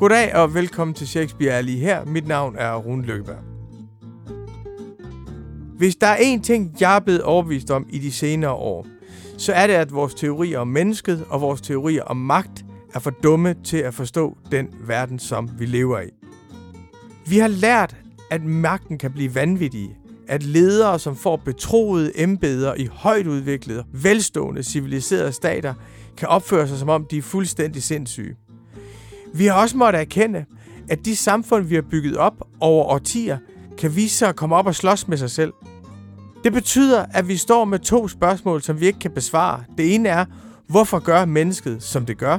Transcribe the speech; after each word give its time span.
Goddag 0.00 0.34
og 0.34 0.54
velkommen 0.54 0.94
til 0.94 1.08
Shakespeare 1.08 1.52
er 1.52 1.60
lige 1.60 1.78
her. 1.78 2.04
Mit 2.04 2.28
navn 2.28 2.56
er 2.58 2.74
Rune 2.76 3.02
Lykkeberg. 3.02 3.38
Hvis 5.76 5.96
der 5.96 6.06
er 6.06 6.16
én 6.16 6.42
ting, 6.42 6.76
jeg 6.80 6.96
er 6.96 7.00
blevet 7.00 7.22
overbevist 7.22 7.70
om 7.70 7.86
i 7.90 7.98
de 7.98 8.12
senere 8.12 8.52
år, 8.52 8.86
så 9.38 9.52
er 9.52 9.66
det, 9.66 9.74
at 9.74 9.92
vores 9.92 10.14
teorier 10.14 10.58
om 10.58 10.68
mennesket 10.68 11.24
og 11.28 11.40
vores 11.40 11.60
teorier 11.60 12.02
om 12.02 12.16
magt 12.16 12.64
er 12.94 12.98
for 12.98 13.10
dumme 13.10 13.54
til 13.64 13.76
at 13.76 13.94
forstå 13.94 14.38
den 14.50 14.68
verden, 14.86 15.18
som 15.18 15.50
vi 15.58 15.66
lever 15.66 16.00
i. 16.00 16.10
Vi 17.26 17.38
har 17.38 17.48
lært, 17.48 17.96
at 18.30 18.44
magten 18.44 18.98
kan 18.98 19.12
blive 19.12 19.34
vanvittig, 19.34 19.96
at 20.28 20.42
ledere, 20.42 20.98
som 20.98 21.16
får 21.16 21.36
betroede 21.36 22.22
embeder 22.22 22.74
i 22.74 22.88
højt 22.92 23.26
udviklede, 23.26 23.84
velstående, 23.92 24.62
civiliserede 24.62 25.32
stater, 25.32 25.74
kan 26.16 26.28
opføre 26.28 26.68
sig 26.68 26.78
som 26.78 26.88
om 26.88 27.06
de 27.10 27.18
er 27.18 27.22
fuldstændig 27.22 27.82
sindssyge. 27.82 28.36
Vi 29.34 29.46
har 29.46 29.54
også 29.54 29.76
måttet 29.76 30.00
erkende, 30.00 30.44
at 30.88 31.04
de 31.04 31.16
samfund, 31.16 31.64
vi 31.64 31.74
har 31.74 31.82
bygget 31.82 32.16
op 32.16 32.48
over 32.60 32.84
årtier, 32.84 33.38
kan 33.78 33.96
vise 33.96 34.16
sig 34.16 34.28
at 34.28 34.36
komme 34.36 34.56
op 34.56 34.66
og 34.66 34.74
slås 34.74 35.08
med 35.08 35.16
sig 35.16 35.30
selv. 35.30 35.52
Det 36.44 36.52
betyder, 36.52 37.06
at 37.10 37.28
vi 37.28 37.36
står 37.36 37.64
med 37.64 37.78
to 37.78 38.08
spørgsmål, 38.08 38.62
som 38.62 38.80
vi 38.80 38.86
ikke 38.86 38.98
kan 38.98 39.10
besvare. 39.10 39.64
Det 39.78 39.94
ene 39.94 40.08
er, 40.08 40.24
hvorfor 40.68 40.98
gør 40.98 41.24
mennesket, 41.24 41.82
som 41.82 42.06
det 42.06 42.18
gør? 42.18 42.38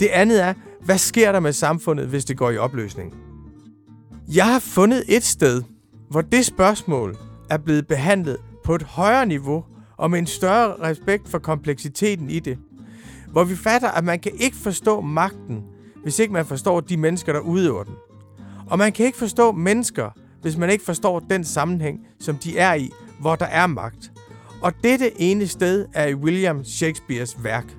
Det 0.00 0.06
andet 0.06 0.42
er, 0.42 0.54
hvad 0.84 0.98
sker 0.98 1.32
der 1.32 1.40
med 1.40 1.52
samfundet, 1.52 2.06
hvis 2.06 2.24
det 2.24 2.36
går 2.36 2.50
i 2.50 2.58
opløsning? 2.58 3.14
Jeg 4.34 4.46
har 4.46 4.58
fundet 4.58 5.04
et 5.08 5.22
sted, 5.22 5.62
hvor 6.10 6.20
det 6.20 6.46
spørgsmål 6.46 7.16
er 7.50 7.58
blevet 7.58 7.86
behandlet 7.86 8.36
på 8.64 8.74
et 8.74 8.82
højere 8.82 9.26
niveau 9.26 9.64
og 9.96 10.10
med 10.10 10.18
en 10.18 10.26
større 10.26 10.74
respekt 10.82 11.28
for 11.28 11.38
kompleksiteten 11.38 12.30
i 12.30 12.38
det. 12.38 12.58
Hvor 13.32 13.44
vi 13.44 13.56
fatter, 13.56 13.88
at 13.88 14.04
man 14.04 14.20
kan 14.20 14.32
ikke 14.40 14.56
forstå 14.56 15.00
magten, 15.00 15.62
hvis 16.02 16.18
ikke 16.18 16.32
man 16.32 16.46
forstår 16.46 16.80
de 16.80 16.96
mennesker, 16.96 17.32
der 17.32 17.40
udøver 17.40 17.84
den. 17.84 17.94
Og 18.66 18.78
man 18.78 18.92
kan 18.92 19.06
ikke 19.06 19.18
forstå 19.18 19.52
mennesker, 19.52 20.10
hvis 20.42 20.56
man 20.56 20.70
ikke 20.70 20.84
forstår 20.84 21.20
den 21.20 21.44
sammenhæng, 21.44 22.06
som 22.20 22.36
de 22.36 22.58
er 22.58 22.74
i, 22.74 22.90
hvor 23.20 23.36
der 23.36 23.46
er 23.46 23.66
magt. 23.66 24.12
Og 24.62 24.72
dette 24.84 25.20
ene 25.20 25.46
sted 25.46 25.86
er 25.94 26.06
i 26.06 26.14
William 26.14 26.64
Shakespeares 26.64 27.44
værk. 27.44 27.76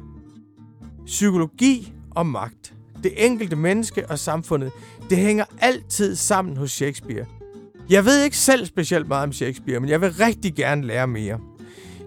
Psykologi 1.06 1.94
og 2.12 2.26
magt. 2.26 2.74
Det 3.04 3.26
enkelte 3.26 3.56
menneske 3.56 4.10
og 4.10 4.20
samfundet, 4.20 4.72
det 5.10 5.18
hænger 5.18 5.46
altid 5.60 6.16
sammen 6.16 6.58
hos 6.58 6.72
Shakespeare. 6.72 7.26
Jeg 7.90 8.06
ved 8.06 8.24
ikke 8.24 8.38
selv 8.38 8.66
specielt 8.66 9.08
meget 9.08 9.24
om 9.24 9.34
Shakespeare, 9.34 9.80
men 9.80 9.90
jeg 9.90 10.02
vil 10.02 10.14
rigtig 10.14 10.56
gerne 10.56 10.86
lære 10.86 11.08
mere. 11.08 11.40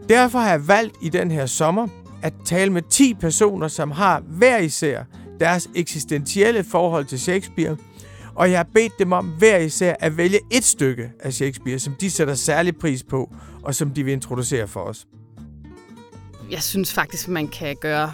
Derfor 0.09 0.39
har 0.39 0.50
jeg 0.50 0.69
valgt 0.69 0.97
i 1.03 1.09
den 1.09 1.31
her 1.31 1.47
sommer 1.47 1.89
at 2.22 2.33
tale 2.44 2.72
med 2.72 2.83
10 2.91 3.14
personer, 3.14 3.69
som 3.69 3.91
har 3.91 4.20
hver 4.20 4.59
især 4.59 5.05
deres 5.41 5.69
eksistentielle 5.75 6.65
forhold 6.65 7.05
til 7.05 7.20
Shakespeare, 7.20 7.77
og 8.34 8.51
jeg 8.51 8.59
har 8.59 8.69
bedt 8.75 8.98
dem 8.98 9.12
om 9.12 9.27
hver 9.27 9.59
især 9.59 9.95
at 10.01 10.17
vælge 10.17 10.39
et 10.53 10.65
stykke 10.65 11.11
af 11.20 11.33
Shakespeare, 11.33 11.78
som 11.78 11.95
de 12.01 12.11
sætter 12.11 12.34
særlig 12.34 12.77
pris 12.77 13.03
på, 13.03 13.34
og 13.62 13.75
som 13.75 13.91
de 13.91 14.05
vil 14.05 14.12
introducere 14.12 14.69
for 14.69 14.81
os. 14.81 15.06
Jeg 16.51 16.62
synes 16.62 16.93
faktisk, 16.93 17.28
man 17.28 17.48
kan 17.48 17.77
gøre 17.81 18.12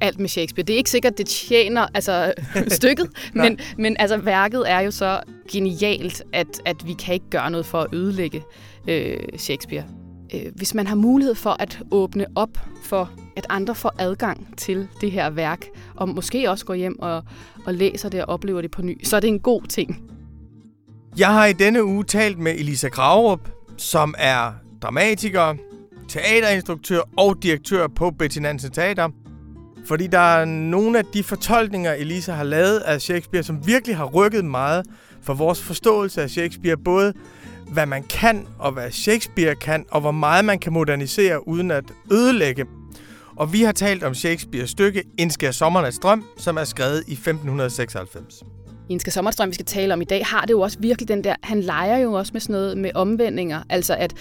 alt 0.00 0.20
med 0.20 0.28
Shakespeare. 0.28 0.66
Det 0.66 0.72
er 0.72 0.76
ikke 0.76 0.90
sikkert, 0.90 1.18
det 1.18 1.26
tjener 1.26 1.86
altså, 1.94 2.34
stykket, 2.68 3.08
men, 3.34 3.58
men 3.78 3.96
altså, 3.98 4.16
værket 4.16 4.70
er 4.70 4.80
jo 4.80 4.90
så 4.90 5.20
genialt, 5.52 6.22
at, 6.32 6.62
at 6.64 6.86
vi 6.86 6.92
kan 6.92 7.14
ikke 7.14 7.30
gøre 7.30 7.50
noget 7.50 7.66
for 7.66 7.80
at 7.80 7.86
ødelægge 7.92 8.42
øh, 8.88 9.18
Shakespeare. 9.36 9.84
Øh, 10.34 10.52
hvis 10.54 10.74
man 10.74 10.86
har 10.86 10.94
mulighed 10.94 11.34
for 11.34 11.56
at 11.58 11.78
åbne 11.90 12.26
op 12.34 12.58
for, 12.82 13.10
at 13.36 13.46
andre 13.48 13.74
får 13.74 13.94
adgang 13.98 14.58
til 14.58 14.88
det 15.00 15.10
her 15.10 15.30
værk, 15.30 15.66
og 15.96 16.08
måske 16.08 16.50
også 16.50 16.64
går 16.64 16.74
hjem 16.74 16.98
og, 16.98 17.24
og 17.66 17.74
læser 17.74 18.08
det 18.08 18.24
og 18.24 18.28
oplever 18.28 18.60
det 18.60 18.70
på 18.70 18.82
ny, 18.82 19.04
så 19.04 19.16
er 19.16 19.20
det 19.20 19.28
en 19.28 19.40
god 19.40 19.62
ting. 19.62 20.02
Jeg 21.18 21.28
har 21.28 21.46
i 21.46 21.52
denne 21.52 21.84
uge 21.84 22.04
talt 22.04 22.38
med 22.38 22.52
Elisa 22.52 22.88
Graverup, 22.88 23.48
som 23.76 24.14
er 24.18 24.52
dramatiker, 24.82 25.54
teaterinstruktør 26.08 27.00
og 27.16 27.42
direktør 27.42 27.86
på 27.88 28.10
Betty 28.10 28.38
Nansen 28.38 28.70
Teater. 28.70 29.08
Fordi 29.86 30.06
der 30.06 30.18
er 30.18 30.44
nogle 30.44 30.98
af 30.98 31.04
de 31.04 31.22
fortolkninger, 31.22 31.92
Elisa 31.92 32.32
har 32.32 32.44
lavet 32.44 32.78
af 32.78 33.00
Shakespeare, 33.00 33.42
som 33.42 33.66
virkelig 33.66 33.96
har 33.96 34.04
rykket 34.04 34.44
meget 34.44 34.86
for 35.22 35.34
vores 35.34 35.62
forståelse 35.62 36.22
af 36.22 36.30
Shakespeare. 36.30 36.76
Både 36.76 37.12
hvad 37.72 37.86
man 37.86 38.02
kan, 38.02 38.46
og 38.58 38.72
hvad 38.72 38.90
Shakespeare 38.90 39.54
kan, 39.54 39.84
og 39.90 40.00
hvor 40.00 40.10
meget 40.10 40.44
man 40.44 40.58
kan 40.58 40.72
modernisere 40.72 41.48
uden 41.48 41.70
at 41.70 41.84
ødelægge. 42.12 42.64
Og 43.36 43.52
vi 43.52 43.62
har 43.62 43.72
talt 43.72 44.02
om 44.02 44.14
Shakespeares 44.14 44.70
stykke 44.70 45.04
Indskær 45.18 45.50
Sommernes 45.50 45.98
Drøm, 45.98 46.24
som 46.36 46.56
er 46.56 46.64
skrevet 46.64 47.04
i 47.06 47.12
1596. 47.12 48.42
I 48.88 48.92
Indskær 48.92 49.10
Sommerstrøm, 49.10 49.48
vi 49.48 49.54
skal 49.54 49.66
tale 49.66 49.94
om 49.94 50.00
i 50.00 50.04
dag, 50.04 50.26
har 50.26 50.40
det 50.40 50.50
jo 50.50 50.60
også 50.60 50.78
virkelig 50.80 51.08
den 51.08 51.24
der, 51.24 51.34
han 51.42 51.60
leger 51.60 51.98
jo 51.98 52.12
også 52.12 52.30
med 52.32 52.40
sådan 52.40 52.52
noget 52.52 52.78
med 52.78 52.90
omvendinger. 52.94 53.62
Altså 53.68 53.94
at 53.94 54.14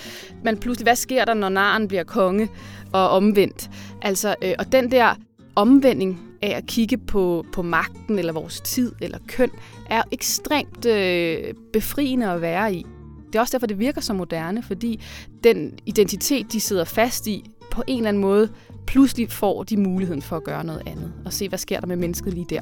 man 0.44 0.58
pludselig, 0.58 0.86
hvad 0.86 0.96
sker 0.96 1.26
der, 1.26 1.34
når 1.34 1.50
naren 1.50 1.88
bliver 1.88 2.04
konge 2.04 2.50
og 2.94 3.10
omvendt? 3.10 3.70
Altså, 4.02 4.36
øh, 4.42 4.54
og 4.60 4.72
den 4.72 4.92
der 4.92 5.16
omvending 5.56 6.20
af 6.42 6.58
at 6.58 6.66
kigge 6.66 6.98
på, 6.98 7.46
på 7.54 7.62
magten 7.62 8.20
eller 8.20 8.34
vores 8.34 8.62
tid 8.62 8.92
eller 9.02 9.18
køn, 9.28 9.52
er 9.90 10.02
ekstremt 10.12 10.86
øh, 10.86 11.54
befriende 11.74 12.32
at 12.32 12.42
være 12.42 12.74
i. 12.74 12.86
Det 13.28 13.36
er 13.36 13.40
også 13.40 13.52
derfor, 13.58 13.68
det 13.68 13.80
virker 13.80 14.02
så 14.02 14.14
moderne, 14.14 14.64
fordi 14.64 15.04
den 15.44 15.80
identitet, 15.86 16.52
de 16.52 16.60
sidder 16.60 16.84
fast 16.84 17.28
i, 17.28 17.50
på 17.72 17.84
en 17.88 17.98
eller 17.98 18.10
anden 18.10 18.22
måde, 18.22 18.50
pludselig 18.88 19.32
får 19.32 19.64
de 19.64 19.78
muligheden 19.78 20.22
for 20.22 20.38
at 20.38 20.44
gøre 20.44 20.64
noget 20.64 20.84
andet, 20.86 21.14
og 21.26 21.34
se, 21.34 21.50
hvad 21.50 21.60
sker 21.60 21.80
der 21.80 21.88
med 21.88 21.96
mennesket 21.96 22.34
lige 22.34 22.46
der. 22.50 22.62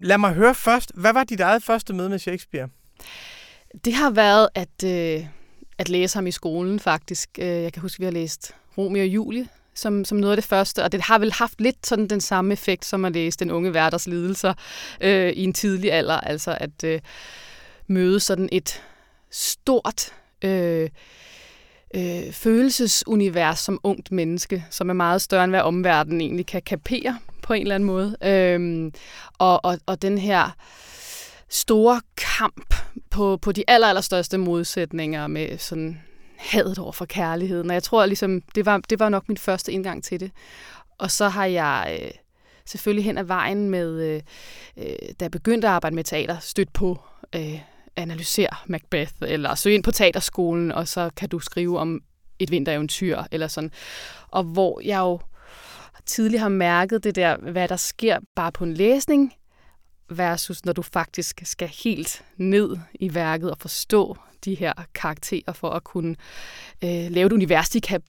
Lad 0.00 0.18
mig 0.18 0.32
høre 0.32 0.54
først, 0.54 0.92
hvad 0.94 1.12
var 1.12 1.24
dit 1.24 1.40
eget 1.40 1.62
første 1.62 1.94
møde 1.94 2.08
med 2.08 2.18
Shakespeare? 2.18 2.68
Det 3.84 3.94
har 3.94 4.10
været 4.10 4.48
at, 4.54 4.84
øh, 4.84 5.26
at 5.78 5.88
læse 5.88 6.16
ham 6.16 6.26
i 6.26 6.30
skolen, 6.30 6.80
faktisk. 6.80 7.30
Øh, 7.38 7.46
jeg 7.46 7.72
kan 7.72 7.82
huske, 7.82 7.96
at 7.96 8.00
vi 8.00 8.04
har 8.04 8.12
læst 8.12 8.54
Romeo 8.78 9.02
og 9.02 9.08
Julie 9.08 9.48
som, 9.76 10.04
som 10.04 10.18
noget 10.18 10.32
af 10.32 10.36
det 10.36 10.44
første, 10.44 10.84
og 10.84 10.92
det 10.92 11.02
har 11.02 11.18
vel 11.18 11.32
haft 11.32 11.60
lidt 11.60 11.86
sådan 11.86 12.08
den 12.08 12.20
samme 12.20 12.52
effekt, 12.52 12.84
som 12.84 13.04
at 13.04 13.12
læse 13.12 13.38
Den 13.38 13.50
unge 13.50 13.74
værters 13.74 14.06
lidelser 14.06 14.54
øh, 15.00 15.30
i 15.30 15.44
en 15.44 15.52
tidlig 15.52 15.92
alder, 15.92 16.20
altså 16.20 16.56
at 16.60 16.84
øh, 16.84 17.00
møde 17.86 18.20
sådan 18.20 18.48
et 18.52 18.82
stort 19.30 20.12
øh, 20.44 20.88
øh, 21.96 22.32
følelsesunivers 22.32 23.58
som 23.58 23.80
ungt 23.82 24.12
menneske, 24.12 24.64
som 24.70 24.88
er 24.88 24.94
meget 24.94 25.22
større 25.22 25.44
end 25.44 25.52
hvad 25.52 25.60
omverdenen 25.60 26.20
egentlig 26.20 26.46
kan 26.46 26.62
kapere 26.62 27.18
på 27.42 27.52
en 27.52 27.62
eller 27.62 27.74
anden 27.74 27.86
måde. 27.86 28.16
Øhm, 28.22 28.92
og, 29.38 29.64
og, 29.64 29.78
og 29.86 30.02
den 30.02 30.18
her 30.18 30.56
store 31.48 32.00
kamp 32.16 32.74
på, 33.10 33.36
på 33.36 33.52
de 33.52 33.64
aller, 33.68 33.88
allerstørste 33.88 34.38
modsætninger 34.38 35.26
med 35.26 35.58
sådan 35.58 36.02
hadet 36.36 36.78
over 36.78 36.92
for 36.92 37.04
kærligheden. 37.04 37.70
Og 37.70 37.74
jeg 37.74 37.82
tror 37.82 38.06
ligesom, 38.06 38.42
det 38.54 38.66
var, 38.66 38.80
det 38.90 39.00
var 39.00 39.08
nok 39.08 39.28
min 39.28 39.36
første 39.36 39.72
indgang 39.72 40.04
til 40.04 40.20
det. 40.20 40.30
Og 40.98 41.10
så 41.10 41.28
har 41.28 41.46
jeg 41.46 41.98
øh, 42.02 42.10
selvfølgelig 42.64 43.04
hen 43.04 43.18
ad 43.18 43.24
vejen 43.24 43.70
med, 43.70 44.02
øh, 44.02 44.22
øh 44.76 44.96
da 45.20 45.24
jeg 45.24 45.30
begyndte 45.30 45.68
at 45.68 45.72
arbejde 45.72 45.96
med 45.96 46.04
teater, 46.04 46.38
stødt 46.38 46.72
på 46.72 46.98
øh, 47.34 47.60
analysere 47.96 48.56
Macbeth, 48.66 49.12
eller 49.22 49.54
søge 49.54 49.74
ind 49.74 49.84
på 49.84 49.90
teaterskolen, 49.90 50.72
og 50.72 50.88
så 50.88 51.10
kan 51.16 51.28
du 51.28 51.38
skrive 51.38 51.78
om 51.78 52.00
et 52.38 52.50
vintereventyr, 52.50 53.22
eller 53.30 53.48
sådan. 53.48 53.70
Og 54.28 54.44
hvor 54.44 54.80
jeg 54.84 54.98
jo 54.98 55.20
tidligere 56.06 56.42
har 56.42 56.48
mærket 56.48 57.04
det 57.04 57.14
der, 57.14 57.36
hvad 57.36 57.68
der 57.68 57.76
sker 57.76 58.18
bare 58.34 58.52
på 58.52 58.64
en 58.64 58.74
læsning, 58.74 59.32
versus 60.08 60.64
når 60.64 60.72
du 60.72 60.82
faktisk 60.82 61.40
skal 61.44 61.68
helt 61.84 62.24
ned 62.36 62.76
i 62.94 63.14
værket 63.14 63.50
og 63.50 63.58
forstå 63.58 64.16
de 64.44 64.54
her 64.54 64.72
karakterer 64.94 65.52
for 65.52 65.70
at 65.70 65.84
kunne 65.84 66.16
øh, 66.84 67.10
lave 67.10 67.26
et 67.26 67.32
univers, 67.32 67.70
de 67.70 67.80
kan 67.80 68.02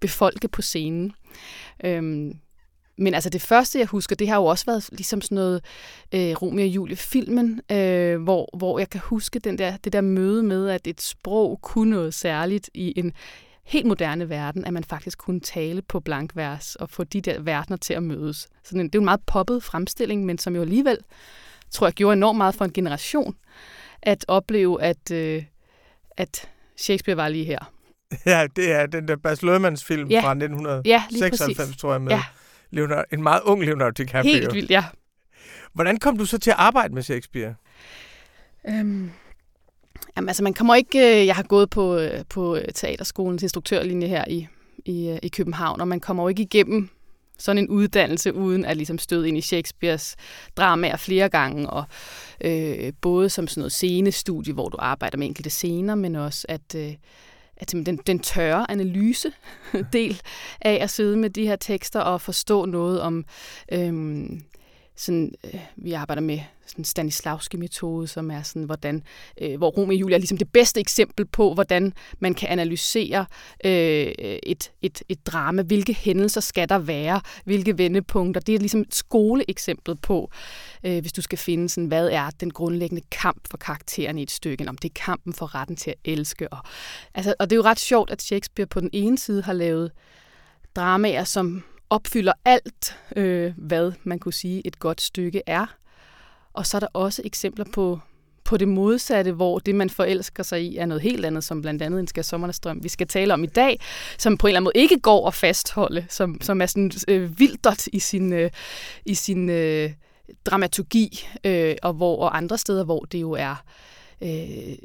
befolke 0.00 0.48
på 0.48 0.62
scenen. 0.62 1.12
Øhm, 1.84 2.38
men 2.98 3.14
altså 3.14 3.30
det 3.30 3.42
første, 3.42 3.78
jeg 3.78 3.86
husker, 3.86 4.16
det 4.16 4.28
har 4.28 4.36
jo 4.36 4.44
også 4.44 4.66
været 4.66 4.88
ligesom 4.92 5.20
sådan 5.20 5.34
noget 5.34 5.64
øh, 6.14 6.32
Romeo 6.42 6.64
og 6.64 6.68
Julie-filmen, 6.68 7.60
øh, 7.72 8.22
hvor, 8.22 8.56
hvor 8.56 8.78
jeg 8.78 8.90
kan 8.90 9.00
huske 9.04 9.38
den 9.38 9.58
der, 9.58 9.76
det 9.76 9.92
der 9.92 10.00
møde 10.00 10.42
med, 10.42 10.68
at 10.68 10.86
et 10.86 11.02
sprog 11.02 11.58
kunne 11.62 11.90
noget 11.90 12.14
særligt 12.14 12.70
i 12.74 12.92
en 12.96 13.12
helt 13.64 13.86
moderne 13.86 14.28
verden, 14.28 14.64
at 14.64 14.72
man 14.72 14.84
faktisk 14.84 15.18
kunne 15.18 15.40
tale 15.40 15.82
på 15.82 16.00
blankvers 16.00 16.76
og 16.76 16.90
få 16.90 17.04
de 17.04 17.20
der 17.20 17.40
verdener 17.40 17.76
til 17.76 17.94
at 17.94 18.02
mødes. 18.02 18.48
Så 18.64 18.74
det 18.74 18.80
er 18.80 18.88
jo 18.94 19.00
en 19.00 19.04
meget 19.04 19.20
poppet 19.26 19.62
fremstilling, 19.62 20.24
men 20.24 20.38
som 20.38 20.56
jo 20.56 20.62
alligevel, 20.62 20.98
tror 21.70 21.86
jeg, 21.86 21.94
gjorde 21.94 22.12
enormt 22.12 22.36
meget 22.36 22.54
for 22.54 22.64
en 22.64 22.72
generation 22.72 23.36
at 24.02 24.24
opleve, 24.28 24.82
at, 24.82 25.10
øh, 25.10 25.44
at 26.16 26.48
Shakespeare 26.76 27.16
var 27.16 27.28
lige 27.28 27.44
her. 27.44 27.58
Ja, 28.26 28.46
det 28.56 28.72
er 28.72 28.86
den 28.86 29.08
der 29.08 29.16
Baz 29.16 29.42
Luhrmanns 29.42 29.84
film 29.84 30.08
ja. 30.08 30.20
fra 30.20 30.30
1996, 30.30 31.58
ja, 31.58 31.74
tror 31.74 31.92
jeg, 31.92 32.02
med 32.02 32.12
ja. 32.12 32.22
Leonardo, 32.74 33.04
en 33.12 33.22
meget 33.22 33.42
ung 33.44 33.64
Leonardo 33.64 33.90
DiCaprio. 33.90 34.32
Helt 34.32 34.54
vildt, 34.54 34.70
ja. 34.70 34.84
Hvordan 35.72 35.98
kom 35.98 36.18
du 36.18 36.24
så 36.24 36.38
til 36.38 36.50
at 36.50 36.56
arbejde 36.58 36.94
med 36.94 37.02
Shakespeare? 37.02 37.54
Øhm, 38.68 39.10
jamen, 40.16 40.28
altså, 40.28 40.42
man 40.42 40.54
kommer 40.54 40.74
ikke... 40.74 41.20
Øh, 41.20 41.26
jeg 41.26 41.36
har 41.36 41.42
gået 41.42 41.70
på, 41.70 41.96
øh, 41.98 42.24
på 42.28 42.58
teaterskolens 42.74 43.42
instruktørlinje 43.42 44.08
her 44.08 44.24
i, 44.28 44.46
i, 44.84 45.08
øh, 45.08 45.18
i 45.22 45.28
København, 45.28 45.80
og 45.80 45.88
man 45.88 46.00
kommer 46.00 46.22
jo 46.22 46.28
ikke 46.28 46.42
igennem 46.42 46.88
sådan 47.38 47.58
en 47.58 47.68
uddannelse, 47.68 48.34
uden 48.34 48.64
at 48.64 48.76
ligesom 48.76 48.98
støde 48.98 49.28
ind 49.28 49.38
i 49.38 49.40
Shakespeares 49.40 50.16
dramaer 50.56 50.96
flere 50.96 51.28
gange, 51.28 51.70
og 51.70 51.84
øh, 52.44 52.92
både 53.00 53.28
som 53.30 53.48
sådan 53.48 53.60
noget 53.60 53.72
scenestudie, 53.72 54.54
hvor 54.54 54.68
du 54.68 54.76
arbejder 54.80 55.18
med 55.18 55.26
enkelte 55.26 55.50
scener, 55.50 55.94
men 55.94 56.16
også 56.16 56.46
at, 56.48 56.74
øh, 56.76 56.92
at 57.56 57.72
den, 57.72 57.96
den 57.96 58.18
tørre 58.18 58.70
analyse 58.70 59.32
del 59.92 60.22
af 60.60 60.78
at 60.82 60.90
sidde 60.90 61.16
med 61.16 61.30
de 61.30 61.46
her 61.46 61.56
tekster 61.56 62.00
og 62.00 62.20
forstå 62.20 62.64
noget 62.64 63.00
om 63.00 63.24
øhm, 63.72 64.42
sådan, 64.96 65.34
øh, 65.44 65.60
vi 65.76 65.92
arbejder 65.92 66.22
med 66.22 66.40
sådan 66.66 66.84
Stanislavski-metode, 66.84 68.06
som 68.06 68.30
er 68.30 68.42
sådan, 68.42 68.64
hvordan, 68.64 69.02
øh, 69.40 69.56
hvor 69.58 69.70
Romeo 69.70 69.94
og 69.94 70.00
Julia 70.00 70.14
er 70.14 70.18
ligesom 70.18 70.38
det 70.38 70.52
bedste 70.52 70.80
eksempel 70.80 71.26
på, 71.26 71.54
hvordan 71.54 71.92
man 72.18 72.34
kan 72.34 72.48
analysere 72.48 73.26
øh, 73.64 74.12
et, 74.42 74.72
et, 74.82 75.02
et 75.08 75.26
drama. 75.26 75.62
Hvilke 75.62 75.92
hændelser 75.94 76.40
skal 76.40 76.68
der 76.68 76.78
være? 76.78 77.20
Hvilke 77.44 77.78
vendepunkter? 77.78 78.40
Det 78.40 78.54
er 78.54 78.58
ligesom 78.58 78.80
et 78.80 78.94
skoleeksempel 78.94 79.96
på, 79.96 80.30
øh, 80.84 81.00
hvis 81.00 81.12
du 81.12 81.22
skal 81.22 81.38
finde, 81.38 81.68
sådan, 81.68 81.88
hvad 81.88 82.08
er 82.08 82.30
den 82.30 82.50
grundlæggende 82.50 83.02
kamp 83.10 83.40
for 83.50 83.56
karakteren 83.56 84.18
i 84.18 84.22
et 84.22 84.30
stykke? 84.30 84.68
Om 84.68 84.78
det 84.78 84.88
er 84.88 85.02
kampen 85.04 85.32
for 85.32 85.54
retten 85.54 85.76
til 85.76 85.90
at 85.90 85.96
elske. 86.04 86.52
Og, 86.52 86.58
altså, 87.14 87.34
og 87.38 87.50
det 87.50 87.56
er 87.56 87.58
jo 87.58 87.62
ret 87.62 87.80
sjovt, 87.80 88.10
at 88.10 88.22
Shakespeare 88.22 88.66
på 88.66 88.80
den 88.80 88.90
ene 88.92 89.18
side 89.18 89.42
har 89.42 89.52
lavet 89.52 89.90
dramaer, 90.76 91.24
som 91.24 91.64
opfylder 91.90 92.32
alt, 92.44 92.96
øh, 93.16 93.52
hvad 93.56 93.92
man 94.04 94.18
kunne 94.18 94.32
sige 94.32 94.66
et 94.66 94.78
godt 94.78 95.00
stykke 95.00 95.42
er. 95.46 95.66
Og 96.54 96.66
så 96.66 96.76
er 96.76 96.80
der 96.80 96.86
også 96.92 97.22
eksempler 97.24 97.64
på, 97.72 98.00
på 98.44 98.56
det 98.56 98.68
modsatte, 98.68 99.32
hvor 99.32 99.58
det, 99.58 99.74
man 99.74 99.90
forelsker 99.90 100.42
sig 100.42 100.62
i, 100.62 100.76
er 100.76 100.86
noget 100.86 101.02
helt 101.02 101.24
andet, 101.24 101.44
som 101.44 101.62
blandt 101.62 101.82
andet 101.82 102.00
en 102.00 102.06
skal 102.06 102.24
sommernes 102.24 102.60
drøm, 102.60 102.82
vi 102.82 102.88
skal 102.88 103.06
tale 103.06 103.34
om 103.34 103.44
i 103.44 103.46
dag, 103.46 103.80
som 104.18 104.38
på 104.38 104.46
en 104.46 104.48
eller 104.48 104.58
anden 104.58 104.64
måde 104.64 104.82
ikke 104.82 105.00
går 105.00 105.26
at 105.26 105.34
fastholde, 105.34 106.06
som, 106.08 106.40
som 106.40 106.60
er 106.60 106.66
sådan 106.66 106.92
øh, 107.08 107.38
vildert 107.38 107.86
i 107.86 107.98
sin, 107.98 108.32
øh, 108.32 108.50
i 109.04 109.14
sin 109.14 109.48
øh, 109.48 109.92
dramaturgi, 110.44 111.26
øh, 111.44 111.76
og 111.82 111.92
hvor 111.92 112.16
og 112.16 112.36
andre 112.36 112.58
steder, 112.58 112.84
hvor 112.84 113.00
det 113.00 113.20
jo 113.20 113.32
er... 113.32 113.64
Øh, 114.22 114.78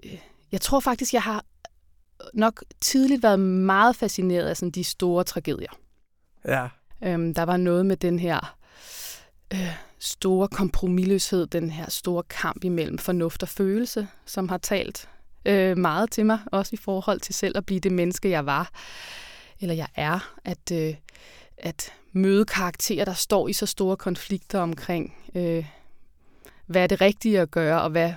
jeg 0.51 0.61
tror 0.61 0.79
faktisk, 0.79 1.13
jeg 1.13 1.21
har 1.21 1.45
nok 2.33 2.63
tidligt 2.81 3.23
været 3.23 3.39
meget 3.39 3.95
fascineret 3.95 4.47
af 4.47 4.57
sådan 4.57 4.71
de 4.71 4.83
store 4.83 5.23
tragedier. 5.23 5.71
Ja. 6.45 6.67
Øhm, 7.03 7.33
der 7.33 7.43
var 7.43 7.57
noget 7.57 7.85
med 7.85 7.97
den 7.97 8.19
her 8.19 8.55
øh, 9.53 9.75
store 9.99 10.47
kompromilløshed, 10.47 11.47
den 11.47 11.69
her 11.69 11.89
store 11.89 12.23
kamp 12.23 12.63
imellem 12.63 12.97
fornuft 12.97 13.43
og 13.43 13.49
følelse, 13.49 14.07
som 14.25 14.49
har 14.49 14.57
talt 14.57 15.09
øh, 15.45 15.77
meget 15.77 16.11
til 16.11 16.25
mig, 16.25 16.39
også 16.45 16.69
i 16.73 16.77
forhold 16.77 17.19
til 17.19 17.35
selv 17.35 17.57
at 17.57 17.65
blive 17.65 17.79
det 17.79 17.91
menneske, 17.91 18.29
jeg 18.29 18.45
var, 18.45 18.71
eller 19.59 19.75
jeg 19.75 19.87
er, 19.95 20.33
at, 20.45 20.71
øh, 20.71 20.95
at 21.57 21.93
møde 22.11 22.45
karakterer, 22.45 23.05
der 23.05 23.13
står 23.13 23.47
i 23.47 23.53
så 23.53 23.65
store 23.65 23.97
konflikter 23.97 24.59
omkring, 24.59 25.15
øh, 25.35 25.65
hvad 26.65 26.83
er 26.83 26.87
det 26.87 27.01
rigtige 27.01 27.39
at 27.39 27.51
gøre, 27.51 27.81
og 27.81 27.89
hvad 27.89 28.13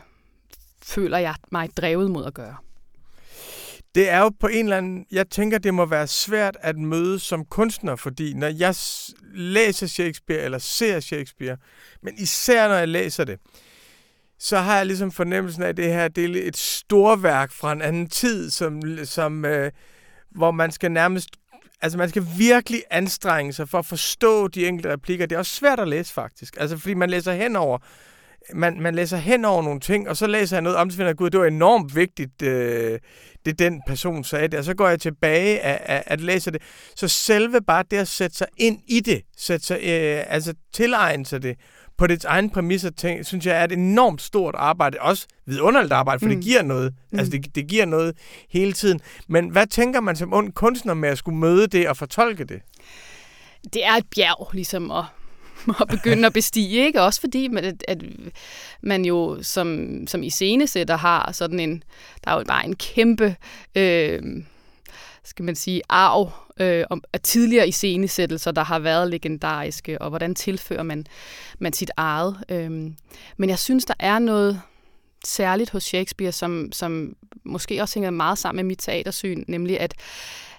føler 0.83 1.19
jeg 1.19 1.35
mig 1.51 1.77
drevet 1.77 2.11
mod 2.11 2.25
at 2.25 2.35
gøre. 2.35 2.57
Det 3.95 4.11
er 4.11 4.19
jo 4.19 4.31
på 4.41 4.47
en 4.47 4.65
eller 4.67 4.77
anden... 4.77 5.07
Jeg 5.13 5.31
tænker, 5.31 5.59
det 5.59 5.75
må 5.75 5.87
være 5.87 6.07
svært 6.07 6.57
at 6.61 6.77
møde 6.77 7.19
som 7.19 7.45
kunstner, 7.45 7.97
fordi 7.97 8.35
når 8.35 8.47
jeg 8.47 8.75
læser 9.35 9.87
Shakespeare 9.87 10.41
eller 10.41 10.59
ser 10.59 11.01
Shakespeare, 11.01 11.57
men 12.03 12.15
især 12.19 12.69
når 12.69 12.75
jeg 12.75 12.89
læser 12.89 13.25
det, 13.25 13.39
så 14.39 14.59
har 14.59 14.77
jeg 14.77 14.87
ligesom 14.87 15.11
fornemmelsen 15.11 15.63
af, 15.63 15.69
at 15.69 15.77
det 15.77 15.85
her 15.85 16.09
det 16.09 16.25
er 16.25 16.49
et 16.49 16.57
storværk 16.57 17.53
fra 17.53 17.73
en 17.73 17.83
anden 17.83 18.09
tid, 18.09 18.51
som, 18.51 18.81
som, 19.05 19.45
øh, 19.45 19.71
hvor 20.31 20.51
man 20.51 20.71
skal 20.71 20.93
nærmest 20.93 21.29
altså 21.83 21.99
man 21.99 22.09
skal 22.09 22.27
virkelig 22.39 22.83
anstrenge 22.91 23.53
sig 23.53 23.69
for 23.69 23.79
at 23.79 23.87
forstå 23.87 24.49
de 24.49 24.67
enkelte 24.67 24.93
replikker. 24.93 25.27
Det 25.27 25.35
er 25.35 25.39
også 25.39 25.55
svært 25.55 25.81
at 25.81 25.89
læse 25.89 26.13
faktisk, 26.13 26.57
altså 26.61 26.79
fordi 26.79 26.95
man 26.95 27.11
læser 27.11 27.33
henover 27.33 27.79
man, 28.55 28.81
man 28.81 28.95
læser 28.95 29.17
hen 29.17 29.45
over 29.45 29.63
nogle 29.63 29.81
ting, 29.81 30.09
og 30.09 30.17
så 30.17 30.27
læser 30.27 30.57
jeg 30.57 30.63
noget 30.63 30.79
om, 30.79 30.91
at 30.99 31.17
gud, 31.17 31.31
det 31.31 31.41
var 31.41 31.47
enormt 31.47 31.97
vigtigt, 31.97 32.43
øh, 32.43 32.99
det 33.45 33.59
den 33.59 33.83
person 33.87 34.25
sagde 34.25 34.49
det, 34.49 34.59
og 34.59 34.65
så 34.65 34.75
går 34.75 34.89
jeg 34.89 35.01
tilbage 35.01 35.61
af, 35.61 35.81
af, 35.97 36.03
at 36.07 36.21
læse 36.21 36.51
det. 36.51 36.63
Så 36.97 37.09
selve 37.09 37.61
bare 37.61 37.85
det 37.91 37.97
at 37.97 38.09
sætte 38.09 38.37
sig 38.37 38.47
ind 38.57 38.79
i 38.87 39.01
det, 39.01 39.23
sætte 39.37 39.67
sig, 39.67 39.77
øh, 39.77 40.25
altså 40.27 40.55
tilegne 40.73 41.27
sig 41.27 41.43
det, 41.43 41.57
på 41.99 42.07
dets 42.07 42.25
egen 42.25 42.51
præmisser, 42.51 42.91
tænk, 42.91 43.27
synes 43.27 43.47
jeg 43.47 43.61
er 43.61 43.65
et 43.65 43.73
enormt 43.73 44.23
stort 44.23 44.55
arbejde. 44.59 44.99
Også 45.01 45.27
vidunderligt 45.47 45.93
arbejde, 45.93 46.21
for 46.21 46.27
mm. 46.27 46.35
det 46.35 46.45
giver 46.45 46.63
noget. 46.63 46.95
Mm. 47.13 47.19
Altså, 47.19 47.33
det, 47.33 47.55
det 47.55 47.67
giver 47.69 47.85
noget 47.85 48.17
hele 48.51 48.73
tiden. 48.73 49.01
Men 49.29 49.49
hvad 49.49 49.67
tænker 49.67 50.01
man 50.01 50.17
som 50.17 50.35
ung 50.35 50.55
kunstner 50.55 50.95
med 50.95 51.09
at 51.09 51.19
skulle 51.19 51.39
møde 51.39 51.67
det 51.67 51.89
og 51.89 51.97
fortolke 51.97 52.45
det? 52.45 52.61
Det 53.73 53.85
er 53.85 53.93
et 53.93 54.07
bjerg, 54.17 54.55
ligesom 54.55 54.91
at 54.91 55.05
at 55.81 55.89
begynde 55.89 56.27
at 56.27 56.33
bestige, 56.33 56.87
ikke? 56.87 57.03
Også 57.03 57.21
fordi, 57.21 57.49
at, 57.57 57.85
at 57.89 58.03
man 58.81 59.05
jo 59.05 59.39
som, 59.43 59.89
som 60.07 60.23
iscenesætter 60.23 60.97
har 60.97 61.33
sådan 61.33 61.61
en, 61.61 61.83
der 62.25 62.31
er 62.31 62.39
jo 62.39 62.45
bare 62.49 62.65
en 62.65 62.77
kæmpe, 62.77 63.37
øh, 63.75 64.23
skal 65.25 65.45
man 65.45 65.55
sige, 65.55 65.83
arv 65.89 66.33
øh, 66.61 66.85
om, 66.91 67.05
af 67.13 67.21
tidligere 67.21 67.69
iscenesættelser, 67.69 68.51
der 68.51 68.65
har 68.65 68.79
været 68.79 69.11
legendariske, 69.11 70.03
og 70.03 70.09
hvordan 70.09 70.35
tilfører 70.35 70.83
man, 70.83 71.07
man 71.59 71.73
sit 71.73 71.91
eget. 71.97 72.37
Øh. 72.49 72.71
Men 73.37 73.49
jeg 73.49 73.59
synes, 73.59 73.85
der 73.85 73.95
er 73.99 74.19
noget 74.19 74.61
særligt 75.25 75.71
hos 75.71 75.85
Shakespeare, 75.85 76.33
som, 76.33 76.73
som 76.73 77.17
måske 77.45 77.83
også 77.83 77.95
hænger 77.95 78.11
meget 78.11 78.39
sammen 78.39 78.57
med 78.57 78.69
mit 78.69 78.79
teatersyn, 78.79 79.45
nemlig 79.49 79.81
at, 79.81 79.95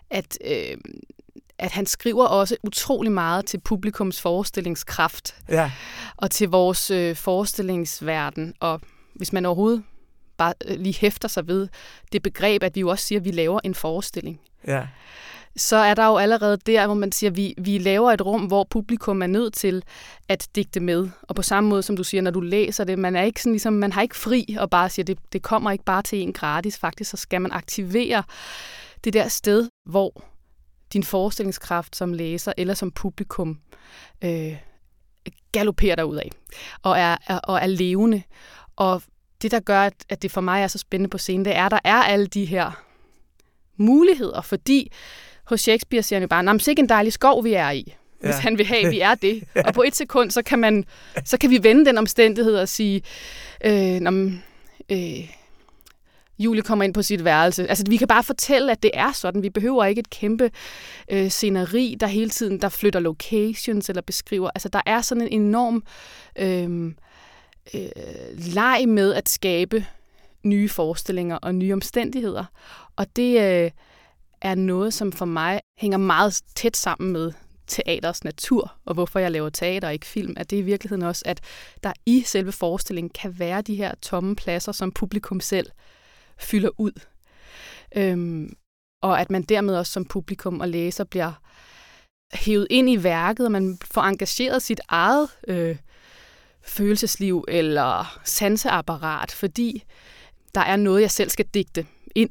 at 0.09 0.37
øh, 0.45 0.77
at 1.59 1.71
han 1.71 1.85
skriver 1.85 2.25
også 2.25 2.57
utrolig 2.63 3.11
meget 3.11 3.45
til 3.45 3.59
publikums 3.59 4.21
forestillingskraft. 4.21 5.35
Ja. 5.49 5.71
Og 6.17 6.31
til 6.31 6.49
vores 6.49 6.91
øh, 6.91 7.15
forestillingsverden. 7.15 8.53
Og 8.59 8.81
hvis 9.15 9.33
man 9.33 9.45
overhovedet 9.45 9.83
bare 10.37 10.53
øh, 10.65 10.79
lige 10.79 10.97
hæfter 10.99 11.27
sig 11.27 11.47
ved 11.47 11.67
det 12.11 12.23
begreb, 12.23 12.63
at 12.63 12.75
vi 12.75 12.79
jo 12.79 12.89
også 12.89 13.05
siger, 13.05 13.19
at 13.19 13.25
vi 13.25 13.31
laver 13.31 13.59
en 13.63 13.75
forestilling. 13.75 14.39
Ja. 14.67 14.87
Så 15.55 15.75
er 15.75 15.93
der 15.93 16.05
jo 16.05 16.17
allerede 16.17 16.57
der, 16.57 16.85
hvor 16.85 16.95
man 16.95 17.11
siger, 17.11 17.29
at 17.29 17.37
vi, 17.37 17.53
vi 17.57 17.77
laver 17.77 18.11
et 18.11 18.25
rum, 18.25 18.41
hvor 18.41 18.67
publikum 18.69 19.21
er 19.21 19.27
nødt 19.27 19.53
til 19.53 19.83
at 20.29 20.47
digte 20.55 20.79
med. 20.79 21.09
Og 21.21 21.35
på 21.35 21.41
samme 21.41 21.69
måde, 21.69 21.83
som 21.83 21.97
du 21.97 22.03
siger, 22.03 22.21
når 22.21 22.31
du 22.31 22.39
læser 22.39 22.83
det, 22.83 22.99
man 22.99 23.15
er 23.15 23.21
ikke 23.21 23.41
sådan 23.41 23.51
ligesom, 23.51 23.73
man 23.73 23.91
har 23.91 24.01
ikke 24.01 24.17
fri 24.17 24.55
og 24.59 24.69
bare 24.69 24.89
siger, 24.89 25.03
det, 25.03 25.17
det 25.33 25.41
kommer 25.41 25.71
ikke 25.71 25.83
bare 25.83 26.01
til 26.01 26.21
en 26.21 26.33
gratis. 26.33 26.77
Faktisk 26.77 27.11
så 27.11 27.17
skal 27.17 27.41
man 27.41 27.51
aktivere 27.51 28.23
det 29.03 29.13
der 29.13 29.27
sted, 29.27 29.69
hvor 29.85 30.23
din 30.93 31.03
forestillingskraft 31.03 31.95
som 31.95 32.13
læser 32.13 32.53
eller 32.57 32.73
som 32.73 32.91
publikum 32.91 33.59
øh, 34.23 34.57
galopperer 35.51 35.95
dig 35.95 36.05
ud 36.05 36.15
af 36.15 36.29
og 36.81 36.99
er, 36.99 37.17
er, 37.27 37.37
og 37.37 37.59
er 37.61 37.67
levende. 37.67 38.23
Og 38.75 39.01
det, 39.41 39.51
der 39.51 39.59
gør, 39.59 39.81
at, 39.81 39.93
at 40.09 40.21
det 40.21 40.31
for 40.31 40.41
mig 40.41 40.63
er 40.63 40.67
så 40.67 40.77
spændende 40.77 41.09
på 41.09 41.17
scenen, 41.17 41.45
det 41.45 41.55
er, 41.55 41.65
at 41.65 41.71
der 41.71 41.79
er 41.83 42.03
alle 42.03 42.27
de 42.27 42.45
her 42.45 42.83
muligheder, 43.77 44.41
fordi 44.41 44.91
hos 45.43 45.61
Shakespeare 45.61 46.03
siger 46.03 46.17
han 46.17 46.23
jo 46.23 46.27
bare, 46.27 46.49
at 46.49 46.67
ikke 46.67 46.79
en 46.79 46.89
dejlig 46.89 47.13
skov, 47.13 47.43
vi 47.43 47.53
er 47.53 47.71
i 47.71 47.95
hvis 48.23 48.35
ja. 48.35 48.39
han 48.39 48.57
vil 48.57 48.65
have, 48.65 48.85
at 48.85 48.91
vi 48.91 48.99
er 48.99 49.15
det. 49.15 49.43
ja. 49.55 49.61
Og 49.67 49.73
på 49.73 49.81
et 49.81 49.95
sekund, 49.95 50.31
så 50.31 50.41
kan, 50.41 50.59
man, 50.59 50.85
så 51.25 51.37
kan 51.37 51.49
vi 51.49 51.63
vende 51.63 51.85
den 51.85 51.97
omstændighed 51.97 52.55
og 52.55 52.69
sige, 52.69 53.01
øh, 53.65 54.01
øh, 54.91 55.29
Julie 56.39 56.63
kommer 56.63 56.85
ind 56.85 56.93
på 56.93 57.01
sit 57.01 57.25
værelse. 57.25 57.67
Altså, 57.67 57.83
vi 57.89 57.97
kan 57.97 58.07
bare 58.07 58.23
fortælle, 58.23 58.71
at 58.71 58.83
det 58.83 58.91
er 58.93 59.11
sådan. 59.11 59.43
Vi 59.43 59.49
behøver 59.49 59.85
ikke 59.85 59.99
et 59.99 60.09
kæmpe 60.09 60.51
øh, 61.11 61.29
sceneri, 61.29 61.95
der 61.99 62.07
hele 62.07 62.29
tiden 62.29 62.61
der 62.61 62.69
flytter 62.69 62.99
locations 62.99 63.89
eller 63.89 64.01
beskriver. 64.01 64.49
Altså, 64.55 64.69
der 64.69 64.81
er 64.85 65.01
sådan 65.01 65.23
en 65.23 65.41
enorm 65.41 65.83
øh, 66.39 66.93
øh, 67.73 67.89
leg 68.37 68.83
med 68.87 69.13
at 69.13 69.29
skabe 69.29 69.85
nye 70.43 70.69
forestillinger 70.69 71.35
og 71.35 71.55
nye 71.55 71.73
omstændigheder. 71.73 72.45
Og 72.95 73.15
det 73.15 73.41
øh, 73.41 73.71
er 74.41 74.55
noget, 74.55 74.93
som 74.93 75.11
for 75.11 75.25
mig 75.25 75.61
hænger 75.77 75.97
meget 75.97 76.41
tæt 76.55 76.77
sammen 76.77 77.13
med 77.13 77.31
teaters 77.67 78.23
natur, 78.23 78.73
og 78.85 78.93
hvorfor 78.93 79.19
jeg 79.19 79.31
laver 79.31 79.49
teater 79.49 79.87
og 79.87 79.93
ikke 79.93 80.05
film, 80.05 80.33
at 80.37 80.49
det 80.49 80.57
i 80.57 80.61
virkeligheden 80.61 81.03
også, 81.03 81.23
at 81.25 81.41
der 81.83 81.93
i 82.05 82.21
selve 82.21 82.51
forestillingen 82.51 83.09
kan 83.09 83.39
være 83.39 83.61
de 83.61 83.75
her 83.75 83.91
tomme 84.01 84.35
pladser, 84.35 84.71
som 84.71 84.91
publikum 84.91 85.39
selv 85.39 85.67
fylder 86.37 86.69
ud. 86.77 86.91
Øhm, 87.95 88.55
og 89.01 89.21
at 89.21 89.29
man 89.29 89.43
dermed 89.43 89.75
også 89.75 89.91
som 89.91 90.05
publikum 90.05 90.59
og 90.59 90.69
læser 90.69 91.03
bliver 91.03 91.31
hævet 92.33 92.67
ind 92.69 92.89
i 92.89 93.03
værket, 93.03 93.45
og 93.45 93.51
man 93.51 93.77
får 93.85 94.01
engageret 94.01 94.61
sit 94.61 94.81
eget 94.87 95.29
øh, 95.47 95.77
følelsesliv 96.61 97.45
eller 97.47 98.19
sanseapparat, 98.23 99.31
fordi 99.31 99.83
der 100.55 100.61
er 100.61 100.75
noget, 100.75 101.01
jeg 101.01 101.11
selv 101.11 101.29
skal 101.29 101.45
digte 101.45 101.85
ind 102.15 102.29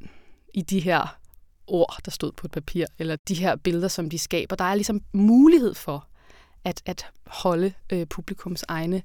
i 0.54 0.62
de 0.62 0.80
her 0.80 1.18
ord, 1.66 1.99
der 2.04 2.11
stod 2.11 2.32
på 2.32 2.47
et 2.47 2.50
papir, 2.50 2.87
eller 2.99 3.16
de 3.28 3.35
her 3.35 3.56
billeder, 3.56 3.88
som 3.88 4.11
de 4.11 4.18
skaber. 4.18 4.56
Der 4.56 4.64
er 4.64 4.75
ligesom 4.75 5.00
mulighed 5.12 5.75
for 5.75 6.06
at, 6.64 6.82
at 6.87 7.06
holde 7.26 7.73
øh, 7.92 8.06
publikums 8.06 8.64
egne, 8.68 9.02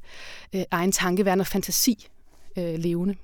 øh, 0.55 0.63
egen 0.71 0.91
tankeverden 0.91 1.39
og 1.39 1.47
fantasi 1.47 2.07
øh, 2.57 2.79
levende. 2.79 3.15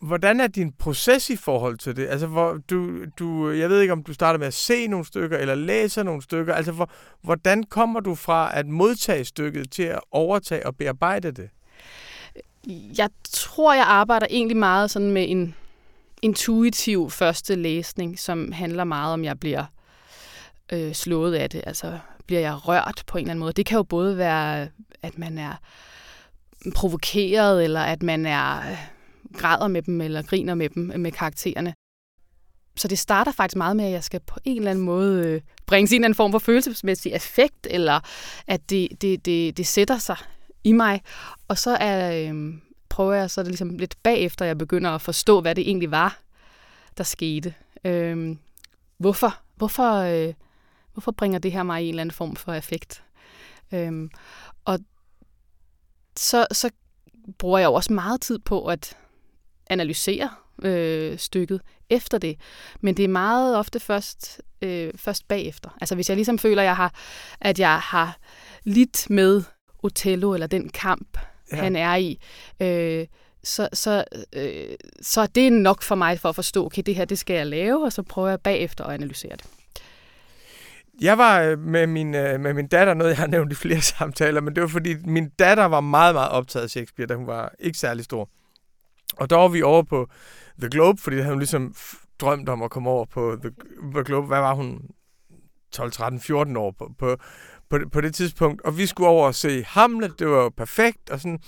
Hvordan 0.00 0.40
er 0.40 0.46
din 0.46 0.72
proces 0.72 1.30
i 1.30 1.36
forhold 1.36 1.78
til 1.78 1.96
det? 1.96 2.08
Altså, 2.08 2.26
hvor 2.26 2.58
du, 2.70 3.04
du, 3.18 3.50
jeg 3.50 3.70
ved 3.70 3.80
ikke, 3.80 3.92
om 3.92 4.02
du 4.02 4.12
starter 4.12 4.38
med 4.38 4.46
at 4.46 4.54
se 4.54 4.86
nogle 4.86 5.06
stykker, 5.06 5.38
eller 5.38 5.54
læser 5.54 6.02
nogle 6.02 6.22
stykker. 6.22 6.54
Altså, 6.54 6.72
hvor, 6.72 6.90
hvordan 7.22 7.64
kommer 7.64 8.00
du 8.00 8.14
fra 8.14 8.58
at 8.58 8.66
modtage 8.66 9.24
stykket 9.24 9.70
til 9.70 9.82
at 9.82 10.00
overtage 10.10 10.66
og 10.66 10.76
bearbejde 10.76 11.30
det? 11.30 11.50
Jeg 12.98 13.10
tror, 13.30 13.74
jeg 13.74 13.84
arbejder 13.86 14.26
egentlig 14.30 14.56
meget 14.56 14.90
sådan 14.90 15.10
med 15.10 15.26
en 15.28 15.54
intuitiv 16.22 17.10
første 17.10 17.54
læsning, 17.54 18.18
som 18.18 18.52
handler 18.52 18.84
meget 18.84 19.12
om, 19.12 19.24
jeg 19.24 19.40
bliver 19.40 19.64
øh, 20.72 20.92
slået 20.94 21.34
af 21.34 21.50
det. 21.50 21.62
Altså, 21.66 21.98
bliver 22.26 22.40
jeg 22.40 22.68
rørt 22.68 23.02
på 23.06 23.18
en 23.18 23.22
eller 23.22 23.30
anden 23.30 23.40
måde. 23.40 23.52
Det 23.52 23.66
kan 23.66 23.76
jo 23.76 23.82
både 23.82 24.16
være, 24.18 24.68
at 25.02 25.18
man 25.18 25.38
er 25.38 25.54
provokeret, 26.74 27.64
eller 27.64 27.80
at 27.80 28.02
man 28.02 28.26
er 28.26 28.70
øh, 28.70 28.76
græder 29.36 29.68
med 29.68 29.82
dem, 29.82 30.00
eller 30.00 30.22
griner 30.22 30.54
med 30.54 30.68
dem, 30.68 30.92
øh, 30.92 31.00
med 31.00 31.12
karaktererne. 31.12 31.74
Så 32.76 32.88
det 32.88 32.98
starter 32.98 33.32
faktisk 33.32 33.56
meget 33.56 33.76
med, 33.76 33.84
at 33.84 33.92
jeg 33.92 34.04
skal 34.04 34.20
på 34.20 34.40
en 34.44 34.58
eller 34.58 34.70
anden 34.70 34.84
måde 34.84 35.18
øh, 35.18 35.26
bringe 35.26 35.42
bringe 35.66 35.94
en 35.94 35.94
eller 35.94 36.06
anden 36.06 36.14
form 36.14 36.32
for 36.32 36.38
følelsesmæssig 36.38 37.12
effekt, 37.12 37.66
eller 37.70 38.00
at 38.46 38.70
det, 38.70 39.02
det, 39.02 39.24
det, 39.24 39.56
det 39.56 39.66
sætter 39.66 39.98
sig 39.98 40.16
i 40.64 40.72
mig. 40.72 41.02
Og 41.48 41.58
så 41.58 41.76
er, 41.80 42.28
øh, 42.30 42.54
prøver 42.88 43.14
jeg 43.14 43.30
så 43.30 43.40
det 43.40 43.48
ligesom 43.48 43.78
lidt 43.78 43.96
bagefter, 44.02 44.44
jeg 44.44 44.58
begynder 44.58 44.90
at 44.90 45.02
forstå, 45.02 45.40
hvad 45.40 45.54
det 45.54 45.68
egentlig 45.68 45.90
var, 45.90 46.18
der 46.98 47.04
skete. 47.04 47.54
Øh, 47.84 48.36
hvorfor, 48.98 49.38
hvorfor, 49.56 49.94
øh, 49.94 50.34
hvorfor 50.92 51.12
bringer 51.12 51.38
det 51.38 51.52
her 51.52 51.62
mig 51.62 51.82
i 51.82 51.84
en 51.84 51.88
eller 51.88 52.00
anden 52.00 52.14
form 52.14 52.36
for 52.36 52.52
effekt? 52.52 53.02
Øh, 53.72 54.10
og 54.64 54.78
så, 56.16 56.46
så 56.52 56.70
bruger 57.38 57.58
jeg 57.58 57.68
også 57.68 57.92
meget 57.92 58.20
tid 58.20 58.38
på 58.38 58.66
at 58.66 58.96
analysere 59.70 60.30
øh, 60.62 61.18
stykket 61.18 61.60
efter 61.90 62.18
det. 62.18 62.36
Men 62.80 62.96
det 62.96 63.04
er 63.04 63.08
meget 63.08 63.56
ofte 63.56 63.80
først, 63.80 64.40
øh, 64.62 64.90
først 64.96 65.28
bagefter. 65.28 65.76
Altså 65.80 65.94
hvis 65.94 66.08
jeg 66.08 66.16
ligesom 66.16 66.38
føler, 66.38 66.62
at 66.62 66.66
jeg 66.66 66.76
har, 66.76 66.94
at 67.40 67.58
jeg 67.58 67.78
har 67.78 68.18
lidt 68.64 69.10
med 69.10 69.42
Othello, 69.82 70.34
eller 70.34 70.46
den 70.46 70.68
kamp, 70.68 71.18
ja. 71.52 71.56
han 71.56 71.76
er 71.76 71.94
i, 71.94 72.20
øh, 72.60 73.06
så, 73.44 73.68
så, 73.72 74.04
øh, 74.32 74.76
så 75.02 75.20
er 75.20 75.26
det 75.26 75.52
nok 75.52 75.82
for 75.82 75.94
mig 75.94 76.20
for 76.20 76.28
at 76.28 76.34
forstå, 76.34 76.66
okay, 76.66 76.82
det 76.86 76.94
her, 76.94 77.04
det 77.04 77.18
skal 77.18 77.36
jeg 77.36 77.46
lave, 77.46 77.84
og 77.84 77.92
så 77.92 78.02
prøver 78.02 78.28
jeg 78.28 78.40
bagefter 78.40 78.84
at 78.84 78.94
analysere 78.94 79.36
det. 79.36 79.44
Jeg 81.00 81.18
var 81.18 81.42
øh, 81.42 81.58
med 81.58 81.86
min, 81.86 82.14
øh, 82.14 82.40
med 82.40 82.54
min 82.54 82.66
datter, 82.66 82.94
noget 82.94 83.10
jeg 83.10 83.18
har 83.18 83.26
nævnt 83.26 83.52
i 83.52 83.54
flere 83.54 83.80
samtaler, 83.98 84.40
men 84.40 84.54
det 84.54 84.62
var 84.62 84.68
fordi, 84.68 84.94
min 85.04 85.28
datter 85.28 85.64
var 85.64 85.80
meget, 85.80 86.14
meget 86.14 86.30
optaget 86.30 86.64
af 86.64 86.70
Shakespeare, 86.70 87.06
da 87.06 87.14
hun 87.14 87.26
var 87.26 87.54
ikke 87.58 87.78
særlig 87.78 88.04
stor. 88.04 88.30
Og 89.16 89.30
der 89.30 89.36
var 89.36 89.48
vi 89.48 89.62
over 89.62 89.82
på 89.82 90.08
The 90.60 90.70
Globe, 90.70 91.02
fordi 91.02 91.16
havde 91.16 91.30
hun 91.30 91.38
ligesom 91.38 91.74
drømt 92.20 92.48
om 92.48 92.62
at 92.62 92.70
komme 92.70 92.90
over 92.90 93.04
på 93.04 93.36
The, 93.42 93.50
The 93.94 94.04
Globe. 94.04 94.26
Hvad 94.26 94.40
var 94.40 94.54
hun? 94.54 94.80
12, 95.72 95.92
13, 95.92 96.20
14 96.20 96.56
år 96.56 96.70
på, 96.78 96.92
på, 96.98 97.16
på, 97.70 97.78
på 97.92 98.00
det 98.00 98.14
tidspunkt. 98.14 98.62
Og 98.62 98.78
vi 98.78 98.86
skulle 98.86 99.08
over 99.08 99.26
og 99.26 99.34
se 99.34 99.64
Hamlet. 99.64 100.18
Det 100.18 100.28
var 100.28 100.42
jo 100.42 100.48
perfekt. 100.48 101.10
Og 101.10 101.20
sådan. 101.20 101.38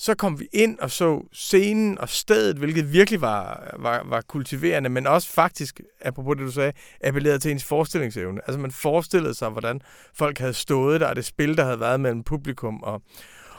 Så 0.00 0.14
kom 0.14 0.40
vi 0.40 0.48
ind 0.52 0.78
og 0.78 0.90
så 0.90 1.28
scenen 1.32 1.98
og 1.98 2.08
stedet, 2.08 2.56
hvilket 2.56 2.92
virkelig 2.92 3.20
var, 3.20 3.74
var, 3.78 4.02
var 4.04 4.20
kultiverende, 4.20 4.90
men 4.90 5.06
også 5.06 5.32
faktisk, 5.32 5.80
apropos 6.00 6.36
det 6.36 6.46
du 6.46 6.50
sagde, 6.50 6.72
appellerede 7.04 7.38
til 7.38 7.50
ens 7.50 7.64
forestillingsevne. 7.64 8.40
Altså 8.46 8.60
man 8.60 8.70
forestillede 8.70 9.34
sig, 9.34 9.50
hvordan 9.50 9.80
folk 10.14 10.38
havde 10.38 10.54
stået 10.54 11.00
der, 11.00 11.06
og 11.06 11.16
det 11.16 11.24
spil, 11.24 11.56
der 11.56 11.64
havde 11.64 11.80
været 11.80 12.00
mellem 12.00 12.22
publikum 12.22 12.82
og, 12.82 13.02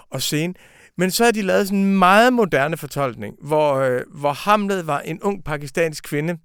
og 0.10 0.22
scenen. 0.22 0.56
Men 1.00 1.12
så 1.12 1.24
har 1.24 1.32
de 1.32 1.42
lavet 1.42 1.68
sådan 1.68 1.80
en 1.80 1.98
meget 1.98 2.34
moderne 2.34 2.78
fortolkning, 2.78 3.36
hvor, 3.42 3.76
øh, 3.76 4.02
hvor 4.12 4.34
Hamlet 4.34 4.88
var 4.88 5.00
en 5.00 5.22
ung 5.22 5.44
pakistansk 5.44 6.04
kvinde. 6.04 6.38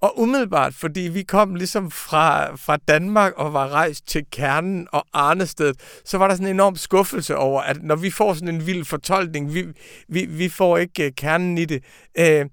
Og 0.00 0.20
umiddelbart, 0.20 0.74
fordi 0.74 1.00
vi 1.00 1.22
kom 1.22 1.54
ligesom 1.54 1.90
fra, 1.90 2.56
fra 2.56 2.76
Danmark 2.88 3.32
og 3.36 3.52
var 3.52 3.68
rejst 3.68 4.08
til 4.08 4.24
kernen 4.32 4.88
og 4.92 5.06
Arnested, 5.12 5.74
så 6.04 6.18
var 6.18 6.28
der 6.28 6.34
sådan 6.34 6.46
en 6.46 6.54
enorm 6.54 6.76
skuffelse 6.76 7.36
over, 7.36 7.62
at 7.62 7.82
når 7.82 7.96
vi 7.96 8.10
får 8.10 8.34
sådan 8.34 8.54
en 8.54 8.66
vild 8.66 8.84
fortolkning, 8.84 9.54
vi, 9.54 9.66
vi, 10.08 10.24
vi 10.24 10.48
får 10.48 10.78
ikke 10.78 11.04
øh, 11.04 11.12
kernen 11.16 11.58
i 11.58 11.64
det. 11.64 11.84
øh, 12.18 12.46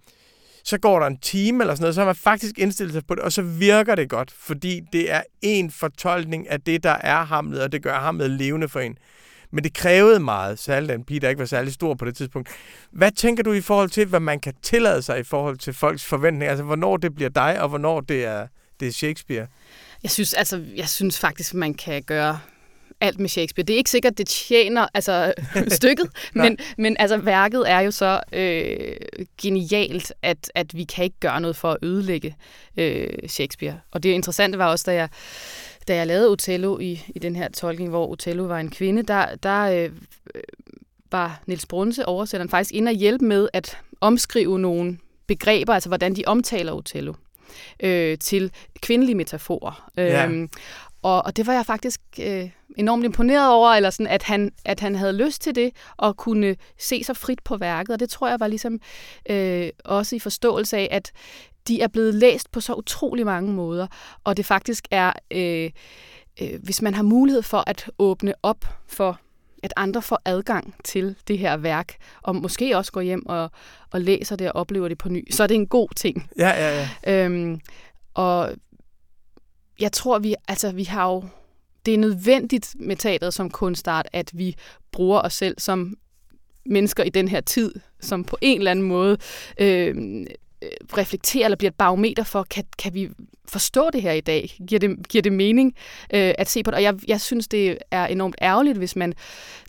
så 0.63 0.77
går 0.77 0.99
der 0.99 1.07
en 1.07 1.17
time 1.17 1.63
eller 1.63 1.75
sådan 1.75 1.83
noget, 1.83 1.95
så 1.95 2.01
har 2.01 2.05
man 2.05 2.15
faktisk 2.15 2.59
indstillet 2.59 2.93
sig 2.93 3.03
på 3.07 3.15
det, 3.15 3.23
og 3.23 3.31
så 3.31 3.41
virker 3.41 3.95
det 3.95 4.09
godt, 4.09 4.31
fordi 4.31 4.81
det 4.93 5.11
er 5.11 5.21
en 5.41 5.71
fortolkning 5.71 6.49
af 6.49 6.61
det, 6.61 6.83
der 6.83 6.97
er 7.01 7.25
Hamlet, 7.25 7.61
og 7.61 7.71
det 7.71 7.83
gør 7.83 7.99
Hamlet 7.99 8.31
levende 8.31 8.69
for 8.69 8.79
en. 8.79 8.97
Men 9.55 9.63
det 9.63 9.73
krævede 9.73 10.19
meget, 10.19 10.59
særligt 10.59 10.91
en 10.91 11.03
pige, 11.03 11.19
der 11.19 11.29
ikke 11.29 11.39
var 11.39 11.45
særlig 11.45 11.73
stor 11.73 11.93
på 11.93 12.05
det 12.05 12.15
tidspunkt. 12.15 12.49
Hvad 12.91 13.11
tænker 13.11 13.43
du 13.43 13.53
i 13.53 13.61
forhold 13.61 13.89
til, 13.89 14.05
hvad 14.05 14.19
man 14.19 14.39
kan 14.39 14.53
tillade 14.61 15.01
sig 15.01 15.19
i 15.19 15.23
forhold 15.23 15.57
til 15.57 15.73
folks 15.73 16.05
forventninger? 16.05 16.49
Altså, 16.49 16.63
hvornår 16.63 16.97
det 16.97 17.15
bliver 17.15 17.29
dig, 17.29 17.61
og 17.61 17.69
hvornår 17.69 18.01
det 18.01 18.25
er, 18.25 18.47
det 18.79 18.87
er 18.87 18.91
Shakespeare? 18.91 19.47
Jeg 20.03 20.11
synes, 20.11 20.33
altså, 20.33 20.63
jeg 20.75 20.89
synes 20.89 21.19
faktisk, 21.19 21.53
man 21.53 21.73
kan 21.73 22.03
gøre 22.03 22.39
alt 23.01 23.19
med 23.19 23.29
Shakespeare. 23.29 23.65
Det 23.65 23.73
er 23.73 23.77
ikke 23.77 23.89
sikkert, 23.89 24.17
det 24.17 24.27
tjener 24.27 24.87
altså, 24.93 25.33
stykket, 25.67 26.09
men, 26.33 26.57
men 26.77 26.97
altså, 26.99 27.17
værket 27.17 27.63
er 27.67 27.79
jo 27.79 27.91
så 27.91 28.21
øh, 28.33 28.95
genialt, 29.41 30.13
at, 30.21 30.51
at 30.55 30.77
vi 30.77 30.83
kan 30.83 31.03
ikke 31.03 31.19
gøre 31.19 31.41
noget 31.41 31.55
for 31.55 31.71
at 31.71 31.77
ødelægge 31.81 32.35
øh, 32.77 33.07
Shakespeare. 33.27 33.79
Og 33.91 34.03
det 34.03 34.09
interessante 34.09 34.57
var 34.57 34.67
også, 34.67 34.83
da 34.87 34.93
jeg 34.93 35.09
da 35.87 35.95
jeg 35.95 36.07
lavede 36.07 36.29
Othello 36.29 36.79
i, 36.79 37.03
i 37.15 37.19
den 37.19 37.35
her 37.35 37.49
tolkning, 37.49 37.89
hvor 37.89 38.07
Othello 38.07 38.43
var 38.43 38.59
en 38.59 38.69
kvinde, 38.69 39.03
der, 39.03 39.35
der 39.35 39.61
øh, 39.61 39.91
var 41.11 41.41
Niels 41.45 41.65
Brunse, 41.65 42.05
oversætteren, 42.05 42.49
faktisk 42.49 42.73
inde 42.73 42.89
og 42.89 42.95
hjælpe 42.95 43.25
med 43.25 43.49
at 43.53 43.77
omskrive 44.01 44.59
nogle 44.59 44.97
begreber, 45.27 45.73
altså 45.73 45.89
hvordan 45.89 46.15
de 46.15 46.23
omtaler 46.27 46.73
Othello, 46.73 47.13
øh, 47.79 48.17
til 48.17 48.51
kvindelige 48.81 49.15
metaforer. 49.15 49.91
Ja. 49.97 50.25
Øhm, 50.25 50.49
og, 51.01 51.25
og 51.25 51.37
det 51.37 51.47
var 51.47 51.53
jeg 51.53 51.65
faktisk 51.65 52.01
øh, 52.21 52.49
enormt 52.77 53.05
imponeret 53.05 53.51
over, 53.51 53.69
eller 53.69 53.89
sådan, 53.89 54.07
at, 54.07 54.23
han, 54.23 54.51
at 54.65 54.79
han 54.79 54.95
havde 54.95 55.13
lyst 55.13 55.41
til 55.41 55.55
det, 55.55 55.71
og 55.97 56.17
kunne 56.17 56.55
se 56.79 57.03
sig 57.03 57.17
frit 57.17 57.39
på 57.43 57.57
værket. 57.57 57.93
Og 57.93 57.99
det 57.99 58.09
tror 58.09 58.29
jeg 58.29 58.39
var 58.39 58.47
ligesom 58.47 58.79
øh, 59.29 59.69
også 59.85 60.15
i 60.15 60.19
forståelse 60.19 60.77
af, 60.77 60.87
at 60.91 61.11
de 61.67 61.81
er 61.81 61.87
blevet 61.87 62.15
læst 62.15 62.51
på 62.51 62.59
så 62.59 62.73
utrolig 62.73 63.25
mange 63.25 63.53
måder, 63.53 63.87
og 64.23 64.37
det 64.37 64.45
faktisk 64.45 64.87
er, 64.91 65.13
øh, 65.31 65.71
øh, 66.41 66.63
hvis 66.63 66.81
man 66.81 66.93
har 66.93 67.03
mulighed 67.03 67.41
for 67.41 67.63
at 67.67 67.91
åbne 67.99 68.33
op 68.43 68.65
for 68.87 69.19
at 69.63 69.73
andre 69.75 70.01
får 70.01 70.21
adgang 70.25 70.75
til 70.83 71.15
det 71.27 71.37
her 71.37 71.57
værk, 71.57 71.95
og 72.21 72.35
måske 72.35 72.77
også 72.77 72.91
går 72.91 73.01
hjem 73.01 73.25
og, 73.25 73.51
og 73.91 74.01
læser 74.01 74.35
det 74.35 74.51
og 74.51 74.55
oplever 74.55 74.87
det 74.87 74.97
på 74.97 75.09
ny, 75.09 75.31
så 75.31 75.43
er 75.43 75.47
det 75.47 75.55
en 75.55 75.67
god 75.67 75.89
ting. 75.95 76.29
Ja, 76.37 76.49
ja, 76.49 76.87
ja. 77.05 77.25
Øhm, 77.25 77.59
og 78.13 78.51
jeg 79.79 79.91
tror, 79.91 80.19
vi, 80.19 80.35
altså, 80.47 80.71
vi 80.71 80.83
har 80.83 81.07
jo... 81.07 81.23
Det 81.85 81.93
er 81.93 81.97
nødvendigt 81.97 82.75
med 82.79 82.95
teateret 82.95 83.33
som 83.33 83.49
kunstart, 83.49 84.07
at 84.13 84.31
vi 84.33 84.55
bruger 84.91 85.21
os 85.21 85.33
selv 85.33 85.59
som 85.59 85.97
mennesker 86.65 87.03
i 87.03 87.09
den 87.09 87.27
her 87.27 87.41
tid, 87.41 87.73
som 87.99 88.23
på 88.23 88.37
en 88.41 88.57
eller 88.57 88.71
anden 88.71 88.85
måde 88.85 89.17
øh, 89.59 90.25
Øh, 90.65 90.97
reflekterer 90.97 91.45
eller 91.45 91.55
bliver 91.55 91.71
et 91.71 91.75
barometer 91.75 92.23
for, 92.23 92.43
kan, 92.43 92.63
kan 92.77 92.93
vi 92.93 93.09
forstå 93.47 93.89
det 93.93 94.01
her 94.01 94.11
i 94.11 94.21
dag? 94.21 94.57
Giver 94.67 94.79
det, 94.79 95.07
giver 95.09 95.21
det 95.21 95.33
mening 95.33 95.73
øh, 96.13 96.33
at 96.37 96.49
se 96.49 96.63
på 96.63 96.71
det? 96.71 96.75
Og 96.75 96.83
jeg, 96.83 96.95
jeg 97.07 97.21
synes, 97.21 97.47
det 97.47 97.77
er 97.91 98.05
enormt 98.05 98.35
ærgerligt, 98.41 98.77
hvis 98.77 98.95
man 98.95 99.13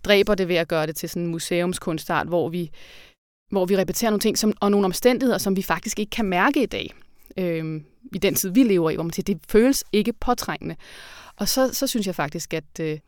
dræber 0.05 0.35
det 0.35 0.47
ved 0.47 0.55
at 0.55 0.67
gøre 0.67 0.87
det 0.87 0.95
til 0.95 1.09
sådan 1.09 1.23
en 1.23 1.27
museumskunstart, 1.27 2.27
hvor 2.27 2.49
vi, 2.49 2.71
hvor 3.51 3.65
vi 3.65 3.77
repeterer 3.77 4.11
nogle 4.11 4.21
ting 4.21 4.37
som, 4.37 4.53
og 4.59 4.71
nogle 4.71 4.85
omstændigheder, 4.85 5.37
som 5.37 5.55
vi 5.55 5.61
faktisk 5.61 5.99
ikke 5.99 6.09
kan 6.09 6.25
mærke 6.25 6.63
i 6.63 6.65
dag. 6.65 6.93
Øh, 7.37 7.81
I 8.13 8.17
den 8.17 8.35
tid, 8.35 8.49
vi 8.49 8.63
lever 8.63 8.89
i, 8.89 8.95
hvor 8.95 9.03
man 9.03 9.13
siger, 9.13 9.23
det 9.23 9.39
føles 9.49 9.83
ikke 9.93 10.13
påtrængende. 10.13 10.75
Og 11.35 11.47
så, 11.47 11.73
så 11.73 11.87
synes 11.87 12.07
jeg 12.07 12.15
faktisk, 12.15 12.53
at, 12.53 12.79
øh, 12.81 12.99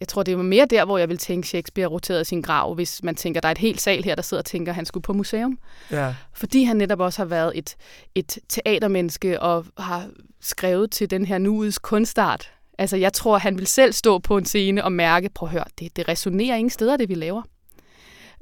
jeg 0.00 0.08
tror, 0.08 0.22
det 0.22 0.36
var 0.36 0.42
mere 0.42 0.66
der, 0.70 0.84
hvor 0.84 0.98
jeg 0.98 1.08
vil 1.08 1.18
tænke, 1.18 1.48
Shakespeare 1.48 1.88
roterede 1.88 2.24
sin 2.24 2.42
grav, 2.42 2.74
hvis 2.74 3.02
man 3.02 3.14
tænker, 3.14 3.40
der 3.40 3.48
er 3.48 3.52
et 3.52 3.58
helt 3.58 3.80
sal 3.80 4.04
her, 4.04 4.14
der 4.14 4.22
sidder 4.22 4.40
og 4.40 4.44
tænker, 4.44 4.72
at 4.72 4.76
han 4.76 4.86
skulle 4.86 5.02
på 5.02 5.12
museum. 5.12 5.58
Ja. 5.90 6.14
Fordi 6.32 6.64
han 6.64 6.76
netop 6.76 7.00
også 7.00 7.18
har 7.18 7.26
været 7.26 7.52
et, 7.54 7.76
et 8.14 8.38
teatermenneske 8.48 9.40
og 9.40 9.66
har 9.78 10.08
skrevet 10.40 10.90
til 10.90 11.10
den 11.10 11.26
her 11.26 11.38
nuets 11.38 11.78
kunstart. 11.78 12.52
Altså, 12.78 12.96
jeg 12.96 13.12
tror, 13.12 13.38
han 13.38 13.58
vil 13.58 13.66
selv 13.66 13.92
stå 13.92 14.18
på 14.18 14.38
en 14.38 14.44
scene 14.44 14.84
og 14.84 14.92
mærke, 14.92 15.28
prøv 15.28 15.46
at 15.46 15.52
høre, 15.52 15.64
det, 15.78 15.96
det 15.96 16.08
resonerer 16.08 16.56
ingen 16.56 16.70
steder, 16.70 16.96
det 16.96 17.08
vi 17.08 17.14
laver. 17.14 17.42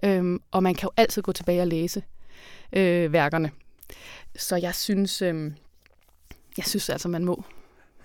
Øhm, 0.05 0.41
og 0.51 0.63
man 0.63 0.75
kan 0.75 0.87
jo 0.87 0.91
altid 0.97 1.23
gå 1.23 1.33
tilbage 1.33 1.61
og 1.61 1.67
læse 1.67 2.03
øh, 2.73 3.13
værkerne. 3.13 3.51
Så 4.37 4.57
jeg 4.57 4.75
synes, 4.75 5.23
øh, 5.23 5.53
jeg 6.57 6.65
synes 6.65 6.89
altså, 6.89 7.09
man 7.09 7.25
må. 7.25 7.45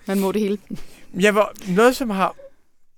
Man 0.06 0.20
må 0.20 0.32
det 0.32 0.42
hele. 0.42 0.58
Ja, 1.14 1.32
hvor, 1.32 1.52
noget, 1.76 1.96
som 1.96 2.10
har 2.10 2.36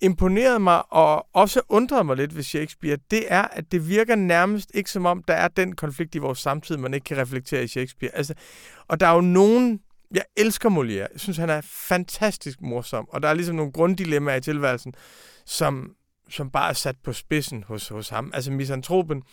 imponeret 0.01 0.62
mig 0.62 0.93
og 0.93 1.27
også 1.34 1.62
undrede 1.70 2.03
mig 2.03 2.17
lidt 2.17 2.36
ved 2.36 2.43
Shakespeare, 2.43 2.98
det 3.12 3.34
er, 3.34 3.41
at 3.41 3.72
det 3.72 3.89
virker 3.89 4.15
nærmest 4.15 4.72
ikke 4.74 4.91
som 4.91 5.05
om, 5.05 5.24
der 5.24 5.34
er 5.34 5.48
den 5.48 5.75
konflikt 5.75 6.15
i 6.15 6.17
vores 6.17 6.39
samtid, 6.39 6.77
man 6.77 6.93
ikke 6.93 7.03
kan 7.03 7.17
reflektere 7.17 7.63
i 7.63 7.67
Shakespeare. 7.67 8.15
Altså, 8.15 8.34
og 8.88 9.00
der 9.00 9.08
er 9.08 9.15
jo 9.15 9.22
nogen... 9.22 9.79
Jeg 10.13 10.24
elsker 10.38 10.70
Molière. 10.70 11.12
Jeg 11.13 11.20
synes, 11.20 11.38
han 11.38 11.50
er 11.50 11.62
fantastisk 11.62 12.62
morsom. 12.62 13.10
Og 13.10 13.24
der 13.24 13.29
er 13.29 13.34
ligesom 13.34 13.55
nogle 13.55 13.72
grunddilemmaer 13.72 14.36
i 14.36 14.41
tilværelsen, 14.41 14.93
som, 15.46 15.91
som 16.29 16.51
bare 16.51 16.70
er 16.70 16.74
sat 16.74 16.96
på 17.03 17.13
spidsen 17.13 17.63
hos, 17.67 17.88
hos 17.88 18.10
ham. 18.10 18.31
Altså 18.34 18.51
misantropen 18.51 19.24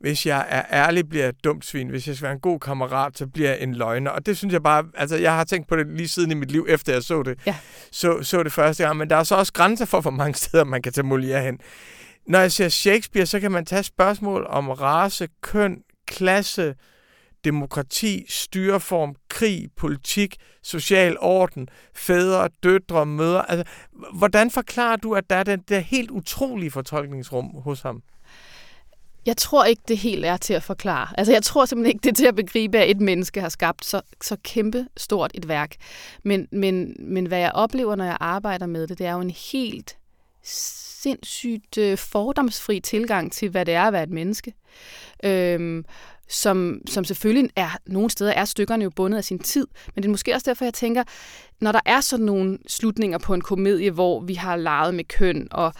hvis 0.00 0.26
jeg 0.26 0.46
er 0.48 0.62
ærlig, 0.72 1.08
bliver 1.08 1.24
jeg 1.24 1.28
et 1.28 1.44
dumt 1.44 1.64
svin. 1.64 1.88
Hvis 1.88 2.08
jeg 2.08 2.16
skal 2.16 2.24
være 2.24 2.32
en 2.32 2.40
god 2.40 2.60
kammerat, 2.60 3.18
så 3.18 3.26
bliver 3.26 3.48
jeg 3.50 3.60
en 3.60 3.74
løgner. 3.74 4.10
Og 4.10 4.26
det 4.26 4.36
synes 4.36 4.52
jeg 4.52 4.62
bare, 4.62 4.84
altså 4.94 5.16
jeg 5.16 5.34
har 5.36 5.44
tænkt 5.44 5.68
på 5.68 5.76
det 5.76 5.86
lige 5.86 6.08
siden 6.08 6.30
i 6.30 6.34
mit 6.34 6.50
liv, 6.50 6.66
efter 6.68 6.92
jeg 6.92 7.02
så 7.02 7.22
det, 7.22 7.38
Ja. 7.46 7.56
så, 7.92 8.22
så 8.22 8.42
det 8.42 8.52
første 8.52 8.84
gang. 8.84 8.96
Men 8.96 9.10
der 9.10 9.16
er 9.16 9.22
så 9.22 9.34
også 9.34 9.52
grænser 9.52 9.84
for, 9.84 10.00
hvor 10.00 10.10
mange 10.10 10.34
steder 10.44 10.64
man 10.64 10.82
kan 10.82 10.92
tage 10.92 11.06
Molière 11.08 11.38
hen. 11.44 11.58
Når 12.28 12.38
jeg 12.38 12.52
ser 12.52 12.68
Shakespeare, 12.68 13.26
så 13.26 13.40
kan 13.40 13.52
man 13.52 13.66
tage 13.66 13.82
spørgsmål 13.82 14.46
om 14.48 14.70
race, 14.70 15.28
køn, 15.42 15.78
klasse, 16.06 16.74
demokrati, 17.44 18.24
styreform, 18.28 19.14
krig, 19.28 19.68
politik, 19.76 20.36
social 20.62 21.16
orden, 21.20 21.68
fædre, 21.94 22.48
døtre, 22.62 23.06
mødre. 23.06 23.50
Altså, 23.50 23.64
hvordan 24.14 24.50
forklarer 24.50 24.96
du, 24.96 25.14
at 25.14 25.30
der 25.30 25.36
er 25.36 25.42
den 25.42 25.60
der 25.68 25.78
helt 25.78 26.10
utrolige 26.10 26.70
fortolkningsrum 26.70 27.46
hos 27.64 27.80
ham? 27.82 28.02
Jeg 29.26 29.36
tror 29.36 29.64
ikke, 29.64 29.82
det 29.88 29.98
helt 29.98 30.24
er 30.24 30.36
til 30.36 30.54
at 30.54 30.62
forklare. 30.62 31.08
Altså, 31.18 31.32
jeg 31.32 31.42
tror 31.42 31.64
simpelthen 31.64 31.90
ikke, 31.94 32.02
det 32.02 32.10
er 32.10 32.14
til 32.14 32.26
at 32.26 32.36
begribe, 32.36 32.78
at 32.78 32.90
et 32.90 33.00
menneske 33.00 33.40
har 33.40 33.48
skabt 33.48 33.84
så, 33.84 34.00
så 34.22 34.36
kæmpe 34.42 34.86
stort 34.96 35.30
et 35.34 35.48
værk. 35.48 35.76
Men, 36.22 36.48
men, 36.52 36.96
men 36.98 37.26
hvad 37.26 37.38
jeg 37.38 37.52
oplever, 37.54 37.96
når 37.96 38.04
jeg 38.04 38.16
arbejder 38.20 38.66
med 38.66 38.86
det, 38.86 38.98
det 38.98 39.06
er 39.06 39.12
jo 39.12 39.20
en 39.20 39.34
helt 39.52 39.96
sindssygt 40.42 41.78
øh, 41.78 41.98
fordomsfri 41.98 42.80
tilgang 42.80 43.32
til, 43.32 43.48
hvad 43.48 43.64
det 43.64 43.74
er 43.74 43.82
at 43.82 43.92
være 43.92 44.02
et 44.02 44.10
menneske. 44.10 44.54
Øhm, 45.24 45.84
som, 46.28 46.80
som 46.88 47.04
selvfølgelig 47.04 47.50
er, 47.56 47.78
nogle 47.86 48.10
steder 48.10 48.32
er 48.32 48.44
stykkerne 48.44 48.84
jo 48.84 48.90
bundet 48.90 49.18
af 49.18 49.24
sin 49.24 49.38
tid, 49.38 49.66
men 49.94 50.02
det 50.02 50.08
er 50.08 50.10
måske 50.10 50.34
også 50.34 50.50
derfor, 50.50 50.64
jeg 50.64 50.74
tænker, 50.74 51.04
når 51.60 51.72
der 51.72 51.80
er 51.86 52.00
sådan 52.00 52.26
nogle 52.26 52.58
slutninger 52.68 53.18
på 53.18 53.34
en 53.34 53.40
komedie, 53.40 53.90
hvor 53.90 54.20
vi 54.20 54.34
har 54.34 54.56
leget 54.56 54.94
med 54.94 55.04
køn, 55.04 55.48
og 55.50 55.72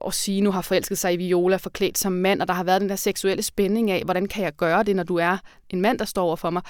Orsino 0.00 0.50
har 0.50 0.62
forelsket 0.62 0.98
sig 0.98 1.14
i 1.14 1.16
Viola, 1.16 1.56
forklædt 1.56 1.98
som 1.98 2.12
mand, 2.12 2.40
og 2.40 2.48
der 2.48 2.54
har 2.54 2.64
været 2.64 2.80
den 2.80 2.88
der 2.88 2.96
seksuelle 2.96 3.42
spænding 3.42 3.90
af, 3.90 4.02
hvordan 4.04 4.26
kan 4.26 4.44
jeg 4.44 4.52
gøre 4.56 4.82
det, 4.82 4.96
når 4.96 5.02
du 5.02 5.16
er 5.16 5.38
en 5.70 5.80
mand, 5.80 5.98
der 5.98 6.04
står 6.04 6.24
over 6.24 6.36
for 6.36 6.50
mig. 6.50 6.62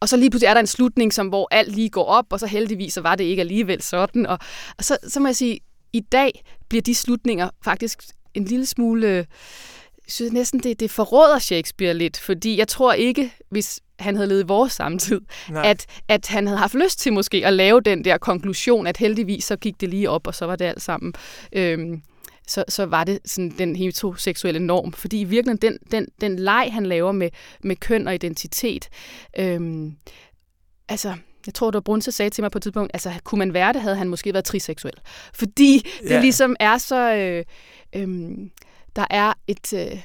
Og 0.00 0.08
så 0.08 0.16
lige 0.16 0.30
pludselig 0.30 0.48
er 0.48 0.54
der 0.54 0.60
en 0.60 0.66
slutning, 0.66 1.12
som, 1.12 1.28
hvor 1.28 1.48
alt 1.50 1.74
lige 1.74 1.90
går 1.90 2.04
op, 2.04 2.26
og 2.30 2.40
så 2.40 2.46
heldigvis 2.46 2.92
så 2.92 3.00
var 3.00 3.14
det 3.14 3.24
ikke 3.24 3.40
alligevel 3.40 3.82
sådan. 3.82 4.26
Og, 4.26 4.38
og 4.78 4.84
så, 4.84 4.98
så 5.08 5.20
må 5.20 5.28
jeg 5.28 5.36
sige, 5.36 5.58
i 5.92 6.00
dag 6.00 6.44
bliver 6.68 6.82
de 6.82 6.94
slutninger 6.94 7.50
faktisk 7.64 8.02
en 8.34 8.44
lille 8.44 8.66
smule... 8.66 9.26
Jeg 10.06 10.14
synes 10.14 10.32
næsten, 10.32 10.60
det, 10.60 10.80
det 10.80 10.90
forråder 10.90 11.38
Shakespeare 11.38 11.94
lidt, 11.94 12.20
fordi 12.20 12.58
jeg 12.58 12.68
tror 12.68 12.92
ikke, 12.92 13.32
hvis 13.50 13.80
han 13.98 14.16
havde 14.16 14.28
levet 14.28 14.42
i 14.42 14.46
vores 14.46 14.72
samtid, 14.72 15.20
Nej. 15.50 15.70
at, 15.70 15.86
at 16.08 16.28
han 16.28 16.46
havde 16.46 16.58
haft 16.58 16.74
lyst 16.74 16.98
til 16.98 17.12
måske 17.12 17.46
at 17.46 17.52
lave 17.52 17.80
den 17.80 18.04
der 18.04 18.18
konklusion, 18.18 18.86
at 18.86 18.96
heldigvis 18.96 19.44
så 19.44 19.56
gik 19.56 19.80
det 19.80 19.88
lige 19.88 20.10
op, 20.10 20.26
og 20.26 20.34
så 20.34 20.46
var 20.46 20.56
det 20.56 20.64
alt 20.64 20.82
sammen... 20.82 21.14
Øhm, 21.52 22.02
så, 22.52 22.64
så 22.68 22.86
var 22.86 23.04
det 23.04 23.18
sådan 23.24 23.54
den 23.58 23.76
heteroseksuelle 23.76 24.60
norm. 24.60 24.92
Fordi 24.92 25.20
i 25.20 25.24
virkeligheden, 25.24 25.72
den, 25.72 25.78
den, 25.90 26.06
den 26.20 26.38
leg, 26.38 26.68
han 26.72 26.86
laver 26.86 27.12
med, 27.12 27.30
med 27.64 27.76
køn 27.76 28.06
og 28.06 28.14
identitet, 28.14 28.88
øhm, 29.38 29.96
altså, 30.88 31.14
jeg 31.46 31.54
tror, 31.54 31.70
det 31.70 31.74
var 31.74 31.80
Brunse 31.80 32.12
sagde 32.12 32.30
til 32.30 32.42
mig 32.42 32.50
på 32.50 32.58
et 32.58 32.62
tidspunkt, 32.62 32.90
altså, 32.94 33.12
kunne 33.24 33.38
man 33.38 33.54
være 33.54 33.72
det, 33.72 33.82
havde 33.82 33.96
han 33.96 34.08
måske 34.08 34.32
været 34.32 34.44
triseksuel. 34.44 34.94
Fordi 35.34 35.82
det 36.02 36.10
Ja. 36.10 36.20
ligesom 36.20 36.56
er 36.60 36.78
så... 36.78 37.14
Øh, 37.14 37.44
øhm, 38.02 38.50
der 38.96 39.06
er 39.10 39.32
et... 39.46 39.72
Øh, 39.72 40.02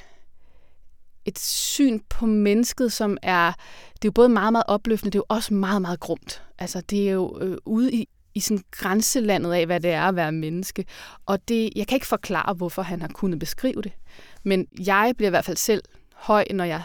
et 1.24 1.38
syn 1.38 2.00
på 2.08 2.26
mennesket, 2.26 2.92
som 2.92 3.16
er, 3.22 3.52
det 3.92 4.04
er 4.04 4.08
jo 4.08 4.10
både 4.10 4.28
meget, 4.28 4.52
meget 4.52 4.64
opløftende, 4.68 5.10
det 5.10 5.18
er 5.18 5.20
jo 5.30 5.34
også 5.36 5.54
meget, 5.54 5.82
meget 5.82 6.00
grumt. 6.00 6.42
Altså, 6.58 6.80
det 6.80 7.08
er 7.08 7.12
jo 7.12 7.38
øh, 7.40 7.56
ude 7.66 7.92
i, 7.92 8.08
i 8.38 8.40
sådan 8.40 8.64
grænselandet 8.70 9.52
af, 9.52 9.66
hvad 9.66 9.80
det 9.80 9.90
er 9.90 10.02
at 10.02 10.16
være 10.16 10.32
menneske. 10.32 10.84
Og 11.26 11.48
det, 11.48 11.70
jeg 11.76 11.86
kan 11.86 11.96
ikke 11.96 12.06
forklare, 12.06 12.54
hvorfor 12.54 12.82
han 12.82 13.00
har 13.00 13.08
kunnet 13.08 13.38
beskrive 13.38 13.82
det. 13.82 13.92
Men 14.44 14.66
jeg 14.86 15.12
bliver 15.16 15.28
i 15.28 15.30
hvert 15.30 15.44
fald 15.44 15.56
selv 15.56 15.82
høj, 16.14 16.44
når 16.50 16.64
jeg 16.64 16.82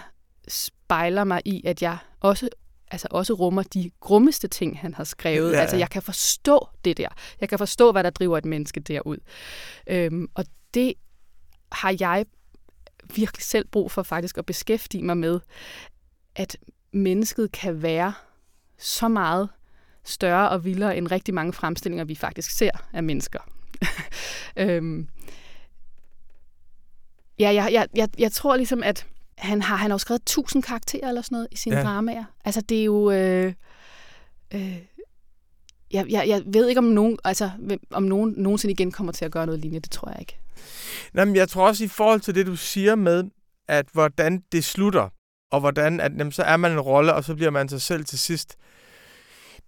spejler 0.48 1.24
mig 1.24 1.42
i, 1.46 1.62
at 1.66 1.82
jeg 1.82 1.98
også 2.20 2.50
altså 2.92 3.08
også 3.12 3.34
rummer 3.34 3.64
de 3.64 3.92
grummeste 4.00 4.48
ting, 4.48 4.80
han 4.80 4.94
har 4.94 5.04
skrevet. 5.04 5.52
Ja. 5.52 5.60
Altså, 5.60 5.78
jeg 5.78 5.90
kan 5.90 6.02
forstå 6.02 6.68
det 6.86 6.98
der. 6.98 7.08
Jeg 7.42 7.50
kan 7.50 7.58
forstå, 7.58 7.92
hvad 7.92 8.04
der 8.04 8.10
driver 8.10 8.38
et 8.38 8.46
menneske 8.46 8.80
derud. 8.80 9.18
Øhm, 9.88 10.28
og 10.34 10.46
det 10.74 10.94
har 11.72 11.96
jeg 12.00 12.26
virkelig 13.16 13.44
selv 13.44 13.68
brug 13.68 13.92
for 13.92 14.04
faktisk 14.04 14.38
at 14.38 14.46
beskæftige 14.46 15.04
mig 15.04 15.18
med, 15.18 15.40
at 16.36 16.58
mennesket 16.92 17.52
kan 17.52 17.82
være 17.82 18.14
så 18.78 19.08
meget 19.08 19.50
større 20.06 20.50
og 20.50 20.66
vildere 20.66 20.98
end 20.98 21.12
rigtig 21.12 21.34
mange 21.34 21.54
fremstillinger, 21.54 22.06
vi 22.06 22.16
faktisk 22.16 22.52
ser 22.52 22.72
af 22.94 23.04
mennesker. 23.04 23.40
øhm, 24.58 25.08
ja, 27.40 27.54
jeg, 27.54 27.74
jeg, 27.74 27.88
jeg, 27.96 28.10
jeg 28.20 28.32
tror 28.32 28.56
ligesom, 28.56 28.84
at 28.84 29.06
han 29.38 29.62
har, 29.62 29.76
han 29.76 29.92
har 29.92 29.96
jo 29.96 30.00
skrevet 30.00 30.26
tusind 30.26 30.64
karakterer 30.64 31.08
eller 31.08 31.22
sådan 31.22 31.36
noget 31.36 31.48
i 31.52 31.58
sine 31.58 31.76
Ja. 31.76 31.84
dramaer. 31.84 32.24
Altså, 32.46 32.62
det 32.62 32.80
er 32.80 32.84
jo... 32.84 33.12
Øh, 33.12 33.54
øh, 34.54 34.78
jeg, 35.94 36.06
jeg, 36.10 36.28
jeg 36.28 36.44
ved 36.46 36.70
ikke, 36.70 36.80
om 36.80 36.84
nogen, 36.84 37.18
altså, 37.24 37.50
om 37.92 38.04
nogen 38.04 38.34
nogensinde 38.38 38.72
igen 38.72 38.92
kommer 38.92 39.14
til 39.14 39.26
at 39.26 39.32
gøre 39.32 39.46
noget 39.46 39.62
lignende. 39.62 39.82
Det 39.82 39.92
tror 39.92 40.10
jeg 40.10 40.20
ikke. 40.20 40.38
Nej, 41.14 41.26
men 41.26 41.36
jeg 41.36 41.50
tror 41.50 41.68
også 41.68 41.84
i 41.84 41.88
forhold 41.88 42.20
til 42.20 42.36
det, 42.36 42.46
du 42.46 42.56
siger 42.56 42.96
med, 42.96 43.24
at 43.68 43.86
hvordan 43.92 44.44
det 44.52 44.64
slutter, 44.64 45.10
og 45.52 45.60
hvordan 45.60 46.00
at, 46.00 46.12
jamen, 46.18 46.32
så 46.32 46.44
er 46.44 46.58
man 46.58 46.72
en 46.72 46.80
rolle, 46.80 47.14
og 47.14 47.24
så 47.24 47.36
bliver 47.36 47.52
man 47.52 47.70
sig 47.70 47.82
selv 47.82 48.06
til 48.06 48.20
sidst. 48.20 48.56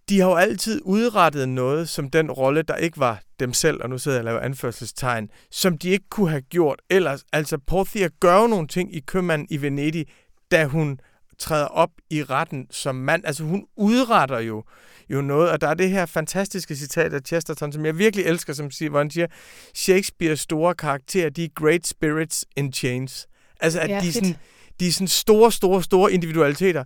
De 0.10 0.20
har 0.20 0.30
jo 0.30 0.36
altid 0.36 0.82
udrettet 0.84 1.50
noget 1.50 1.90
som 1.90 2.10
den 2.10 2.32
rolle, 2.32 2.62
der 2.62 2.76
ikke 2.76 3.00
var 3.00 3.22
dem 3.40 3.54
selv, 3.54 3.82
og 3.84 3.90
nu 3.90 3.98
sidder 3.98 4.18
jeg 4.18 4.22
og 4.22 4.26
laver 4.26 4.40
anførselstegn, 4.40 5.30
som 5.52 5.78
de 5.78 5.90
ikke 5.90 6.06
kunne 6.10 6.30
have 6.30 6.42
gjort 6.42 6.82
ellers. 6.90 7.24
Altså, 7.34 7.58
Porthia 7.58 8.10
gør 8.20 8.42
jo 8.42 8.48
nogle 8.48 8.68
ting 8.68 8.96
i 8.96 9.00
Købmanden 9.00 9.48
i 9.50 9.62
Venedig, 9.62 10.06
da 10.52 10.66
hun 10.66 11.00
træder 11.40 11.66
op 11.66 11.90
i 12.10 12.24
retten 12.24 12.68
som 12.72 12.96
mand. 12.96 13.26
Altså, 13.26 13.44
hun 13.44 13.66
udretter 13.76 14.40
jo, 14.40 14.64
jo 15.10 15.22
noget, 15.22 15.52
og 15.52 15.62
der 15.62 15.68
er 15.68 15.74
det 15.74 15.90
her 15.90 16.06
fantastiske 16.06 16.76
citat 16.76 17.14
af 17.14 17.20
Chesterton, 17.26 17.72
som 17.72 17.86
jeg 17.86 17.98
virkelig 17.98 18.26
elsker, 18.26 18.54
som 18.54 18.72
siger, 18.72 18.90
hvor 18.90 19.00
han 19.00 19.12
siger, 19.12 19.28
Shakespeares 19.76 20.40
store 20.40 20.76
karakterer, 20.76 21.30
de 21.30 21.44
er 21.44 21.50
great 21.56 21.88
spirits 21.88 22.46
in 22.56 22.74
chains. 22.74 23.28
Altså, 23.60 23.80
at 23.80 23.90
Ja, 23.90 24.00
de, 24.02 24.08
er 24.08 24.12
sådan, 24.12 24.36
de 24.80 24.88
er 24.88 24.92
sådan 24.92 25.08
store, 25.08 25.52
store, 25.52 25.84
store 25.84 26.14
individualiteter, 26.14 26.84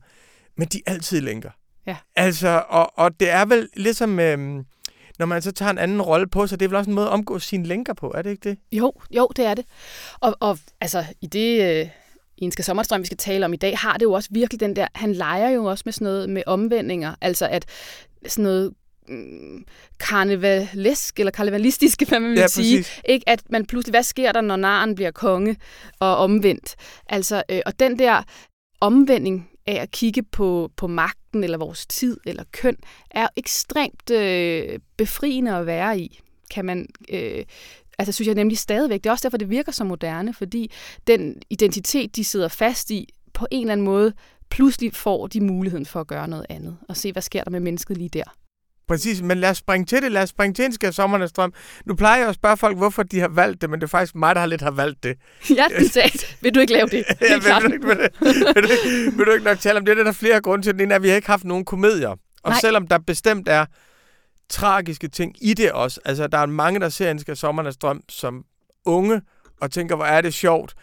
men 0.58 0.68
de 0.68 0.82
er 0.86 0.92
altid 0.92 1.22
lænker. 1.22 1.50
Ja. 1.90 1.96
Altså, 2.16 2.64
og, 2.70 2.92
og 2.96 3.20
det 3.20 3.30
er 3.30 3.46
vel 3.46 3.70
ligesom, 3.76 4.20
øhm, 4.20 4.66
når 5.20 5.26
man 5.26 5.42
så 5.42 5.52
tager 5.52 5.72
en 5.72 5.78
anden 5.78 6.02
rolle 6.02 6.28
på 6.28 6.48
sig, 6.48 6.60
det 6.60 6.66
er 6.66 6.70
vel 6.70 6.76
også 6.78 6.90
en 6.90 6.96
måde 6.96 7.08
at 7.08 7.14
omgå 7.14 7.40
sine 7.40 7.66
lænker 7.66 7.94
på, 7.94 8.14
er 8.16 8.22
det 8.22 8.30
ikke 8.30 8.50
det? 8.50 8.58
Jo, 8.72 8.94
jo, 9.12 9.30
det 9.36 9.46
er 9.46 9.54
det. 9.54 9.66
Og, 10.20 10.36
og 10.40 10.58
altså, 10.82 11.06
i 11.22 11.28
det 11.28 11.80
øh, 11.82 11.88
Enske 12.38 12.64
Sommerstrøm, 12.64 13.02
vi 13.02 13.06
skal 13.06 13.18
tale 13.18 13.46
om 13.46 13.54
i 13.54 13.58
dag, 13.58 13.78
har 13.78 13.94
det 13.94 14.04
jo 14.04 14.12
også 14.14 14.30
virkelig 14.32 14.60
den 14.60 14.76
der, 14.76 14.88
han 14.96 15.14
leger 15.14 15.50
jo 15.50 15.66
også 15.66 15.82
med 15.86 15.94
sådan 15.94 16.06
noget 16.06 16.30
med 16.30 16.44
omvendinger, 16.46 17.16
altså 17.22 17.48
at 17.48 17.66
sådan 18.28 18.44
noget 18.44 18.74
mm, 19.08 19.66
karnevalesk 20.00 21.20
eller 21.20 21.32
karnevalistisk, 21.32 22.04
hvad 22.10 22.20
man 22.20 22.30
vil 22.32 22.40
Ja, 22.40 22.48
sige. 22.48 22.78
præcis. 22.78 23.02
Ikke 23.06 23.30
at 23.30 23.42
man 23.50 23.66
pludselig, 23.66 23.92
hvad 23.92 24.04
sker 24.04 24.32
der, 24.32 24.42
når 24.42 24.56
naren 24.56 24.96
bliver 24.96 25.12
konge 25.12 25.56
og 26.00 26.18
omvendt? 26.18 26.76
Altså, 27.10 27.44
øh, 27.50 27.62
og 27.66 27.80
den 27.80 28.00
der 28.00 28.24
omvending 28.82 29.50
af 29.70 29.82
at 29.82 29.92
kigge 29.92 30.24
på, 30.24 30.72
på 30.76 30.88
magten 30.88 31.44
eller 31.44 31.58
vores 31.58 31.86
tid 31.86 32.18
eller 32.26 32.44
køn, 32.52 32.76
er 33.12 33.28
ekstremt 33.36 34.12
øh, 34.12 34.80
befriende 34.98 35.56
at 35.56 35.66
være 35.66 36.00
i, 36.00 36.20
kan 36.52 36.66
man... 36.66 36.88
Øh, 37.10 37.46
altså 38.00 38.12
synes 38.12 38.28
jeg 38.28 38.36
nemlig 38.36 38.58
stadigvæk. 38.58 39.04
Det 39.04 39.10
er 39.10 39.12
også 39.12 39.24
derfor, 39.24 39.38
det 39.38 39.50
virker 39.50 39.72
så 39.72 39.84
moderne, 39.84 40.34
fordi 40.34 40.72
den 41.08 41.42
identitet, 41.50 42.16
de 42.16 42.24
sidder 42.24 42.48
fast 42.48 42.92
i, 42.92 43.08
på 43.34 43.48
en 43.52 43.62
eller 43.62 43.72
anden 43.72 43.86
måde, 43.86 44.14
pludselig 44.50 44.94
får 44.94 45.28
de 45.28 45.42
muligheden 45.42 45.86
for 45.86 46.00
at 46.00 46.08
gøre 46.08 46.28
noget 46.28 46.46
andet, 46.50 46.78
og 46.90 46.98
se, 46.98 47.12
hvad 47.12 47.22
sker 47.22 47.44
der 47.44 47.52
med 47.52 47.60
mennesket 47.60 47.98
lige 47.98 48.10
der. 48.10 48.36
Præcis, 48.90 49.22
men 49.22 49.38
lad 49.38 49.50
os 49.50 49.58
springe 49.58 49.86
til 49.86 50.02
det. 50.02 50.12
Lad 50.12 50.24
os 50.24 50.30
springe 50.30 50.54
til 50.54 50.66
en 50.66 50.74
skab 50.74 50.94
sommernes 50.94 51.32
drøm. 51.32 51.54
Nu 51.86 51.96
plejer 51.96 52.20
jeg 52.20 52.30
at 52.30 52.36
spørge 52.36 52.58
folk, 52.58 52.78
hvorfor 52.78 53.04
de 53.04 53.20
har 53.20 53.28
valgt 53.28 53.62
det, 53.62 53.70
men 53.70 53.80
det 53.80 53.84
er 53.84 53.90
faktisk 53.90 54.16
mig, 54.16 54.36
der 54.36 54.40
har 54.42 54.46
lidt 54.48 54.62
har 54.62 54.72
valgt 54.72 55.04
det. 55.04 55.16
ja, 55.58 55.66
det 55.80 55.92
sagde, 55.92 56.20
vil 56.42 56.56
du 56.56 56.60
ikke 56.60 56.74
lave 56.74 56.88
det? 56.88 57.04
ja, 57.22 57.28
Helt 57.30 57.44
klart. 57.44 57.64
vil, 57.64 57.70
du 57.72 57.74
ikke, 57.76 57.88
vil, 57.88 57.98
du, 57.98 58.54
vil, 58.54 58.64
du, 58.64 58.70
ikke- 58.70 59.18
vil 59.18 59.26
du 59.26 59.32
ikke 59.32 59.46
nok 59.46 59.60
tale 59.60 59.78
om 59.80 59.86
det? 59.86 59.98
Det 59.98 60.02
er 60.02 60.06
der 60.06 60.12
flere 60.12 60.42
grunde 60.42 60.66
til. 60.66 60.74
Den 60.74 60.82
ene 60.82 60.92
er, 60.94 60.96
at 60.96 61.04
vi 61.04 61.10
har 61.10 61.16
ikke 61.16 61.28
haft 61.28 61.44
nogen 61.44 61.66
komedier. 61.66 62.10
Og 62.10 62.18
Nej. 62.52 62.60
selvom 62.62 62.88
der 62.88 62.98
bestemt 62.98 63.48
er 63.48 63.66
tragiske 64.50 65.08
ting 65.08 65.36
i 65.42 65.54
det 65.54 65.72
også, 65.72 66.00
altså 66.06 66.28
der 66.28 66.38
er 66.38 66.46
mange, 66.46 66.80
der 66.80 66.90
ser 66.90 67.12
en 67.12 67.20
skab 67.20 67.36
sommernes 67.36 67.78
drøm 67.78 68.02
som 68.10 68.44
unge, 68.86 69.22
og 69.62 69.72
tænker, 69.72 69.96
hvor 69.96 70.06
er 70.06 70.22
det 70.22 70.34
sjovt. 70.34 70.74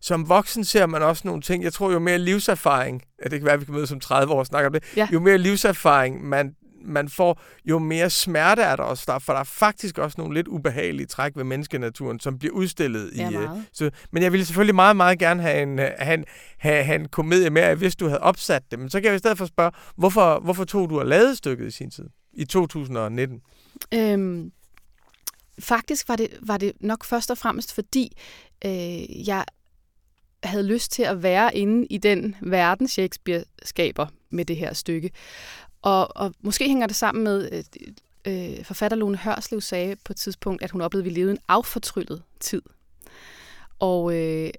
Som 0.00 0.28
voksen 0.28 0.64
ser 0.64 0.86
man 0.86 1.02
også 1.02 1.22
nogle 1.24 1.42
ting. 1.42 1.64
Jeg 1.64 1.72
tror, 1.72 1.92
jo 1.92 1.98
mere 1.98 2.18
livserfaring, 2.18 3.02
ja, 3.24 3.28
det 3.28 3.38
kan 3.40 3.44
være, 3.44 3.54
at 3.54 3.60
vi 3.60 3.64
kan 3.64 3.74
mødes 3.74 3.88
som 3.88 4.00
30 4.00 4.32
år 4.32 4.38
og 4.38 4.46
snakke 4.46 4.66
om 4.66 4.72
det, 4.72 4.84
Ja. 4.96 5.08
jo 5.12 5.20
mere 5.20 5.38
livserfaring 5.38 6.24
man, 6.24 6.54
man 6.84 7.08
får, 7.08 7.40
jo 7.64 7.78
mere 7.78 8.10
smerte 8.10 8.62
er 8.62 8.76
der 8.76 8.82
også 8.82 9.04
der, 9.06 9.18
for 9.18 9.32
der 9.32 9.40
er 9.40 9.44
faktisk 9.44 9.98
også 9.98 10.14
nogle 10.18 10.34
lidt 10.34 10.48
ubehagelige 10.48 11.06
træk 11.06 11.36
ved 11.36 11.44
menneskenaturen, 11.44 12.20
som 12.20 12.38
bliver 12.38 12.54
udstillet 12.54 13.10
i... 13.12 13.16
Ja, 13.16 13.26
øh, 13.26 13.32
meget. 13.32 13.64
så, 13.72 13.90
men 14.10 14.22
jeg 14.22 14.32
ville 14.32 14.46
selvfølgelig 14.46 14.74
meget, 14.74 14.96
meget 14.96 15.18
gerne 15.18 15.42
have 15.42 15.62
en, 15.62 15.78
øh, 15.78 15.90
have 15.98 16.14
en, 16.14 16.24
have, 16.58 16.84
have 16.84 17.00
en 17.00 17.08
komedie 17.08 17.50
med, 17.50 17.76
hvis 17.76 17.96
du 17.96 18.06
havde 18.06 18.20
opsat 18.20 18.62
det. 18.70 18.78
Men 18.78 18.90
så 18.90 19.00
kan 19.00 19.08
jeg 19.08 19.14
i 19.14 19.18
stedet 19.18 19.38
for 19.38 19.46
spørge, 19.46 19.72
hvorfor, 19.96 20.40
hvorfor 20.40 20.64
tog 20.64 20.90
du 20.90 20.98
og 20.98 21.06
lavede 21.06 21.36
stykket 21.36 21.66
i 21.66 21.70
sin 21.70 21.90
tid? 21.90 22.08
I 22.32 22.44
2019? 22.44 23.40
Øhm, 23.94 24.52
faktisk 25.58 26.08
var 26.08 26.16
det, 26.16 26.28
var 26.42 26.56
det 26.56 26.72
nok 26.80 27.04
først 27.04 27.30
og 27.30 27.38
fremmest, 27.38 27.74
fordi 27.74 28.12
øh, 28.64 29.28
jeg 29.28 29.44
havde 30.44 30.66
lyst 30.66 30.92
til 30.92 31.02
at 31.02 31.22
være 31.22 31.56
inde 31.56 31.86
i 31.86 31.98
den 31.98 32.36
verden, 32.42 32.88
Shakespeare 32.88 33.44
skaber 33.62 34.06
med 34.30 34.44
det 34.44 34.56
her 34.56 34.72
stykke. 34.72 35.10
Og, 35.84 36.16
og 36.16 36.34
måske 36.40 36.68
hænger 36.68 36.86
det 36.86 36.96
sammen 36.96 37.24
med, 37.24 37.48
øh, 37.52 37.62
øh, 38.24 38.64
forfatter 38.64 38.96
Lone 38.96 39.16
Hørslev 39.16 39.60
sagde 39.60 39.96
på 40.04 40.12
et 40.12 40.16
tidspunkt, 40.16 40.62
at 40.62 40.70
hun 40.70 40.80
oplevede, 40.80 41.08
at 41.08 41.14
vi 41.14 41.20
levede 41.20 41.32
en 41.32 41.38
affortryllet 41.48 42.22
tid. 42.40 42.62
Og, 43.78 44.16
øh, 44.16 44.50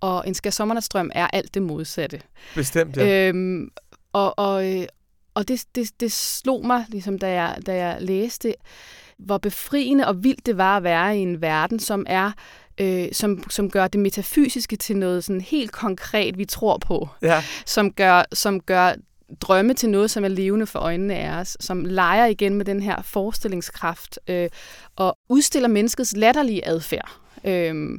og 0.00 0.28
en 0.28 0.34
skærsommernatsstrøm 0.34 1.10
er 1.14 1.26
alt 1.26 1.54
det 1.54 1.62
modsatte. 1.62 2.20
Bestemt, 2.54 2.96
ja. 2.96 3.28
Øhm, 3.28 3.70
og 4.12 4.38
og, 4.38 4.72
øh, 4.72 4.86
og 5.34 5.48
det, 5.48 5.64
det, 5.74 6.00
det 6.00 6.12
slog 6.12 6.66
mig, 6.66 6.84
ligesom 6.88 7.18
da 7.18 7.32
jeg, 7.32 7.58
da 7.66 7.74
jeg 7.74 7.96
læste, 8.00 8.54
hvor 9.18 9.38
befriende 9.38 10.06
og 10.06 10.24
vildt 10.24 10.46
det 10.46 10.56
var 10.56 10.76
at 10.76 10.82
være 10.82 11.18
i 11.18 11.20
en 11.20 11.40
verden, 11.40 11.78
som 11.78 12.06
er 12.08 12.32
øh, 12.80 13.08
som, 13.12 13.50
som 13.50 13.70
gør 13.70 13.88
det 13.88 14.00
metafysiske 14.00 14.76
til 14.76 14.96
noget 14.96 15.24
sådan 15.24 15.40
helt 15.40 15.72
konkret, 15.72 16.38
vi 16.38 16.44
tror 16.44 16.78
på. 16.78 17.08
Ja. 17.22 17.44
Som, 17.66 17.92
gør, 17.92 18.22
som 18.32 18.60
gør 18.60 18.94
drømme 19.40 19.74
til 19.74 19.88
noget, 19.88 20.10
som 20.10 20.24
er 20.24 20.28
levende 20.28 20.66
for 20.66 20.78
øjnene 20.78 21.14
af 21.14 21.40
os, 21.40 21.56
som 21.60 21.84
leger 21.84 22.26
igen 22.26 22.54
med 22.54 22.64
den 22.64 22.82
her 22.82 23.02
forestillingskraft 23.02 24.18
øh, 24.28 24.48
og 24.96 25.18
udstiller 25.28 25.68
menneskets 25.68 26.16
latterlige 26.16 26.66
adfærd. 26.68 27.10
Øh, 27.44 27.98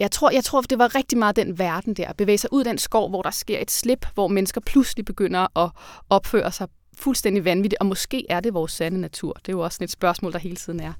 jeg 0.00 0.10
tror, 0.10 0.30
jeg 0.30 0.44
tror, 0.44 0.60
det 0.60 0.78
var 0.78 0.94
rigtig 0.94 1.18
meget 1.18 1.36
den 1.36 1.58
verden 1.58 1.94
der, 1.94 2.08
at 2.08 2.16
bevæge 2.16 2.38
sig 2.38 2.52
ud 2.52 2.60
af 2.60 2.64
den 2.64 2.78
skov, 2.78 3.08
hvor 3.08 3.22
der 3.22 3.30
sker 3.30 3.58
et 3.58 3.70
slip, 3.70 4.06
hvor 4.14 4.28
mennesker 4.28 4.60
pludselig 4.60 5.04
begynder 5.04 5.58
at 5.58 5.70
opføre 6.10 6.52
sig 6.52 6.68
fuldstændig 6.94 7.44
vanvittigt, 7.44 7.80
og 7.80 7.86
måske 7.86 8.26
er 8.28 8.40
det 8.40 8.54
vores 8.54 8.72
sande 8.72 9.00
natur. 9.00 9.32
Det 9.32 9.48
er 9.48 9.52
jo 9.52 9.60
også 9.60 9.76
sådan 9.76 9.84
et 9.84 9.90
spørgsmål, 9.90 10.32
der 10.32 10.38
hele 10.38 10.56
tiden 10.56 10.80
er. 10.80 10.92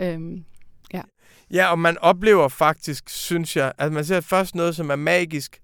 Øhm, 0.00 0.44
ja. 0.92 1.02
ja, 1.50 1.70
og 1.70 1.78
man 1.78 1.98
oplever 1.98 2.48
faktisk, 2.48 3.08
synes 3.08 3.56
jeg, 3.56 3.72
at 3.78 3.92
man 3.92 4.04
ser 4.04 4.20
først 4.20 4.54
noget, 4.54 4.76
som 4.76 4.90
er 4.90 4.96
magisk, 4.96 5.60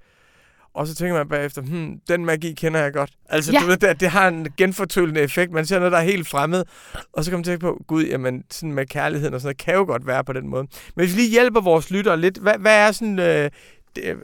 og 0.75 0.87
så 0.87 0.95
tænker 0.95 1.15
man 1.15 1.29
bagefter, 1.29 1.63
hmm, 1.63 2.01
den 2.09 2.25
magi 2.25 2.53
kender 2.53 2.81
jeg 2.81 2.93
godt. 2.93 3.11
Altså, 3.29 3.53
ja. 3.53 3.61
du 3.61 3.67
ved, 3.67 3.77
det, 3.77 4.01
det 4.01 4.11
har 4.11 4.29
en 4.29 4.47
genfortøllende 4.57 5.21
effekt. 5.21 5.53
Man 5.53 5.67
ser 5.67 5.79
noget, 5.79 5.93
der 5.93 5.99
er 5.99 6.03
helt 6.03 6.29
fremmed, 6.29 6.65
og 7.13 7.25
så 7.25 7.31
kommer 7.31 7.39
man 7.39 7.45
til 7.45 7.59
på, 7.59 7.83
gud, 7.87 8.05
jamen, 8.05 8.45
sådan 8.51 8.73
med 8.73 8.87
kærligheden 8.87 9.35
og 9.35 9.41
sådan 9.41 9.47
noget, 9.47 9.59
kan 9.59 9.75
jo 9.75 9.85
godt 9.85 10.07
være 10.07 10.25
på 10.25 10.33
den 10.33 10.49
måde. 10.49 10.67
Men 10.97 11.07
hvis 11.07 11.17
vi 11.17 11.21
lige 11.21 11.31
hjælper 11.31 11.61
vores 11.61 11.91
lyttere 11.91 12.21
lidt, 12.21 12.39
hvad, 12.39 12.55
hvad 12.59 12.77
er 12.77 12.93
sådan... 12.93 13.19
Øh, 13.19 13.51
det, 13.97 14.17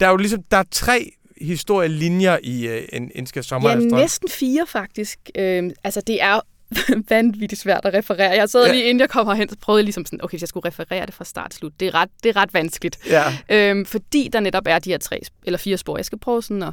der 0.00 0.06
er 0.06 0.10
jo 0.10 0.16
ligesom, 0.16 0.42
der 0.50 0.56
er 0.56 0.64
tre 0.70 1.12
historielinjer 1.40 2.38
i 2.42 2.68
øh, 2.68 2.82
en, 2.92 3.10
en 3.14 3.26
skal 3.26 3.44
sommer. 3.44 3.70
Ja, 3.70 3.76
næsten 3.76 4.28
fire 4.28 4.66
faktisk. 4.66 5.18
Øh, 5.38 5.70
altså, 5.84 6.00
det 6.00 6.22
er 6.22 6.40
vanvittigt 7.10 7.60
svært 7.60 7.80
at 7.84 7.94
referere. 7.94 8.30
Jeg 8.30 8.48
sad 8.48 8.66
ja. 8.66 8.72
lige 8.72 8.84
inden 8.84 9.00
jeg 9.00 9.08
kom 9.08 9.26
herhen, 9.26 9.48
så 9.48 9.56
prøvede 9.60 9.80
jeg 9.80 9.84
ligesom 9.84 10.06
sådan, 10.06 10.24
okay, 10.24 10.32
hvis 10.32 10.42
jeg 10.42 10.48
skulle 10.48 10.66
referere 10.66 11.06
det 11.06 11.14
fra 11.14 11.24
start 11.24 11.50
til 11.50 11.58
slut, 11.58 11.80
det 11.80 11.88
er 11.88 11.94
ret, 11.94 12.08
det 12.22 12.28
er 12.28 12.36
ret 12.36 12.54
vanskeligt. 12.54 12.98
Ja. 13.10 13.24
Øhm, 13.48 13.86
fordi 13.86 14.28
der 14.32 14.40
netop 14.40 14.62
er 14.66 14.78
de 14.78 14.90
her 14.90 14.98
tre 14.98 15.20
eller 15.46 15.58
fire 15.58 15.76
spor. 15.76 15.96
Jeg 15.96 16.04
skal 16.04 16.18
prøve 16.18 16.42
sådan 16.42 16.62
at, 16.62 16.72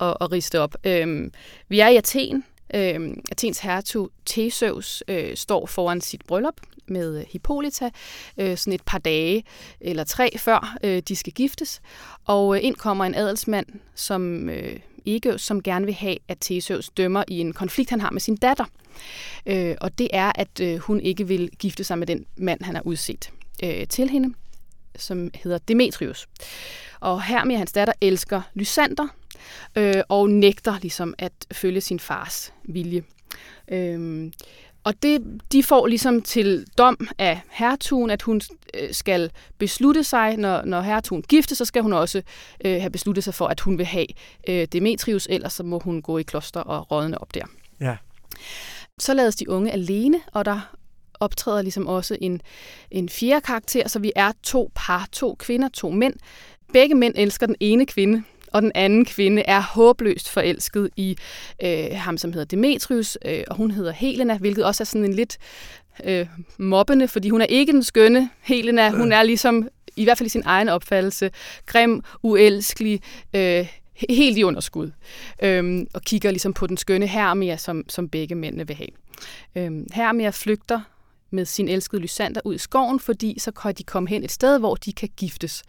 at, 0.00 0.16
at 0.20 0.32
riste 0.32 0.60
op. 0.60 0.74
Øhm, 0.84 1.32
vi 1.68 1.80
er 1.80 1.88
i 1.88 1.96
Athen. 1.96 2.44
Øhm, 2.74 3.20
Athens 3.30 3.58
hertug 3.58 4.10
Theseus 4.26 5.02
øh, 5.08 5.36
står 5.36 5.66
foran 5.66 6.00
sit 6.00 6.22
bryllup 6.26 6.60
med 6.86 7.24
Hippolyta, 7.30 7.90
øh, 8.38 8.56
sådan 8.56 8.72
et 8.72 8.82
par 8.86 8.98
dage 8.98 9.44
eller 9.80 10.04
tre 10.04 10.38
før 10.38 10.76
øh, 10.84 11.02
de 11.08 11.16
skal 11.16 11.32
giftes. 11.32 11.80
Og 12.24 12.56
øh, 12.56 12.64
ind 12.64 12.74
kommer 12.74 13.04
en 13.04 13.14
adelsmand, 13.14 13.66
som 13.94 14.48
øh, 14.48 14.76
Egeus, 15.06 15.42
som 15.42 15.62
gerne 15.62 15.84
vil 15.84 15.94
have, 15.94 16.16
at 16.28 16.38
Theseus 16.40 16.90
dømmer 16.96 17.24
i 17.28 17.38
en 17.38 17.52
konflikt, 17.52 17.90
han 17.90 18.00
har 18.00 18.10
med 18.10 18.20
sin 18.20 18.36
datter. 18.36 18.64
Øh, 19.46 19.76
og 19.80 19.98
det 19.98 20.08
er, 20.12 20.32
at 20.34 20.60
øh, 20.60 20.76
hun 20.76 21.00
ikke 21.00 21.28
vil 21.28 21.50
gifte 21.58 21.84
sig 21.84 21.98
med 21.98 22.06
den 22.06 22.26
mand, 22.36 22.62
han 22.62 22.74
har 22.74 22.82
udset 22.82 23.30
øh, 23.64 23.86
til 23.86 24.10
hende, 24.10 24.34
som 24.96 25.30
hedder 25.34 25.58
Demetrius. 25.58 26.28
Og 27.00 27.22
her 27.22 27.44
med 27.44 27.56
hans 27.56 27.72
datter 27.72 27.94
elsker 28.00 28.42
Lysander, 28.54 29.08
øh, 29.76 30.02
og 30.08 30.30
nægter 30.30 30.78
ligesom 30.82 31.14
at 31.18 31.32
følge 31.52 31.80
sin 31.80 32.00
fars 32.00 32.52
vilje. 32.64 33.02
Øh, 33.68 34.30
og 34.84 35.02
det, 35.02 35.40
de 35.52 35.62
får 35.62 35.86
ligesom 35.86 36.22
til 36.22 36.66
dom 36.78 37.08
af 37.18 37.40
hertugen, 37.50 38.10
at 38.10 38.22
hun 38.22 38.40
øh, 38.74 38.94
skal 38.94 39.30
beslutte 39.58 40.04
sig, 40.04 40.36
når, 40.36 40.64
når 40.64 40.80
hertugen 40.80 41.22
gifter, 41.22 41.56
så 41.56 41.64
skal 41.64 41.82
hun 41.82 41.92
også 41.92 42.22
øh, 42.64 42.80
have 42.80 42.90
besluttet 42.90 43.24
sig 43.24 43.34
for, 43.34 43.46
at 43.46 43.60
hun 43.60 43.78
vil 43.78 43.86
have 43.86 44.06
øh, 44.48 44.68
Demetrius, 44.72 45.26
ellers 45.30 45.52
så 45.52 45.62
må 45.62 45.78
hun 45.78 46.02
gå 46.02 46.18
i 46.18 46.22
kloster 46.22 46.60
og 46.60 46.90
rådne 46.90 47.20
op 47.20 47.34
der. 47.34 47.44
Ja. 47.80 47.96
Så 49.00 49.14
lades 49.14 49.36
de 49.36 49.50
unge 49.50 49.72
alene, 49.72 50.20
og 50.32 50.44
der 50.44 50.74
optræder 51.20 51.62
ligesom 51.62 51.86
også 51.86 52.16
en, 52.20 52.40
en 52.90 53.08
fjerde 53.08 53.40
karakter, 53.40 53.88
så 53.88 53.98
vi 53.98 54.12
er 54.16 54.32
to 54.42 54.70
par, 54.74 55.08
to 55.12 55.36
kvinder, 55.38 55.68
to 55.68 55.90
mænd. 55.90 56.14
Begge 56.72 56.94
mænd 56.94 57.14
elsker 57.16 57.46
den 57.46 57.56
ene 57.60 57.86
kvinde, 57.86 58.22
og 58.52 58.62
den 58.62 58.72
anden 58.74 59.04
kvinde 59.04 59.42
er 59.42 59.60
håbløst 59.60 60.30
forelsket 60.30 60.90
i 60.96 61.16
øh, 61.62 61.86
ham, 61.92 62.18
som 62.18 62.32
hedder 62.32 62.46
Demetrius, 62.46 63.18
øh, 63.24 63.44
og 63.48 63.56
hun 63.56 63.70
hedder 63.70 63.92
Helena, 63.92 64.38
hvilket 64.38 64.64
også 64.64 64.82
er 64.82 64.84
sådan 64.84 65.04
en 65.04 65.14
lidt 65.14 65.38
øh, 66.04 66.26
mobbende, 66.58 67.08
fordi 67.08 67.28
hun 67.28 67.40
er 67.40 67.46
ikke 67.46 67.72
den 67.72 67.82
skønne 67.82 68.30
Helena, 68.40 68.90
hun 68.90 69.12
er 69.12 69.22
ligesom, 69.22 69.68
i 69.96 70.04
hvert 70.04 70.18
fald 70.18 70.26
i 70.26 70.30
sin 70.30 70.42
egen 70.44 70.68
opfattelse, 70.68 71.30
grim, 71.66 72.02
uelskelig, 72.22 73.00
øh, 73.34 73.68
helt 74.10 74.38
i 74.38 74.44
underskud, 74.44 74.90
øhm, 75.42 75.86
og 75.94 76.02
kigger 76.02 76.30
ligesom 76.30 76.52
på 76.52 76.66
den 76.66 76.76
skønne 76.76 77.06
Hermia, 77.06 77.56
som, 77.56 77.84
som 77.88 78.08
begge 78.08 78.34
mændene 78.34 78.66
vil 78.66 78.76
have. 78.76 78.88
Øhm, 79.56 79.86
Hermia 79.92 80.30
flygter 80.30 80.80
med 81.30 81.44
sin 81.44 81.68
elskede 81.68 82.02
Lysander 82.02 82.40
ud 82.44 82.54
i 82.54 82.58
skoven, 82.58 83.00
fordi 83.00 83.36
så 83.38 83.50
kan 83.50 83.74
de 83.74 83.84
komme 83.84 84.08
hen 84.08 84.24
et 84.24 84.32
sted, 84.32 84.58
hvor 84.58 84.74
de 84.74 84.92
kan 84.92 85.08
giftes. 85.16 85.62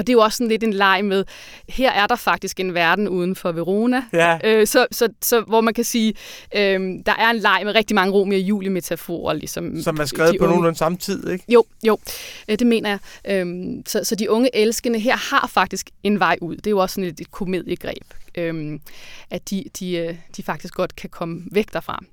Og 0.00 0.06
det 0.06 0.12
er 0.12 0.14
jo 0.14 0.20
også 0.20 0.36
sådan 0.36 0.48
lidt 0.48 0.64
en 0.64 0.72
leg 0.72 1.04
med, 1.04 1.24
her 1.68 1.90
er 1.90 2.06
der 2.06 2.16
faktisk 2.16 2.60
en 2.60 2.74
verden 2.74 3.08
uden 3.08 3.36
for 3.36 3.52
Verona, 3.52 4.02
ja. 4.12 4.38
øh, 4.44 4.66
så, 4.66 4.86
så, 4.92 5.08
så, 5.22 5.40
hvor 5.40 5.60
man 5.60 5.74
kan 5.74 5.84
sige, 5.84 6.14
øh, 6.56 6.80
der 7.06 7.14
er 7.18 7.30
en 7.30 7.38
leg 7.38 7.60
med 7.64 7.74
rigtig 7.74 7.94
mange 7.94 8.12
Romeo 8.12 8.38
og 8.38 8.42
Julie-metaforer. 8.42 9.32
Ligesom 9.32 9.82
Som 9.82 9.96
er 9.96 10.04
skrevet 10.04 10.36
på 10.40 10.46
nogenlunde 10.46 10.78
samme 10.78 10.98
tid, 10.98 11.28
ikke? 11.28 11.44
Jo, 11.48 11.64
jo, 11.86 11.98
øh, 12.48 12.58
det 12.58 12.66
mener 12.66 12.90
jeg. 12.90 12.98
Øh, 13.46 13.74
så, 13.86 14.04
så 14.04 14.14
de 14.14 14.30
unge 14.30 14.56
elskende 14.56 14.98
her 14.98 15.16
har 15.16 15.46
faktisk 15.46 15.90
en 16.02 16.20
vej 16.20 16.38
ud. 16.40 16.56
Det 16.56 16.66
er 16.66 16.70
jo 16.70 16.78
også 16.78 16.94
sådan 16.94 17.08
et, 17.08 17.20
et 17.20 17.30
komediegreb, 17.30 18.04
øh, 18.34 18.78
at 19.30 19.50
de, 19.50 19.64
de, 19.78 19.96
øh, 19.96 20.14
de 20.36 20.42
faktisk 20.42 20.74
godt 20.74 20.96
kan 20.96 21.10
komme 21.10 21.42
væk 21.52 21.72
derfra. 21.72 22.04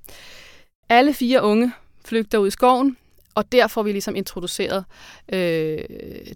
Alle 0.88 1.14
fire 1.14 1.42
unge 1.42 1.72
flygter 2.08 2.38
ud 2.38 2.48
i 2.48 2.50
skoven, 2.50 2.96
og 3.34 3.52
der 3.52 3.66
får 3.66 3.82
vi 3.82 3.92
ligesom 3.92 4.16
introduceret 4.16 4.84
øh, 5.32 5.78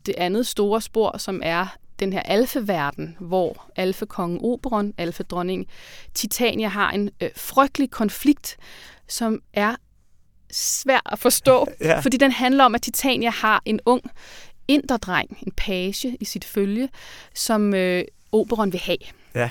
det 0.07 0.15
andet 0.19 0.47
store 0.47 0.81
spor, 0.81 1.19
som 1.19 1.41
er 1.45 1.67
den 2.01 2.13
her 2.13 2.21
alfeverden, 2.21 3.17
hvor 3.21 3.71
alfekongen 3.77 4.39
Oberon, 4.43 4.95
alfedronning 4.99 5.67
Titania 6.15 6.69
har 6.69 6.91
en 6.91 7.11
øh, 7.21 7.31
frygtelig 7.37 7.91
konflikt, 7.91 8.57
som 9.09 9.43
er 9.53 9.77
svær 10.53 11.13
at 11.13 11.19
forstå, 11.19 11.67
ja. 11.81 12.01
fordi 12.01 12.17
den 12.17 12.33
handler 12.33 12.65
om, 12.65 12.75
at 12.75 12.83
Titania 12.83 13.31
har 13.31 13.63
en 13.65 13.81
ung 13.87 14.11
inderdreng, 14.69 15.39
en 15.47 15.53
page 15.53 16.17
i 16.21 16.25
sit 16.25 16.45
følge, 16.45 16.89
som 17.35 17.75
øh, 17.75 18.05
Oberon 18.33 18.73
vil 18.73 18.81
have. 18.81 18.99
Ja. 19.35 19.51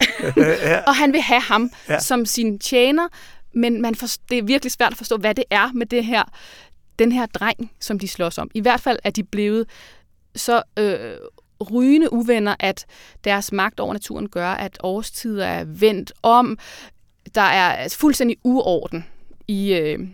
ja. 0.36 0.80
og 0.80 0.96
han 0.96 1.12
vil 1.12 1.20
have 1.20 1.40
ham 1.40 1.70
ja. 1.88 1.98
som 1.98 2.26
sin 2.26 2.58
tjener, 2.58 3.08
men 3.52 3.82
man 3.82 3.94
for, 3.94 4.06
det 4.30 4.38
er 4.38 4.42
virkelig 4.42 4.72
svært 4.72 4.92
at 4.92 4.98
forstå, 4.98 5.16
hvad 5.16 5.34
det 5.34 5.44
er 5.50 5.72
med 5.72 5.86
det 5.86 6.04
her 6.04 6.22
den 6.98 7.12
her 7.12 7.26
dreng, 7.26 7.72
som 7.80 7.98
de 7.98 8.08
slås 8.08 8.38
om. 8.38 8.50
I 8.54 8.60
hvert 8.60 8.80
fald 8.80 8.98
er 9.04 9.10
de 9.10 9.24
blevet 9.24 9.68
så 10.34 10.62
øh, 10.78 11.16
rygende 11.70 12.12
uvenner, 12.12 12.54
at 12.58 12.86
deres 13.24 13.52
magt 13.52 13.80
over 13.80 13.92
naturen 13.92 14.28
gør, 14.28 14.48
at 14.48 14.78
årstider 14.82 15.46
er 15.46 15.64
vendt 15.64 16.12
om. 16.22 16.58
Der 17.34 17.40
er 17.40 17.88
fuldstændig 17.88 18.36
uorden 18.44 19.04
i, 19.48 19.74
øh, 19.74 20.08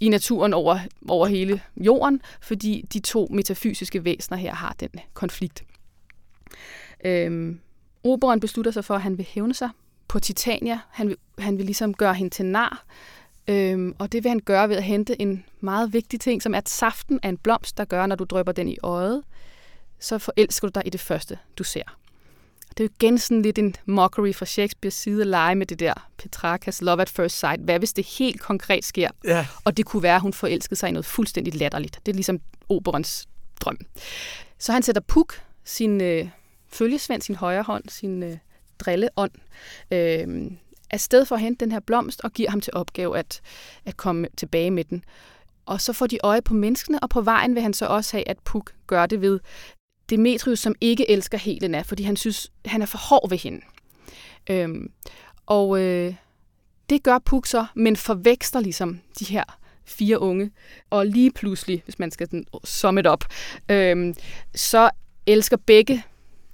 i 0.00 0.08
naturen 0.08 0.54
over, 0.54 0.78
over 1.08 1.26
hele 1.26 1.60
jorden, 1.76 2.20
fordi 2.40 2.84
de 2.92 3.00
to 3.00 3.28
metafysiske 3.30 4.04
væsener 4.04 4.38
her 4.38 4.54
har 4.54 4.76
den 4.80 4.90
konflikt. 5.14 5.64
Øhm, 7.04 7.60
Oberon 8.04 8.40
beslutter 8.40 8.70
sig 8.70 8.84
for, 8.84 8.94
at 8.94 9.02
han 9.02 9.18
vil 9.18 9.26
hævne 9.30 9.54
sig 9.54 9.70
på 10.08 10.20
Titania. 10.20 10.78
Han 10.90 11.08
vil, 11.08 11.16
han 11.38 11.58
vil 11.58 11.66
ligesom 11.66 11.94
gøre 11.94 12.14
hende 12.14 12.34
til 12.34 12.44
nar. 12.44 12.84
Øhm, 13.48 13.94
og 13.98 14.12
det 14.12 14.24
vil 14.24 14.28
han 14.28 14.40
gøre 14.40 14.68
ved 14.68 14.76
at 14.76 14.82
hente 14.82 15.22
en 15.22 15.44
meget 15.60 15.92
vigtig 15.92 16.20
ting, 16.20 16.42
som 16.42 16.54
er 16.54 16.58
at 16.58 16.68
saften 16.68 17.20
af 17.22 17.28
en 17.28 17.38
blomst, 17.38 17.78
der 17.78 17.84
gør, 17.84 18.06
når 18.06 18.16
du 18.16 18.24
drøber 18.24 18.52
den 18.52 18.68
i 18.68 18.76
øjet, 18.82 19.22
så 19.98 20.18
forelsker 20.18 20.68
du 20.68 20.72
dig 20.74 20.82
i 20.86 20.90
det 20.90 21.00
første, 21.00 21.38
du 21.58 21.64
ser. 21.64 21.82
Det 22.68 22.84
er 22.84 22.88
jo 22.88 22.90
igen 23.00 23.18
sådan 23.18 23.42
lidt 23.42 23.58
en 23.58 23.74
mockery 23.86 24.32
fra 24.34 24.46
Shakespeares 24.46 24.94
side 24.94 25.20
at 25.20 25.26
lege 25.26 25.54
med 25.54 25.66
det 25.66 25.80
der 25.80 25.94
Petrarchas 26.16 26.82
love 26.82 27.02
at 27.02 27.08
first 27.08 27.38
sight. 27.38 27.60
Hvad 27.60 27.78
hvis 27.78 27.92
det 27.92 28.06
helt 28.18 28.40
konkret 28.40 28.84
sker? 28.84 29.10
Ja. 29.24 29.46
Og 29.64 29.76
det 29.76 29.86
kunne 29.86 30.02
være, 30.02 30.14
at 30.14 30.20
hun 30.20 30.32
forelskede 30.32 30.76
sig 30.76 30.88
i 30.88 30.92
noget 30.92 31.06
fuldstændig 31.06 31.54
latterligt. 31.54 32.00
Det 32.06 32.12
er 32.12 32.16
ligesom 32.16 32.40
operens 32.68 33.28
drøm. 33.60 33.78
Så 34.58 34.72
han 34.72 34.82
sætter 34.82 35.02
Puk, 35.02 35.42
sin 35.64 36.00
øh, 36.00 36.28
følgesvend, 36.68 37.22
sin 37.22 37.34
højre 37.34 37.62
hånd, 37.62 37.84
sin 37.88 38.22
øh, 38.22 38.36
drilleånd, 38.78 39.30
øh, 39.90 40.50
afsted 40.90 41.24
for 41.24 41.34
at 41.34 41.40
hente 41.40 41.64
den 41.64 41.72
her 41.72 41.80
blomst 41.80 42.20
og 42.24 42.32
giver 42.32 42.50
ham 42.50 42.60
til 42.60 42.72
opgave 42.76 43.18
at, 43.18 43.40
at 43.84 43.96
komme 43.96 44.26
tilbage 44.36 44.70
med 44.70 44.84
den. 44.84 45.04
Og 45.66 45.80
så 45.80 45.92
får 45.92 46.06
de 46.06 46.18
øje 46.22 46.42
på 46.42 46.54
menneskene, 46.54 47.00
og 47.00 47.10
på 47.10 47.20
vejen 47.20 47.54
vil 47.54 47.62
han 47.62 47.74
så 47.74 47.86
også 47.86 48.16
have, 48.16 48.28
at 48.28 48.38
Puk 48.38 48.72
gør 48.86 49.06
det 49.06 49.20
ved 49.20 49.40
Demetrius, 50.10 50.58
som 50.58 50.74
ikke 50.80 51.10
elsker 51.10 51.38
Helena, 51.38 51.80
fordi 51.80 52.02
han 52.02 52.16
synes, 52.16 52.52
han 52.66 52.82
er 52.82 52.86
for 52.86 52.98
hård 52.98 53.28
ved 53.28 53.38
hende. 53.38 53.60
Øhm, 54.50 54.90
og 55.46 55.80
øh, 55.80 56.14
det 56.90 57.02
gør 57.02 57.18
Puk 57.18 57.46
så, 57.46 57.66
men 57.74 57.96
forveksler 57.96 58.60
ligesom 58.60 59.00
de 59.18 59.24
her 59.24 59.58
fire 59.84 60.20
unge. 60.20 60.50
Og 60.90 61.06
lige 61.06 61.30
pludselig, 61.32 61.82
hvis 61.84 61.98
man 61.98 62.10
skal 62.10 62.28
summe 62.64 63.02
det 63.02 63.10
op, 63.10 63.24
øhm, 63.68 64.14
så 64.54 64.90
elsker 65.26 65.56
begge 65.56 66.02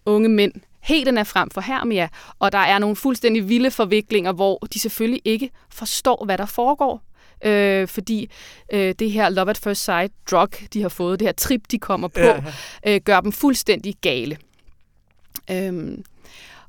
unge 0.06 0.28
mænd 0.28 0.52
Helena 0.82 1.22
frem 1.22 1.50
for 1.50 1.60
Hermia, 1.60 2.08
og 2.38 2.52
der 2.52 2.58
er 2.58 2.78
nogle 2.78 2.96
fuldstændig 2.96 3.48
vilde 3.48 3.70
forviklinger, 3.70 4.32
hvor 4.32 4.58
de 4.74 4.78
selvfølgelig 4.78 5.22
ikke 5.24 5.50
forstår, 5.70 6.24
hvad 6.24 6.38
der 6.38 6.46
foregår. 6.46 7.02
Øh, 7.44 7.88
fordi 7.88 8.30
øh, 8.72 8.94
det 8.98 9.10
her 9.10 9.28
love 9.28 9.50
at 9.50 9.58
first 9.58 9.84
sight 9.84 10.12
drug, 10.30 10.48
de 10.72 10.82
har 10.82 10.88
fået, 10.88 11.20
det 11.20 11.28
her 11.28 11.32
trip, 11.32 11.60
de 11.70 11.78
kommer 11.78 12.08
på, 12.08 12.20
ja. 12.20 12.42
øh, 12.86 13.00
gør 13.04 13.20
dem 13.20 13.32
fuldstændig 13.32 13.94
gale. 14.00 14.36
Øhm, 15.50 16.04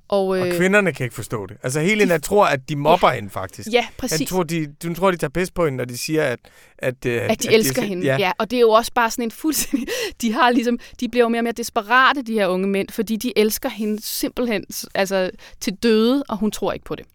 og, 0.08 0.38
øh, 0.38 0.42
og 0.42 0.58
kvinderne 0.58 0.94
kan 0.94 1.04
ikke 1.04 1.16
forstå 1.16 1.46
det. 1.46 1.58
Altså 1.64 1.80
Helena 1.80 2.18
de, 2.18 2.22
tror, 2.22 2.46
at 2.46 2.70
de 2.70 2.76
mobber 2.76 3.10
ja, 3.10 3.16
hende 3.16 3.30
faktisk. 3.30 3.70
Ja, 3.72 3.88
præcis. 3.98 4.20
Jeg 4.20 4.28
tror, 4.28 4.44
de, 4.44 4.68
du 4.84 4.94
tror, 4.94 5.12
de 5.12 5.18
tager 5.18 5.30
pis 5.30 5.52
på 5.52 5.66
hende, 5.66 5.78
når 5.78 5.86
de 5.86 5.98
siger, 5.98 6.24
at... 6.24 6.40
At, 6.78 7.06
øh, 7.06 7.16
at, 7.16 7.32
at 7.32 7.44
de 7.44 7.48
at 7.48 7.56
elsker 7.56 7.82
de, 7.82 7.88
hende, 7.88 8.06
ja. 8.06 8.18
ja. 8.20 8.32
Og 8.38 8.52
det 8.52 8.58
er 8.58 8.62
jo 8.62 8.70
også 8.70 8.92
bare 8.94 9.12
sådan 9.12 9.24
en 9.24 9.32
fuldstændig... 9.32 9.88
De, 10.22 10.34
har 10.34 10.50
ligesom, 10.50 10.80
de 11.00 11.10
bliver 11.10 11.24
jo 11.24 11.30
mere 11.30 11.40
og 11.40 11.44
mere 11.44 11.54
desperate, 11.54 12.22
de 12.22 12.34
her 12.34 12.48
unge 12.48 12.68
mænd, 12.68 12.90
fordi 12.90 13.16
de 13.16 13.34
elsker 13.36 13.70
hende 13.70 14.04
simpelthen 14.04 14.66
altså, 14.96 15.32
til 15.60 15.74
døde, 15.74 16.24
og 16.30 16.38
hun 16.38 16.52
tror 16.52 16.74
ikke 16.74 16.86
på 16.86 16.96
det. 16.96 17.06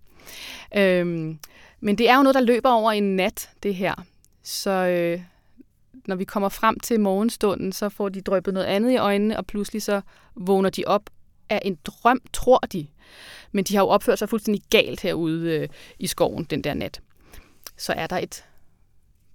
Øhm, 0.77 1.39
men 1.81 1.99
det 1.99 2.09
er 2.09 2.17
jo 2.17 2.23
noget, 2.23 2.35
der 2.35 2.41
løber 2.41 2.71
over 2.71 2.93
en 2.93 3.17
nat, 3.17 3.51
det 3.63 3.75
her. 3.75 3.95
Så 4.43 4.71
øh, 4.71 5.21
når 6.07 6.17
vi 6.17 6.25
kommer 6.25 6.49
frem 6.49 6.81
til 6.81 7.01
morgenstunden, 7.01 7.73
så 7.73 7.89
får 7.89 8.09
de 8.09 8.21
drøbet 8.21 8.55
noget 8.55 8.67
andet 8.67 8.93
i 8.93 8.97
øjnene, 8.97 9.37
og 9.37 9.47
pludselig 9.47 9.83
så 9.83 10.01
vågner 10.35 10.71
de 10.71 10.85
op 10.87 11.11
af 11.51 11.63
en 11.65 11.79
drøm, 11.85 12.21
tror 12.33 12.59
de. 12.59 12.87
Men 13.53 13.65
de 13.65 13.77
har 13.77 13.83
jo 13.83 13.89
opført 13.89 14.19
sig 14.19 14.29
fuldstændig 14.29 14.63
galt 14.71 15.01
herude 15.01 15.51
øh, 15.51 15.69
i 15.99 16.07
skoven 16.07 16.45
den 16.45 16.65
der 16.65 16.75
nat. 16.75 17.01
Så 17.77 17.93
er 17.93 18.07
der 18.07 18.19
et 18.19 18.45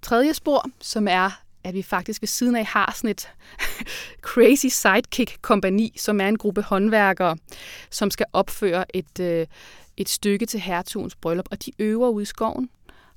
tredje 0.01 0.33
spor, 0.33 0.69
som 0.81 1.07
er, 1.07 1.43
at 1.63 1.73
vi 1.73 1.81
faktisk 1.81 2.21
ved 2.21 2.27
siden 2.27 2.55
af 2.55 2.65
har 2.65 2.93
sådan 2.95 3.09
et 3.09 3.29
crazy 4.31 4.65
sidekick-kompani, 4.65 5.93
som 5.97 6.21
er 6.21 6.27
en 6.27 6.37
gruppe 6.37 6.61
håndværkere, 6.61 7.37
som 7.89 8.11
skal 8.11 8.25
opføre 8.33 8.95
et, 8.95 9.19
øh, 9.19 9.47
et 9.97 10.09
stykke 10.09 10.45
til 10.45 10.59
hertugens 10.59 11.15
bryllup, 11.15 11.47
og 11.51 11.65
de 11.65 11.71
øver 11.79 12.09
ude 12.09 12.23
i 12.23 12.25
skoven. 12.25 12.69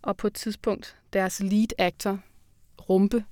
Og 0.03 0.17
på 0.17 0.27
et 0.27 0.35
tidspunkt, 0.35 0.97
deres 1.13 1.41
lead 1.41 1.69
actor, 1.79 2.19
Rumpe, 2.89 3.25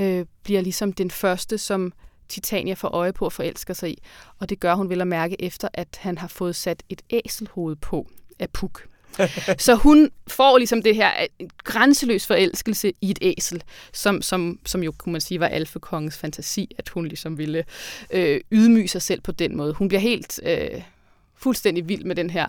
øh, 0.00 0.26
bliver 0.42 0.60
ligesom 0.60 0.92
den 0.92 1.10
første, 1.10 1.58
som 1.58 1.92
Titania 2.32 2.74
får 2.74 2.88
øje 2.88 3.12
på 3.12 3.24
og 3.24 3.32
forelsker 3.32 3.74
sig 3.74 3.90
i. 3.90 4.02
Og 4.38 4.48
det 4.48 4.60
gør 4.60 4.74
hun 4.74 4.90
vel 4.90 5.00
at 5.00 5.06
mærke 5.06 5.42
efter, 5.42 5.68
at 5.74 5.98
han 6.00 6.18
har 6.18 6.28
fået 6.28 6.56
sat 6.56 6.82
et 6.88 7.02
æselhoved 7.10 7.76
på 7.76 8.08
af 8.38 8.50
Puk. 8.50 8.86
så 9.58 9.74
hun 9.74 10.10
får 10.28 10.58
ligesom 10.58 10.82
det 10.82 10.96
her 10.96 11.10
grænseløs 11.64 12.26
forelskelse 12.26 12.92
i 13.00 13.10
et 13.10 13.18
æsel, 13.22 13.62
som, 13.92 14.22
som, 14.22 14.58
som 14.66 14.82
jo, 14.82 14.92
kunne 14.92 15.12
man 15.12 15.20
sige, 15.20 15.40
var 15.40 15.46
alfekongens 15.46 16.18
fantasi, 16.18 16.74
at 16.78 16.88
hun 16.88 17.06
ligesom 17.06 17.38
ville 17.38 17.64
øh, 18.10 18.40
ydmyge 18.52 18.88
sig 18.88 19.02
selv 19.02 19.20
på 19.20 19.32
den 19.32 19.56
måde. 19.56 19.72
Hun 19.72 19.88
bliver 19.88 20.00
helt 20.00 20.40
øh, 20.42 20.82
fuldstændig 21.36 21.88
vild 21.88 22.04
med 22.04 22.16
den 22.16 22.30
her 22.30 22.46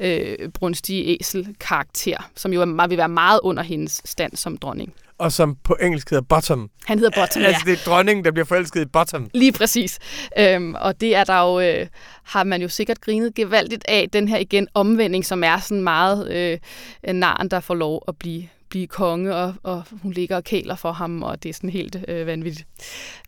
øh, 0.00 0.48
brunstige 0.48 1.18
æsel-karakter, 1.20 2.30
som 2.36 2.52
jo 2.52 2.62
er, 2.62 2.86
vil 2.86 2.98
være 2.98 3.08
meget 3.08 3.40
under 3.42 3.62
hendes 3.62 4.02
stand 4.04 4.36
som 4.36 4.56
dronning 4.56 4.94
og 5.18 5.32
som 5.32 5.56
på 5.64 5.76
engelsk 5.80 6.10
hedder 6.10 6.24
Bottom. 6.28 6.70
Han 6.84 6.98
hedder 6.98 7.20
Bottom, 7.20 7.42
ja. 7.42 7.48
Altså, 7.48 7.62
det 7.66 7.72
er 7.72 7.90
dronningen, 7.90 8.24
der 8.24 8.30
bliver 8.30 8.44
forelsket 8.44 8.82
i 8.82 8.84
Bottom. 8.84 9.30
Lige 9.34 9.52
præcis. 9.52 9.98
Øhm, 10.38 10.74
og 10.74 11.00
det 11.00 11.16
er 11.16 11.24
der 11.24 11.40
jo, 11.40 11.60
øh, 11.60 11.86
har 12.24 12.44
man 12.44 12.62
jo 12.62 12.68
sikkert 12.68 13.00
grinet 13.00 13.34
gevaldigt 13.34 13.84
af, 13.88 14.08
den 14.12 14.28
her 14.28 14.38
igen 14.38 14.68
omvending, 14.74 15.24
som 15.24 15.44
er 15.44 15.58
sådan 15.58 15.82
meget 15.82 16.30
øh, 16.32 16.58
naren, 17.14 17.48
der 17.48 17.60
får 17.60 17.74
lov 17.74 18.02
at 18.08 18.16
blive 18.18 18.48
blive 18.74 18.86
konge, 18.86 19.34
og, 19.34 19.54
og 19.62 19.82
hun 20.02 20.12
ligger 20.12 20.36
og 20.36 20.44
kæler 20.44 20.76
for 20.76 20.92
ham, 20.92 21.22
og 21.22 21.42
det 21.42 21.48
er 21.48 21.52
sådan 21.52 21.70
helt 21.70 21.96
øh, 22.08 22.26
vanvittigt. 22.26 22.66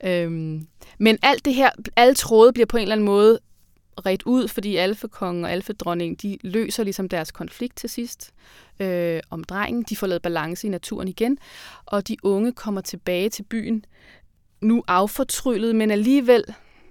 Øhm, 0.04 0.66
men 0.98 1.18
alt 1.22 1.44
det 1.44 1.54
her, 1.54 1.70
alle 1.96 2.14
tråde 2.14 2.52
bliver 2.52 2.66
på 2.66 2.76
en 2.76 2.82
eller 2.82 2.94
anden 2.94 3.06
måde 3.06 3.38
ret 4.06 4.22
ud, 4.22 4.48
fordi 4.48 4.76
alfekongen 4.76 5.44
og 5.44 5.52
alfedronningen, 5.52 6.16
de 6.22 6.38
løser 6.42 6.84
ligesom 6.84 7.08
deres 7.08 7.30
konflikt 7.30 7.76
til 7.76 7.90
sidst 7.90 8.30
øh, 8.80 9.20
om 9.30 9.44
drengen. 9.44 9.82
De 9.88 9.96
får 9.96 10.06
lavet 10.06 10.22
balance 10.22 10.66
i 10.66 10.70
naturen 10.70 11.08
igen, 11.08 11.38
og 11.86 12.08
de 12.08 12.16
unge 12.22 12.52
kommer 12.52 12.80
tilbage 12.80 13.28
til 13.28 13.42
byen, 13.42 13.84
nu 14.60 14.82
affortryllet, 14.88 15.76
men 15.76 15.90
alligevel, 15.90 16.44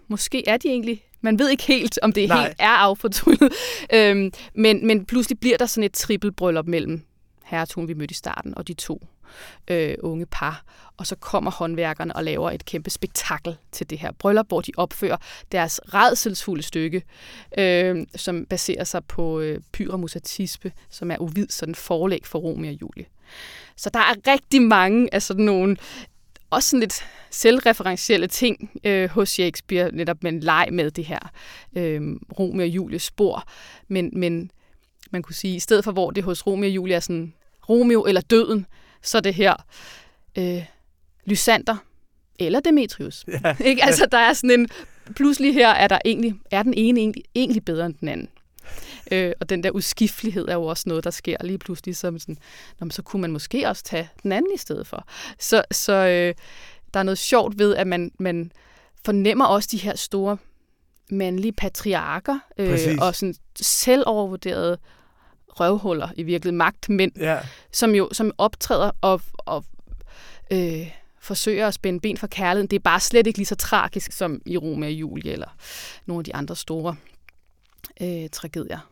måske 0.08 0.48
er 0.48 0.58
de 0.58 0.68
egentlig 0.68 1.02
man 1.22 1.40
ved 1.40 1.50
ikke 1.50 1.64
helt, 1.64 2.00
om 2.02 2.12
det 2.14 2.30
Nej. 2.30 2.42
helt 2.42 2.56
er 2.60 2.70
affortryllet. 2.70 3.54
øhm, 3.94 4.32
men, 4.56 4.88
men 4.88 5.06
pludselig 5.06 5.40
bliver 5.40 5.58
der 5.58 5.66
sådan 5.66 5.84
et 5.84 5.94
trippelbryllup 5.94 6.68
mellem 6.68 7.02
hertugen, 7.46 7.88
vi 7.88 7.94
mødte 7.94 8.12
i 8.12 8.16
starten, 8.16 8.58
og 8.58 8.68
de 8.68 8.74
to 8.74 9.08
øh, 9.68 9.96
unge 10.00 10.26
par. 10.26 10.64
Og 10.98 11.08
så 11.08 11.16
kommer 11.16 11.52
håndværkerne 11.52 12.16
og 12.16 12.24
laver 12.24 12.52
et 12.52 12.66
kæmpe 12.66 12.90
spektakel 12.90 13.58
til 13.72 13.90
det 13.90 14.00
her 14.00 14.12
bryllup, 14.12 14.48
hvor 14.48 14.62
de 14.62 14.72
opfører 14.78 15.18
deres 15.52 15.82
redselsfulde 15.94 16.64
stykke, 16.64 17.04
øh, 17.58 18.08
som 18.16 18.46
baserer 18.46 18.84
sig 18.84 19.06
på 19.06 19.40
øh, 19.40 19.62
Pyramusatispe, 19.72 20.72
som 20.90 21.12
er 21.12 21.18
uvid 21.18 21.48
sådan 21.50 21.76
forlæg 21.76 22.22
for 22.26 22.40
Romeo 22.40 22.72
og 22.72 22.82
Julie. 22.82 23.06
Så 23.76 23.90
der 23.90 24.00
er 24.00 24.32
rigtig 24.34 24.62
mange 24.62 25.14
af 25.14 25.22
sådan 25.22 25.46
nogle 25.46 25.78
også 26.50 26.70
sådan 26.70 26.80
lidt 26.80 27.06
selvreferentielle 27.30 28.28
ting 28.28 28.72
øh, 28.84 29.10
hos 29.10 29.30
Shakespeare, 29.30 29.92
netop 29.92 30.24
med 30.24 30.32
en 30.32 30.40
leg 30.40 30.68
med 30.72 30.92
det 30.92 31.06
her 31.06 31.32
øh, 31.76 32.02
Romeo 32.40 32.62
og 32.62 32.70
Julies 32.70 33.04
spor. 33.04 33.44
Men, 33.88 34.10
men 34.14 34.52
man 35.16 35.24
kunne 35.24 35.36
sige, 35.36 35.56
i 35.56 35.60
stedet 35.60 35.84
for 35.84 35.92
hvor 35.92 36.12
det 36.12 36.24
hos 36.24 36.48
Romeo 36.48 36.68
og 36.70 36.76
Julie 36.76 36.96
er 36.96 37.00
sådan 37.00 37.34
Romeo 37.70 38.06
eller 38.06 38.22
døden, 38.22 38.66
så 39.02 39.20
det 39.20 39.34
her 39.34 39.54
øh, 40.38 40.64
Lysander 41.26 41.76
eller 42.40 42.60
Demetrius. 42.60 43.26
Ja. 43.28 43.56
Ikke? 43.70 43.84
Altså, 43.84 44.06
der 44.12 44.18
er 44.18 44.34
sådan 44.34 44.60
en... 44.60 44.70
Pludselig 45.16 45.54
her 45.54 45.70
er, 45.70 45.88
der 45.88 46.00
egentlig, 46.06 46.34
er 46.52 46.64
den 46.64 46.74
ene 46.74 47.00
egentlig, 47.00 47.24
egentlig 47.36 47.66
bedre 47.66 47.86
end 47.86 47.94
den 47.94 48.08
anden. 48.08 48.30
Øh, 49.12 49.34
og 49.40 49.50
den 49.50 49.64
der 49.64 49.72
udskiftelighed 49.72 50.48
er 50.48 50.54
jo 50.54 50.64
også 50.64 50.84
noget, 50.88 51.04
der 51.04 51.10
sker 51.10 51.38
lige 51.44 51.58
pludselig, 51.58 51.96
som 51.96 52.20
sådan, 52.20 52.38
Nå, 52.80 52.90
så 52.90 53.02
kunne 53.02 53.22
man 53.22 53.32
måske 53.32 53.68
også 53.68 53.84
tage 53.84 54.10
den 54.24 54.32
anden 54.32 54.52
i 54.56 54.58
stedet 54.58 54.88
for. 54.88 55.08
Så, 55.40 55.64
så 55.72 55.94
øh, 55.94 56.34
der 56.94 57.00
er 57.00 57.04
noget 57.04 57.18
sjovt 57.18 57.60
ved, 57.60 57.76
at 57.76 57.88
man, 57.88 58.12
man 58.20 58.52
fornemmer 59.06 59.46
også 59.46 59.70
de 59.72 59.78
her 59.78 59.96
store 59.96 60.38
mandlige 61.12 61.52
patriarker, 61.52 62.40
øh, 62.58 62.98
og 63.02 63.16
sådan 63.16 63.36
selvovervurderede 63.56 64.78
røvhuller, 65.60 66.10
i 66.16 66.24
virkeligheden 66.24 66.58
magtmænd, 66.58 67.12
ja. 67.20 67.40
som 67.72 67.96
jo 67.96 68.10
som 68.12 68.32
optræder 68.38 68.92
og, 69.02 69.22
og 69.38 69.66
øh, 70.52 70.92
forsøger 71.22 71.68
at 71.68 71.74
spænde 71.74 72.00
ben 72.00 72.18
for 72.18 72.28
kærligheden. 72.28 72.68
Det 72.68 72.76
er 72.76 72.84
bare 72.84 73.00
slet 73.00 73.28
ikke 73.28 73.40
lige 73.40 73.46
så 73.46 73.56
tragisk 73.56 74.12
som 74.12 74.42
i 74.46 74.58
Romeo 74.58 74.88
og 74.88 74.94
Julie 74.94 75.32
eller 75.32 75.56
nogle 76.06 76.20
af 76.20 76.24
de 76.24 76.36
andre 76.36 76.56
store 76.56 76.96
øh, 78.02 78.30
tragedier. 78.32 78.90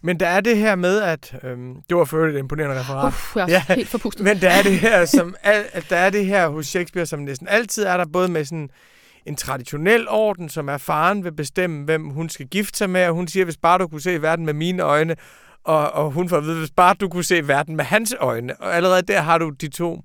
Men 0.00 0.20
der 0.20 0.26
er 0.26 0.40
det 0.40 0.56
her 0.56 0.74
med, 0.74 1.00
at 1.02 1.34
øhm, 1.42 1.74
det 1.88 1.96
var 1.96 2.04
for 2.04 2.26
et 2.26 2.38
imponerende 2.38 2.80
referat. 2.80 3.06
Uff, 3.06 3.36
jeg 3.36 3.42
er 3.42 3.48
ja. 3.68 3.74
helt 3.74 3.88
forpustet. 3.88 4.24
Men 4.24 4.40
der 4.40 4.50
er 4.50 4.62
det 4.62 4.78
her, 4.78 5.04
som 5.04 5.34
at 5.42 5.86
der 5.90 5.96
er 5.96 6.10
det 6.10 6.26
her 6.26 6.48
hos 6.48 6.66
Shakespeare, 6.66 7.06
som 7.06 7.20
næsten 7.20 7.48
altid 7.48 7.84
er 7.84 7.96
der, 7.96 8.04
både 8.12 8.28
med 8.28 8.44
sådan 8.44 8.70
en 9.26 9.36
traditionel 9.36 10.08
orden, 10.08 10.48
som 10.48 10.68
er 10.68 10.78
faren 10.78 11.24
vil 11.24 11.32
bestemme, 11.32 11.84
hvem 11.84 12.08
hun 12.08 12.28
skal 12.28 12.46
gifte 12.46 12.78
sig 12.78 12.90
med, 12.90 13.06
og 13.06 13.14
hun 13.14 13.28
siger, 13.28 13.44
hvis 13.44 13.56
bare 13.56 13.78
du 13.78 13.88
kunne 13.88 14.00
se 14.00 14.22
verden 14.22 14.46
med 14.46 14.54
mine 14.54 14.82
øjne, 14.82 15.16
og, 15.68 15.92
og 15.92 16.10
hun 16.10 16.28
får 16.28 16.36
at 16.36 16.44
vide, 16.44 16.58
hvis 16.58 16.70
bare 16.70 16.94
du 16.94 17.08
kunne 17.08 17.24
se 17.24 17.48
verden 17.48 17.76
med 17.76 17.84
hans 17.84 18.14
øjne. 18.20 18.60
Og 18.60 18.76
allerede 18.76 19.02
der 19.02 19.20
har 19.20 19.38
du 19.38 19.50
de 19.50 19.68
to 19.68 20.02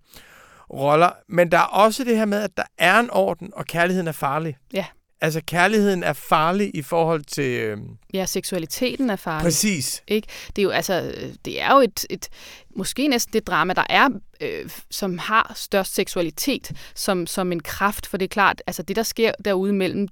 roller. 0.74 1.10
Men 1.30 1.52
der 1.52 1.58
er 1.58 1.62
også 1.62 2.04
det 2.04 2.18
her 2.18 2.26
med, 2.26 2.42
at 2.42 2.58
der 2.58 2.64
er 2.78 3.00
en 3.00 3.10
orden, 3.12 3.52
og 3.54 3.66
kærligheden 3.66 4.08
er 4.08 4.12
farlig. 4.12 4.58
Ja. 4.74 4.86
Altså, 5.22 5.42
kærligheden 5.48 6.04
er 6.04 6.14
farlig 6.14 6.72
i 6.74 6.82
forhold 6.82 7.24
til... 7.24 7.60
Øh... 7.60 7.78
Ja, 8.14 8.26
seksualiteten 8.26 9.10
er 9.10 9.16
farlig. 9.16 9.44
Præcis. 9.44 10.04
Ikke? 10.08 10.28
Det 10.56 10.62
er 10.62 10.64
jo, 10.64 10.70
altså, 10.70 11.14
det 11.46 11.62
er 11.62 11.74
jo 11.74 11.80
et, 11.80 12.06
et 12.10 12.30
måske 12.76 13.08
næsten 13.08 13.34
det 13.34 13.48
drama, 13.48 13.74
der 13.74 13.84
er, 13.90 14.10
øh, 14.42 14.70
som 14.92 15.18
har 15.18 15.52
størst 15.56 15.96
seksualitet 15.96 16.72
som, 16.96 17.28
som 17.28 17.52
en 17.52 17.60
kraft. 17.60 18.08
For 18.08 18.18
det 18.18 18.26
er 18.26 18.30
klart, 18.30 18.62
altså 18.68 18.84
det, 18.84 18.96
der 18.96 19.04
sker 19.04 19.32
derude 19.46 19.74
mellem 19.74 20.08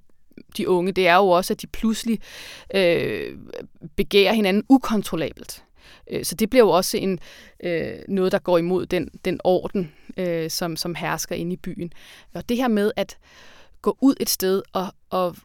de 0.56 0.68
unge, 0.68 0.92
det 0.92 1.08
er 1.08 1.16
jo 1.16 1.28
også, 1.28 1.52
at 1.52 1.62
de 1.62 1.66
pludselig 1.66 2.18
øh, 2.74 3.38
begærer 3.96 4.32
hinanden 4.32 4.64
ukontrollabelt. 4.68 5.64
Øh, 6.10 6.24
så 6.24 6.34
det 6.34 6.50
bliver 6.50 6.64
jo 6.64 6.70
også 6.70 6.96
en, 6.96 7.18
øh, 7.64 7.98
noget, 8.08 8.32
der 8.32 8.38
går 8.38 8.58
imod 8.58 8.86
den, 8.86 9.08
den 9.24 9.40
orden, 9.44 9.92
øh, 10.16 10.50
som, 10.50 10.76
som 10.76 10.94
hersker 10.94 11.36
inde 11.36 11.52
i 11.52 11.56
byen. 11.56 11.92
Og 12.34 12.48
det 12.48 12.56
her 12.56 12.68
med 12.68 12.92
at 12.96 13.18
gå 13.82 13.98
ud 14.00 14.14
et 14.20 14.30
sted 14.30 14.62
og, 14.72 14.86
og, 15.10 15.36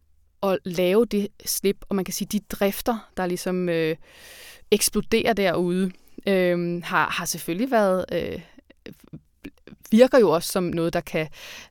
og 0.41 0.59
lave 0.63 1.05
det 1.05 1.27
slip, 1.45 1.77
og 1.89 1.95
man 1.95 2.05
kan 2.05 2.13
sige, 2.13 2.27
de 2.31 2.39
drifter, 2.39 3.09
der 3.17 3.25
ligesom 3.25 3.69
øh, 3.69 3.95
eksploderer 4.71 5.33
derude, 5.33 5.91
øh, 6.27 6.83
har, 6.83 7.09
har 7.09 7.25
selvfølgelig 7.25 7.71
været... 7.71 8.05
Øh, 8.11 8.39
virker 9.91 10.19
jo 10.19 10.29
også 10.29 10.51
som 10.51 10.63
noget, 10.63 10.93
der 10.93 11.01
kan 11.01 11.27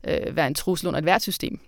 øh, 0.09 0.37
være 0.37 0.46
en 0.46 0.55
trussel 0.55 0.88
under 0.88 0.98
et 0.98 1.05
værtssystem. 1.05 1.61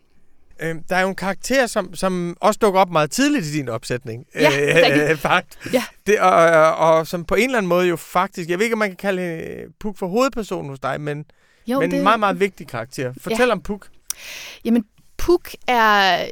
Øh, 0.61 0.77
der 0.89 0.97
er 0.97 1.01
jo 1.01 1.09
en 1.09 1.15
karakter, 1.15 1.67
som, 1.67 1.95
som 1.95 2.37
også 2.41 2.59
dukker 2.63 2.81
op 2.81 2.91
meget 2.91 3.11
tidligt 3.11 3.47
i 3.47 3.53
din 3.53 3.69
opsætning. 3.69 4.27
Ja, 4.35 5.11
øh, 5.11 5.17
fakt. 5.29 5.59
Ja. 5.73 5.85
Det, 6.07 6.21
og, 6.21 6.31
og, 6.33 6.77
og 6.77 7.07
som 7.07 7.25
på 7.25 7.35
en 7.35 7.45
eller 7.45 7.59
anden 7.59 7.69
måde 7.69 7.87
jo 7.87 7.97
faktisk, 7.97 8.49
jeg 8.49 8.59
ved 8.59 8.65
ikke, 8.65 8.75
om 8.75 8.79
man 8.79 8.89
kan 8.89 8.97
kalde 8.97 9.23
hende 9.23 9.73
Puk 9.81 9.99
for 9.99 10.07
hovedpersonen 10.07 10.71
hos 10.71 10.81
dig, 10.81 11.01
men, 11.01 11.25
Jo, 11.67 11.81
men 11.81 11.91
det, 11.91 11.97
en 11.97 12.03
meget, 12.03 12.21
meget 12.21 12.41
vigtig 12.41 12.67
karakter. 12.67 13.13
Fortæl 13.21 13.47
ja. 13.47 13.53
om 13.53 13.61
Puk. 13.61 13.89
Jamen, 14.65 14.85
Puk 15.17 15.51
er 15.67 16.27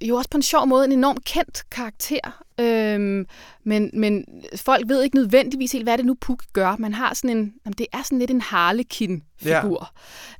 jo 0.00 0.16
også 0.16 0.30
på 0.30 0.36
en 0.36 0.42
sjov 0.42 0.66
måde 0.66 0.84
en 0.84 0.92
enormt 0.92 1.24
kendt 1.24 1.62
karakter. 1.70 2.42
Øhm, 2.60 3.26
men, 3.64 3.90
men 3.94 4.24
folk 4.56 4.88
ved 4.88 5.02
ikke 5.02 5.16
nødvendigvis 5.16 5.72
helt, 5.72 5.84
hvad 5.84 5.98
det 5.98 6.06
nu 6.06 6.16
Puk 6.20 6.42
gør. 6.52 6.76
Man 6.78 6.94
har 6.94 7.14
sådan 7.14 7.36
en, 7.36 7.54
jamen, 7.64 7.74
det 7.78 7.86
er 7.92 8.02
sådan 8.02 8.18
lidt 8.18 8.30
en 8.30 8.40
harlekin-figur. 8.40 9.92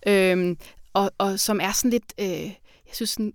Ja. 0.06 0.32
Øhm, 0.32 0.58
og, 0.92 1.10
og 1.18 1.40
som 1.40 1.60
er 1.60 1.72
sådan 1.72 1.90
lidt, 1.90 2.14
øh, 2.20 2.52
jeg 2.90 2.96
synes 2.96 3.10
sådan, 3.10 3.32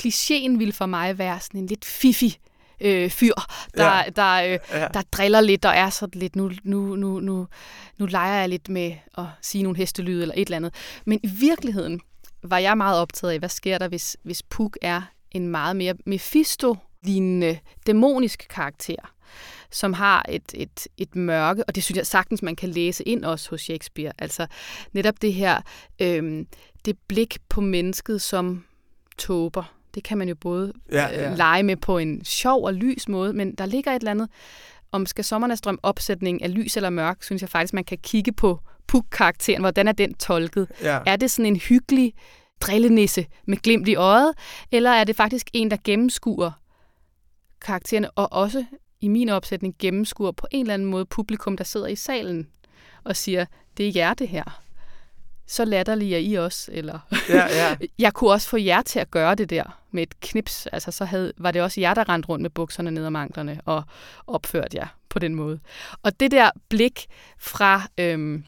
klichéen 0.00 0.58
ville 0.58 0.72
for 0.72 0.86
mig 0.86 1.18
være 1.18 1.40
sådan 1.40 1.60
en 1.60 1.66
lidt 1.66 1.84
fifi 1.84 2.38
øh, 2.80 3.10
fyr, 3.10 3.34
der, 3.76 3.96
ja. 3.96 4.02
der, 4.16 4.34
øh, 4.34 4.58
ja. 4.72 4.88
der 4.94 5.02
driller 5.12 5.40
lidt 5.40 5.64
og 5.64 5.72
er 5.76 5.90
sådan 5.90 6.20
lidt, 6.20 6.36
nu, 6.36 6.50
nu, 6.64 6.96
nu, 6.96 7.20
nu, 7.20 7.46
nu 7.98 8.06
leger 8.06 8.40
jeg 8.40 8.48
lidt 8.48 8.68
med 8.68 8.96
at 9.18 9.24
sige 9.42 9.62
nogle 9.62 9.78
hestelyde 9.78 10.22
eller 10.22 10.34
et 10.36 10.46
eller 10.46 10.56
andet. 10.56 10.74
Men 11.04 11.20
i 11.22 11.26
virkeligheden 11.26 12.00
var 12.42 12.58
jeg 12.58 12.76
meget 12.76 12.98
optaget 13.00 13.32
af, 13.32 13.38
hvad 13.38 13.48
sker 13.48 13.78
der, 13.78 13.88
hvis, 13.88 14.16
hvis 14.22 14.42
Puk 14.42 14.78
er 14.82 15.02
en 15.30 15.48
meget 15.48 15.76
mere 15.76 15.94
Mephisto-lignende 16.06 17.58
dæmonisk 17.86 18.46
karakter, 18.50 19.14
som 19.70 19.92
har 19.92 20.24
et, 20.28 20.54
et, 20.54 20.86
et 20.96 21.16
mørke, 21.16 21.64
og 21.64 21.74
det 21.74 21.84
synes 21.84 21.96
jeg 21.96 22.06
sagtens, 22.06 22.42
man 22.42 22.56
kan 22.56 22.68
læse 22.68 23.04
ind 23.04 23.24
også 23.24 23.50
hos 23.50 23.60
Shakespeare. 23.60 24.12
Altså 24.18 24.46
netop 24.92 25.22
det 25.22 25.34
her, 25.34 25.60
øh, 26.00 26.46
det 26.84 26.98
blik 27.08 27.38
på 27.48 27.60
mennesket 27.60 28.22
som 28.22 28.64
tåber. 29.18 29.74
Det 29.94 30.02
kan 30.04 30.18
man 30.18 30.28
jo 30.28 30.34
både 30.34 30.72
ja, 30.92 31.06
ja. 31.08 31.30
Øh, 31.30 31.36
lege 31.36 31.62
med 31.62 31.76
på 31.76 31.98
en 31.98 32.24
sjov 32.24 32.64
og 32.64 32.74
lys 32.74 33.08
måde, 33.08 33.32
men 33.32 33.54
der 33.54 33.66
ligger 33.66 33.92
et 33.92 33.96
eller 33.96 34.10
andet, 34.10 34.28
om 34.92 35.06
skal 35.06 35.24
sommernes 35.24 35.60
drøm 35.60 35.78
opsætning 35.82 36.42
af 36.42 36.54
lys 36.54 36.76
eller 36.76 36.90
mørk, 36.90 37.22
synes 37.22 37.42
jeg 37.42 37.50
faktisk, 37.50 37.74
man 37.74 37.84
kan 37.84 37.98
kigge 37.98 38.32
på 38.32 38.60
Puk-karakteren. 38.86 39.60
Hvordan 39.60 39.88
er 39.88 39.92
den 39.92 40.14
tolket? 40.14 40.68
Ja. 40.82 40.98
Er 41.06 41.16
det 41.16 41.30
sådan 41.30 41.46
en 41.46 41.56
hyggelig 41.56 42.14
drillenisse 42.60 43.26
med 43.46 43.56
glimt 43.56 43.88
i 43.88 43.94
øjet, 43.94 44.32
eller 44.72 44.90
er 44.90 45.04
det 45.04 45.16
faktisk 45.16 45.50
en, 45.52 45.70
der 45.70 45.76
gennemskuer 45.84 46.50
karaktererne, 47.60 48.10
og 48.10 48.32
også 48.32 48.64
i 49.00 49.08
min 49.08 49.28
opsætning 49.28 49.74
gennemskuer 49.78 50.32
på 50.32 50.46
en 50.50 50.60
eller 50.60 50.74
anden 50.74 50.88
måde 50.88 51.06
publikum, 51.06 51.56
der 51.56 51.64
sidder 51.64 51.86
i 51.86 51.96
salen 51.96 52.48
og 53.04 53.16
siger, 53.16 53.46
det 53.76 53.88
er 53.88 53.92
jer 53.94 54.14
det 54.14 54.28
her. 54.28 54.62
Så 55.48 55.64
latterlig 55.64 56.14
er 56.14 56.18
I 56.18 56.34
også, 56.34 56.70
eller 56.72 56.98
ja, 57.28 57.46
ja. 57.46 57.76
jeg 57.98 58.14
kunne 58.14 58.30
også 58.30 58.48
få 58.48 58.56
jer 58.56 58.82
til 58.82 58.98
at 58.98 59.10
gøre 59.10 59.34
det 59.34 59.50
der 59.50 59.78
med 59.90 60.02
et 60.02 60.20
knips. 60.20 60.66
Altså 60.66 60.90
så 60.90 61.04
havde, 61.04 61.32
var 61.38 61.50
det 61.50 61.62
også 61.62 61.80
jer, 61.80 61.94
der 61.94 62.08
rendte 62.08 62.28
rundt 62.28 62.42
med 62.42 62.50
bukserne 62.50 62.90
ned 62.90 63.06
om 63.06 63.16
anklerne 63.16 63.60
og 63.64 63.82
opførte 64.26 64.76
jer 64.76 64.86
på 65.08 65.18
den 65.18 65.34
måde. 65.34 65.60
Og 66.02 66.20
det 66.20 66.30
der 66.30 66.50
blik 66.68 67.06
fra, 67.38 67.82
øhm, 67.98 68.44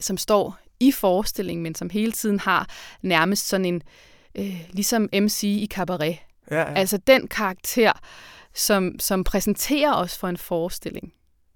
som 0.00 0.16
står 0.16 0.58
i 0.80 0.92
forestillingen, 0.92 1.62
men 1.62 1.74
som 1.74 1.90
hele 1.90 2.12
tiden 2.12 2.40
har 2.40 2.68
nærmest 3.02 3.48
sådan 3.48 3.64
en, 3.64 3.82
øh, 4.34 4.60
ligesom 4.70 5.08
MC 5.12 5.42
i 5.42 5.68
cabaret. 5.70 6.18
Ja, 6.50 6.60
ja. 6.60 6.74
Altså 6.74 6.96
den 6.96 7.28
karakter, 7.28 7.92
som, 8.54 8.98
som 8.98 9.24
præsenterer 9.24 9.94
os 9.94 10.18
for 10.18 10.28
en 10.28 10.36
forestilling. 10.36 11.12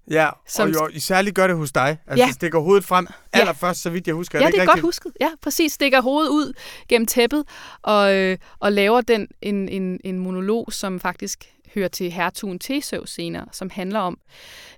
Ja, 0.09 0.29
Som- 0.47 0.67
og 0.69 0.73
jo, 0.73 0.87
I 0.87 0.99
særligt 0.99 1.35
gør 1.35 1.47
det 1.47 1.55
hos 1.57 1.71
dig. 1.71 1.87
Altså, 2.07 2.23
Ja. 2.23 2.25
ja. 2.27 2.31
stikker 2.31 2.59
hovedet 2.59 2.85
frem 2.85 3.07
allerførst, 3.33 3.81
så 3.81 3.89
vidt 3.89 4.07
jeg 4.07 4.15
husker. 4.15 4.39
Ja, 4.39 4.45
det 4.45 4.53
det 4.53 4.61
er 4.61 4.65
godt 4.65 4.79
husket. 4.79 5.11
Ja, 5.21 5.29
præcis. 5.41 5.73
Stikker 5.73 6.01
hovedet 6.01 6.29
ud 6.29 6.53
gennem 6.87 7.05
tæppet 7.05 7.43
og, 7.81 8.15
øh, 8.15 8.37
og 8.59 8.71
laver 8.71 9.01
den 9.01 9.27
en, 9.41 9.69
en, 9.69 9.99
en 10.03 10.19
monolog, 10.19 10.73
som 10.73 10.99
faktisk 10.99 11.53
hører 11.75 11.87
til 11.87 12.11
hertugen 12.11 12.59
Theseus 12.59 13.09
senere, 13.09 13.45
som 13.51 13.69
handler 13.69 13.99
om 13.99 14.17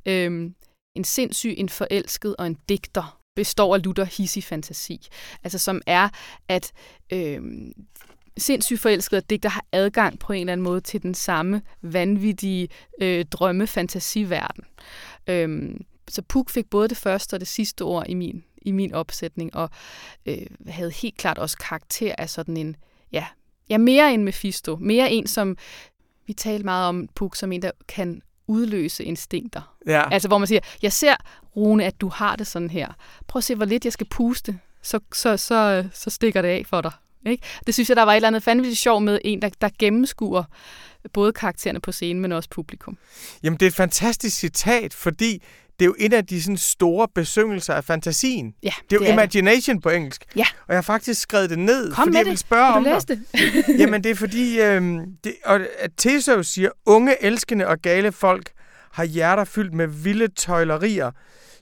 øh, 0.05 0.49
en 0.95 1.03
sindssyg, 1.03 1.53
en 1.57 1.69
forelsket 1.69 2.35
og 2.35 2.47
en 2.47 2.57
digter 2.69 3.17
består 3.35 3.75
af 3.75 3.83
lutter 3.83 4.03
hissig 4.05 4.43
fantasi. 4.43 5.07
Altså 5.43 5.59
som 5.59 5.81
er, 5.87 6.09
at 6.49 6.71
øh, 7.13 7.41
sindssygt 8.41 8.80
forelsket 8.80 9.17
og 9.17 9.30
digter 9.30 9.49
har 9.49 9.65
adgang 9.71 10.19
på 10.19 10.34
en 10.34 10.39
eller 10.39 10.54
anden 10.54 10.63
måde 10.63 10.82
til 10.82 11.01
den 11.01 11.13
samme 11.13 11.62
vanvittige 11.82 12.69
øh, 13.01 13.25
drømme-fantasiverden. 13.25 14.63
Øhm, 15.27 15.86
så 16.08 16.21
Puk 16.21 16.49
fik 16.49 16.69
både 16.69 16.88
det 16.88 16.97
første 16.97 17.34
og 17.34 17.39
det 17.39 17.47
sidste 17.47 17.82
ord 17.82 18.06
i 18.10 18.13
min, 18.13 18.43
i 18.62 18.71
min 18.71 18.93
opsætning, 18.93 19.56
og 19.56 19.69
øh, 20.25 20.45
havde 20.67 20.91
helt 20.91 21.17
klart 21.17 21.38
også 21.38 21.58
karakter 21.58 22.15
af 22.17 22.30
sådan 22.30 22.58
en, 22.58 22.75
ja, 23.12 23.25
ja, 23.69 23.77
mere 23.77 24.13
en 24.13 24.23
Mephisto. 24.23 24.75
Mere 24.75 25.12
en, 25.12 25.27
som 25.27 25.58
vi 26.27 26.34
talte 26.34 26.65
meget 26.65 26.88
om 26.88 27.10
Puk, 27.15 27.36
som 27.36 27.51
en, 27.51 27.62
der 27.62 27.71
kan 27.88 28.21
udløse 28.47 29.04
instinkter. 29.04 29.75
Ja. 29.88 30.13
Altså, 30.13 30.27
hvor 30.27 30.38
man 30.38 30.47
siger, 30.47 30.62
jeg 30.82 30.93
ser, 30.93 31.15
Rune, 31.56 31.86
at 31.86 32.01
du 32.01 32.08
har 32.08 32.36
det 32.36 32.47
sådan 32.47 32.69
her. 32.69 32.93
Prøv 33.27 33.39
at 33.39 33.43
se, 33.43 33.56
hvor 33.56 33.65
lidt 33.65 33.86
jeg 33.86 33.93
skal 33.93 34.08
puste, 34.08 34.60
så, 34.82 34.99
så, 35.13 35.38
så, 35.38 35.89
så 35.93 36.10
stikker 36.10 36.41
det 36.41 36.49
af 36.49 36.63
for 36.65 36.82
dig. 36.82 36.91
Ikke? 37.25 37.43
Det 37.65 37.73
synes 37.73 37.89
jeg, 37.89 37.95
der 37.97 38.03
var 38.03 38.12
et 38.12 38.15
eller 38.15 38.27
andet 38.27 38.43
fandme 38.43 38.75
sjov 38.75 39.01
med 39.01 39.19
en, 39.25 39.41
der, 39.41 39.49
der 39.62 39.69
gennemskuer 39.79 40.43
både 41.13 41.34
karaktererne 41.34 41.79
på 41.81 41.91
scenen, 41.91 42.21
men 42.21 42.31
også 42.31 42.49
publikum. 42.49 42.97
Jamen, 43.43 43.60
det 43.60 43.65
er 43.65 43.69
et 43.69 43.75
fantastisk 43.75 44.38
citat, 44.38 44.93
fordi 44.93 45.43
det 45.79 45.86
er 45.86 45.89
jo 45.89 45.95
en 45.99 46.13
af 46.13 46.25
de 46.25 46.41
sådan, 46.43 46.57
store 46.57 47.07
besyngelser 47.15 47.73
af 47.73 47.84
fantasien. 47.84 48.53
Ja, 48.63 48.71
Det 48.89 48.95
er 48.95 48.99
jo 48.99 48.99
det 48.99 49.10
er 49.10 49.13
imagination 49.13 49.81
på 49.81 49.89
engelsk. 49.89 50.25
Ja. 50.36 50.45
Og 50.67 50.73
jeg 50.73 50.77
har 50.77 50.81
faktisk 50.81 51.21
skrevet 51.21 51.49
det 51.49 51.60
ned, 51.60 51.93
Kom 51.93 52.03
fordi 52.07 52.17
jeg 52.17 52.25
det. 52.25 52.29
vil 52.31 52.38
spørge 52.38 52.65
Har 52.65 52.77
om 52.77 52.84
læst 52.84 53.07
det? 53.07 53.23
Jamen, 53.79 54.03
det 54.03 54.12
er 54.12 54.15
fordi, 54.15 54.62
øhm, 54.62 54.99
det, 55.23 55.34
og, 55.45 55.60
at 55.79 55.91
Theseus 55.97 56.47
siger, 56.47 56.69
unge, 56.86 57.23
elskende 57.23 57.67
og 57.67 57.79
gale 57.79 58.12
folk 58.12 58.51
har 58.91 59.03
hjerter 59.03 59.43
fyldt 59.43 59.73
med 59.73 59.88
vilde 59.88 60.27
tøjlerier, 60.27 61.12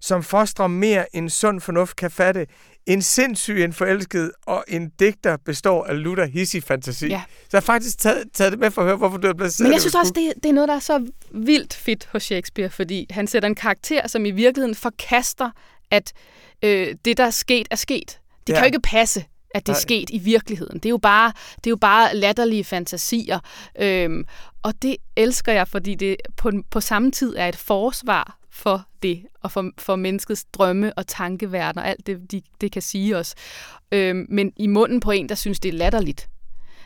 som 0.02 0.24
fostrer 0.24 0.67
mere 0.67 1.15
end 1.15 1.30
sund 1.30 1.62
fornuft 1.62 1.95
kan 1.95 2.12
fatte. 2.12 2.48
En 2.86 3.02
sindssyg, 3.02 3.63
en 3.63 3.74
forelsket 3.74 4.32
og 4.46 4.63
en 4.68 4.89
digter 5.00 5.38
består 5.46 5.84
af 5.86 6.04
lutter 6.04 6.26
hissig 6.26 6.63
fantasi. 6.63 7.08
Ja. 7.08 7.22
Så 7.28 7.48
jeg 7.52 7.58
har 7.58 7.62
faktisk 7.62 8.00
taget, 8.00 8.24
taget 8.34 8.52
det 8.52 8.60
med 8.60 8.72
for 8.72 8.82
at 8.82 8.88
høre, 8.88 8.98
hvorfor 8.98 9.18
du 9.18 9.28
har 9.28 9.34
placeret 9.34 9.65
Men 9.68 9.74
jeg 9.74 9.82
synes 9.82 9.96
også, 9.96 10.13
det, 10.15 10.34
det 10.44 10.50
er 10.50 10.54
noget, 10.54 10.68
der 10.68 10.76
er 10.76 10.80
så 10.80 11.08
vildt 11.32 11.74
fedt 11.74 12.10
hos 12.12 12.24
Shakespeare, 12.24 12.70
fordi 12.70 13.08
han 13.10 13.28
sætter 13.28 13.50
en 13.50 13.56
karakter, 13.56 14.08
som 14.08 14.26
i 14.26 14.32
virkeligheden 14.32 14.76
forkaster, 14.76 15.52
at 15.92 16.13
øh, 16.63 16.96
det, 17.06 17.18
der 17.18 17.24
er 17.26 17.30
sket, 17.30 17.68
er 17.72 17.76
sket. 17.76 18.20
Det 18.48 18.54
Ja. 18.54 18.54
kan 18.54 18.63
jo 18.63 18.65
ikke 18.65 18.80
passe, 18.80 19.26
at 19.52 19.68
det 19.68 19.74
er 19.74 19.78
sket 19.78 20.10
i 20.10 20.18
virkeligheden. 20.18 20.80
Det 20.80 20.86
er 20.86 20.90
jo 20.90 20.98
bare, 20.98 21.34
det 21.56 21.68
er 21.68 21.72
jo 21.72 21.76
bare 21.76 22.16
latterlige 22.16 22.64
fantasier. 22.64 23.40
Øhm, 23.80 24.26
og 24.64 24.74
det 24.82 24.98
elsker 25.16 25.54
jeg, 25.54 25.68
fordi 25.68 25.96
det 25.96 26.16
på, 26.38 26.52
på 26.72 26.80
samme 26.80 27.12
tid 27.12 27.36
er 27.38 27.48
et 27.48 27.56
forsvar 27.56 28.38
for 28.52 28.86
det, 29.04 29.26
og 29.42 29.52
for, 29.52 29.72
for 29.78 29.96
menneskets 29.96 30.46
drømme 30.54 30.94
og 30.94 31.08
tankeverden 31.08 31.80
og 31.80 31.88
alt 31.88 32.08
det, 32.08 32.32
de, 32.32 32.42
det 32.62 32.72
kan 32.72 32.82
sige 32.82 33.18
os. 33.18 33.36
Øhm, 33.92 34.26
men 34.30 34.54
i 34.58 34.68
munden 34.68 35.00
på 35.00 35.12
en, 35.12 35.30
der 35.30 35.36
synes, 35.36 35.60
det 35.60 35.70
er 35.70 35.78
latterligt. 35.78 36.30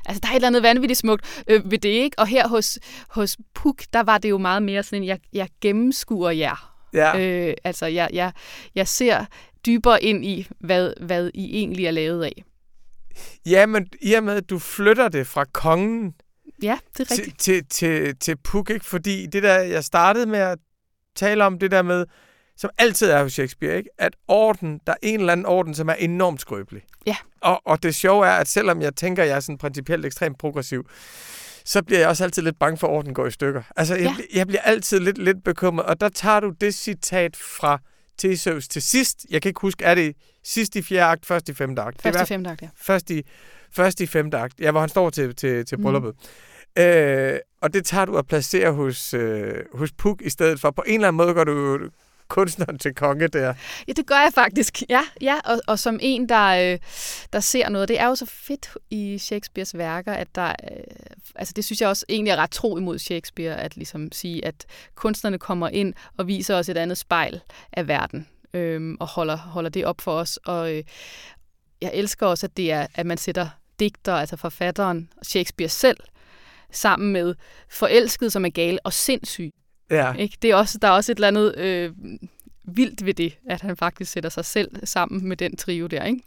Altså, 0.05 0.19
der 0.19 0.27
er 0.27 0.31
et 0.31 0.35
eller 0.35 0.47
andet 0.47 0.63
vanvittigt 0.63 0.99
smukt 0.99 1.43
øh, 1.47 1.71
ved 1.71 1.77
det, 1.77 1.89
ikke? 1.89 2.19
Og 2.19 2.27
her 2.27 2.47
hos, 2.47 2.79
hos 3.09 3.37
Puk, 3.53 3.83
der 3.93 4.03
var 4.03 4.17
det 4.17 4.29
jo 4.29 4.37
meget 4.37 4.63
mere 4.63 4.83
sådan 4.83 5.01
en, 5.03 5.07
jeg, 5.07 5.19
jeg 5.33 5.47
gennemskuer 5.61 6.31
jer. 6.31 6.73
Ja. 6.93 7.19
Øh, 7.19 7.53
altså, 7.63 7.85
jeg, 7.85 8.09
jeg, 8.13 8.31
jeg 8.75 8.87
ser 8.87 9.25
dybere 9.65 10.03
ind 10.03 10.25
i, 10.25 10.47
hvad, 10.59 10.93
hvad 11.01 11.31
I 11.33 11.57
egentlig 11.57 11.85
er 11.85 11.91
lavet 11.91 12.23
af. 12.23 12.43
Ja, 13.45 13.65
men 13.65 13.87
i 14.01 14.13
og 14.13 14.23
med, 14.23 14.35
at 14.35 14.49
du 14.49 14.59
flytter 14.59 15.09
det 15.09 15.27
fra 15.27 15.45
kongen 15.53 16.13
Ja, 16.63 16.77
det 16.97 16.99
er 16.99 17.15
til, 17.15 17.23
rigtigt. 17.23 17.39
til, 17.39 17.65
til, 17.69 18.15
til 18.19 18.35
Puk, 18.43 18.69
ikke? 18.69 18.85
fordi 18.85 19.25
det 19.25 19.43
der, 19.43 19.59
jeg 19.59 19.83
startede 19.83 20.25
med 20.25 20.39
at 20.39 20.57
tale 21.15 21.43
om, 21.45 21.59
det 21.59 21.71
der 21.71 21.81
med, 21.81 22.05
som 22.57 22.69
altid 22.77 23.09
er 23.09 23.23
hos 23.23 23.33
Shakespeare, 23.33 23.77
ikke? 23.77 23.89
at 23.97 24.15
orden, 24.27 24.79
der 24.87 24.93
er 24.93 24.97
en 25.01 25.19
eller 25.19 25.31
anden 25.31 25.45
orden, 25.45 25.75
som 25.75 25.89
er 25.89 25.93
enormt 25.93 26.41
skrøbelig. 26.41 26.81
Ja. 27.05 27.15
Og, 27.41 27.61
og 27.65 27.83
det 27.83 27.95
sjove 27.95 28.27
er, 28.27 28.31
at 28.31 28.47
selvom 28.47 28.81
jeg 28.81 28.95
tænker, 28.95 29.23
at 29.23 29.29
jeg 29.29 29.35
er 29.35 29.39
sådan 29.39 29.57
principielt 29.57 30.05
ekstremt 30.05 30.37
progressiv, 30.39 30.89
så 31.65 31.83
bliver 31.83 31.99
jeg 31.99 32.09
også 32.09 32.23
altid 32.23 32.41
lidt 32.41 32.59
bange 32.59 32.77
for, 32.77 32.87
at 32.87 32.91
orden 32.91 33.13
går 33.13 33.25
i 33.27 33.31
stykker. 33.31 33.63
Altså, 33.75 33.95
jeg, 33.95 34.03
Ja. 34.03 34.15
ja. 34.33 34.37
jeg 34.37 34.47
bliver 34.47 34.61
altid 34.61 34.99
lidt, 34.99 35.17
lidt 35.17 35.43
bekymret, 35.43 35.85
og 35.85 36.01
der 36.01 36.09
tager 36.09 36.39
du 36.39 36.49
det 36.61 36.73
citat 36.75 37.35
fra 37.35 37.79
Theseus 38.17 38.67
til 38.67 38.81
sidst. 38.81 39.25
Jeg 39.29 39.41
kan 39.41 39.49
ikke 39.49 39.61
huske, 39.61 39.83
er 39.83 39.95
det 39.95 40.15
sidst 40.43 40.75
i 40.75 40.81
fjerde 40.81 41.03
akt, 41.11 41.25
først 41.25 41.49
i 41.49 41.53
femte 41.53 41.81
akt? 41.81 42.05
Er 42.05 42.21
i 42.23 42.25
femte 42.25 42.49
akt, 42.49 42.61
ja. 42.61 42.69
først 42.75 43.09
i, 43.09 43.21
først 43.71 43.99
i 44.01 44.05
femte 44.05 44.37
akt, 44.37 44.59
ja, 44.59 44.71
hvor 44.71 44.79
han 44.79 44.89
står 44.89 45.09
til, 45.09 45.35
til, 45.35 45.65
til 45.65 45.77
Mhm. 45.77 45.83
brylluppet. 45.83 46.15
Mm. 46.77 46.83
Øh, 46.83 47.39
og 47.61 47.73
det 47.73 47.85
tager 47.85 48.05
du 48.05 48.17
at 48.17 48.27
placere 48.27 48.71
hos, 48.71 49.13
øh, 49.13 49.53
hos 49.73 49.91
Puk 49.97 50.21
i 50.21 50.29
stedet 50.29 50.59
for. 50.59 50.71
På 50.71 50.83
en 50.87 50.93
eller 50.93 51.07
anden 51.07 51.17
måde 51.17 51.33
gør 51.33 51.43
du 51.43 51.79
kunstneren 52.33 52.79
til 52.79 52.95
konge 52.95 53.27
der. 53.27 53.53
Ja, 53.87 53.93
det 53.93 54.07
gør 54.07 54.15
jeg 54.15 54.31
faktisk. 54.33 54.81
Ja, 54.89 55.01
ja 55.21 55.35
og, 55.45 55.61
og 55.67 55.79
som 55.79 55.99
en, 56.01 56.29
der, 56.29 56.73
øh, 56.73 56.79
der 57.33 57.39
ser 57.39 57.69
noget. 57.69 57.87
Det 57.87 57.99
er 57.99 58.07
jo 58.07 58.15
så 58.15 58.25
fedt 58.25 58.69
i 58.89 59.17
Shakespeares 59.17 59.77
værker, 59.77 60.13
at 60.13 60.27
der... 60.35 60.47
Øh, 60.47 60.83
altså 61.35 61.53
det 61.55 61.65
synes 61.65 61.81
jeg 61.81 61.89
også 61.89 62.05
egentlig 62.09 62.31
er 62.31 62.35
ret 62.35 62.51
tro 62.51 62.77
imod 62.77 62.99
Shakespeare, 62.99 63.55
at 63.55 63.75
ligesom 63.75 64.11
sige, 64.11 64.45
at 64.45 64.65
kunstnerne 64.95 65.39
kommer 65.39 65.69
ind 65.69 65.93
og 66.17 66.27
viser 66.27 66.55
os 66.55 66.69
et 66.69 66.77
andet 66.77 66.97
spejl 66.97 67.41
af 67.73 67.87
verden, 67.87 68.27
øh, 68.53 68.97
og 68.99 69.07
holder, 69.07 69.37
holder 69.37 69.69
det 69.69 69.85
op 69.85 70.01
for 70.01 70.11
os. 70.11 70.39
Og 70.45 70.75
øh, 70.75 70.83
jeg 71.81 71.91
elsker 71.93 72.27
også, 72.27 72.45
at 72.45 72.57
det 72.57 72.71
er, 72.71 72.87
at 72.95 73.05
man 73.05 73.17
sætter 73.17 73.49
digter, 73.79 74.13
altså 74.13 74.37
forfatteren 74.37 75.09
Shakespeare 75.23 75.69
selv, 75.69 75.97
sammen 76.71 77.13
med 77.13 77.35
forelsket, 77.69 78.31
som 78.31 78.45
er 78.45 78.49
gal 78.49 78.79
og 78.83 78.93
sindssyg. 78.93 79.51
Ja. 79.91 80.13
Ikke? 80.13 80.37
Det 80.41 80.51
er 80.51 80.55
også, 80.55 80.77
der 80.77 80.87
er 80.87 80.91
også 80.91 81.11
et 81.11 81.15
eller 81.15 81.27
andet 81.27 81.57
øh, 81.57 81.91
vildt 82.63 83.05
ved 83.05 83.13
det, 83.13 83.37
at 83.49 83.61
han 83.61 83.77
faktisk 83.77 84.11
sætter 84.11 84.29
sig 84.29 84.45
selv 84.45 84.87
sammen 84.87 85.27
med 85.27 85.37
den 85.37 85.57
trio 85.57 85.87
der, 85.87 86.03
ikke? 86.03 86.23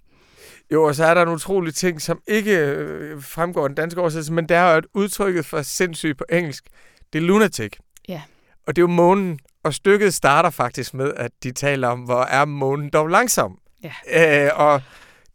Jo, 0.72 0.84
og 0.84 0.94
så 0.94 1.04
er 1.04 1.14
der 1.14 1.22
en 1.22 1.28
utrolig 1.28 1.74
ting, 1.74 2.02
som 2.02 2.20
ikke 2.28 2.58
øh, 2.58 3.22
fremgår 3.22 3.62
af 3.62 3.68
den 3.68 3.76
danske 3.76 4.00
oversættelse, 4.00 4.32
men 4.32 4.48
der 4.48 4.58
er 4.58 4.72
jo 4.72 4.78
et 4.78 4.86
udtrykket 4.94 5.46
for 5.46 5.62
sindssyg 5.62 6.16
på 6.16 6.24
engelsk. 6.32 6.64
Det 7.12 7.18
er 7.18 7.22
lunatic. 7.22 7.72
Ja. 8.08 8.22
Og 8.66 8.76
det 8.76 8.82
er 8.82 8.84
jo 8.84 8.92
månen. 8.92 9.38
Og 9.62 9.74
stykket 9.74 10.14
starter 10.14 10.50
faktisk 10.50 10.94
med, 10.94 11.12
at 11.16 11.30
de 11.42 11.52
taler 11.52 11.88
om, 11.88 12.00
hvor 12.00 12.22
er 12.22 12.44
månen 12.44 12.90
dog 12.90 13.08
langsom. 13.08 13.58
Ja. 13.82 14.46
Øh, 14.46 14.50
og 14.54 14.82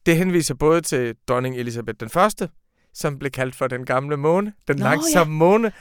det 0.05 0.17
henviser 0.17 0.53
både 0.53 0.81
til 0.81 1.15
dronning 1.27 1.55
Elisabeth 1.55 1.97
den 1.99 2.09
første, 2.09 2.49
som 2.93 3.19
blev 3.19 3.31
kaldt 3.31 3.55
for 3.55 3.67
den 3.67 3.85
gamle 3.85 4.17
måne, 4.17 4.53
den 4.67 4.77
Nå, 4.77 4.83
langsomme 4.83 5.33
måne. 5.33 5.71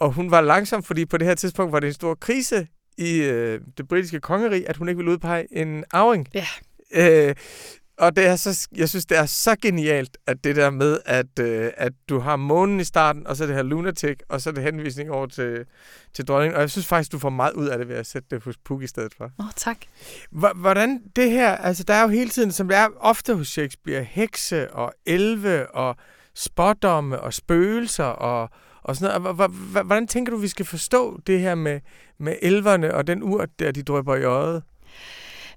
Og 0.00 0.12
hun 0.12 0.30
var 0.30 0.40
langsom, 0.40 0.82
fordi 0.82 1.06
på 1.06 1.18
det 1.18 1.26
her 1.26 1.34
tidspunkt 1.34 1.72
var 1.72 1.80
det 1.80 1.86
en 1.86 1.92
stor 1.92 2.14
krise 2.14 2.66
i 2.98 3.22
øh, 3.22 3.60
det 3.78 3.88
britiske 3.88 4.20
kongerige, 4.20 4.68
at 4.68 4.76
hun 4.76 4.88
ikke 4.88 4.96
ville 4.96 5.12
udpege 5.12 5.56
en 5.56 5.84
arving. 5.90 6.28
Ja. 6.34 6.46
Øh, 6.92 7.34
og 7.98 8.16
det 8.16 8.26
er 8.26 8.36
så, 8.36 8.68
jeg 8.76 8.88
synes, 8.88 9.06
det 9.06 9.18
er 9.18 9.26
så 9.26 9.56
genialt, 9.62 10.18
at 10.26 10.44
det 10.44 10.56
der 10.56 10.70
med, 10.70 10.98
at, 11.06 11.38
øh, 11.40 11.70
at 11.76 11.92
du 12.08 12.18
har 12.18 12.36
månen 12.36 12.80
i 12.80 12.84
starten, 12.84 13.26
og 13.26 13.36
så 13.36 13.46
det 13.46 13.54
her 13.54 13.62
lunatic, 13.62 14.18
og 14.28 14.40
så 14.40 14.52
det 14.52 14.62
henvisning 14.62 15.10
over 15.10 15.26
til, 15.26 15.64
til 16.14 16.28
dronningen. 16.28 16.54
Og 16.56 16.60
jeg 16.60 16.70
synes 16.70 16.86
faktisk, 16.86 17.12
du 17.12 17.18
får 17.18 17.30
meget 17.30 17.52
ud 17.52 17.66
af 17.66 17.78
det 17.78 17.88
ved 17.88 17.96
at 17.96 18.06
sætte 18.06 18.28
det 18.30 18.44
hos 18.44 18.56
Puk 18.64 18.82
i 18.82 18.86
stedet 18.86 19.14
for. 19.14 19.24
Åh, 19.24 19.46
oh, 19.46 19.52
tak. 19.56 19.76
H- 20.32 20.60
hvordan 20.60 21.02
det 21.16 21.30
her, 21.30 21.56
altså 21.56 21.84
der 21.84 21.94
er 21.94 22.02
jo 22.02 22.08
hele 22.08 22.30
tiden, 22.30 22.52
som 22.52 22.68
det 22.68 22.76
er 22.76 22.88
ofte 23.00 23.34
hos 23.34 23.48
Shakespeare, 23.48 24.04
hekse 24.04 24.70
og 24.70 24.92
elve 25.06 25.70
og 25.70 25.96
spådomme 26.34 27.20
og 27.20 27.34
spøgelser 27.34 28.04
og, 28.04 28.50
og 28.82 28.96
sådan 28.96 29.22
noget. 29.22 29.50
Hvordan 29.84 30.06
tænker 30.06 30.32
du, 30.32 30.38
vi 30.38 30.48
skal 30.48 30.66
forstå 30.66 31.20
det 31.26 31.40
her 31.40 31.54
med, 31.54 31.80
med 32.18 32.36
elverne 32.42 32.94
og 32.94 33.06
den 33.06 33.22
urt, 33.22 33.58
der 33.58 33.72
de 33.72 33.82
drøber 33.82 34.16
i 34.16 34.24
øjet? 34.24 34.62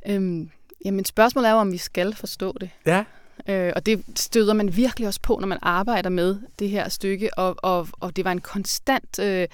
Øhm, 0.08 0.50
jamen, 0.86 1.06
spørgsmålet 1.06 1.48
er 1.48 1.52
jo, 1.52 1.58
om 1.58 1.72
vi 1.72 1.78
skal 1.78 2.16
forstå 2.16 2.56
det. 2.62 2.70
Ja. 2.86 3.04
Øh, 3.48 3.74
og 3.76 3.86
det 3.86 4.04
støder 4.16 4.54
man 4.54 4.76
virkelig 4.76 5.08
også 5.08 5.20
på, 5.24 5.38
når 5.42 5.48
man 5.48 5.58
arbejder 5.62 6.10
med 6.10 6.38
det 6.60 6.70
her 6.70 6.90
stykke. 6.90 7.38
Og, 7.38 7.56
og, 7.58 7.88
og 8.00 8.16
det 8.16 8.26
var 8.26 8.32
en 8.32 8.42
konstant 8.42 9.20
øh, 9.20 9.48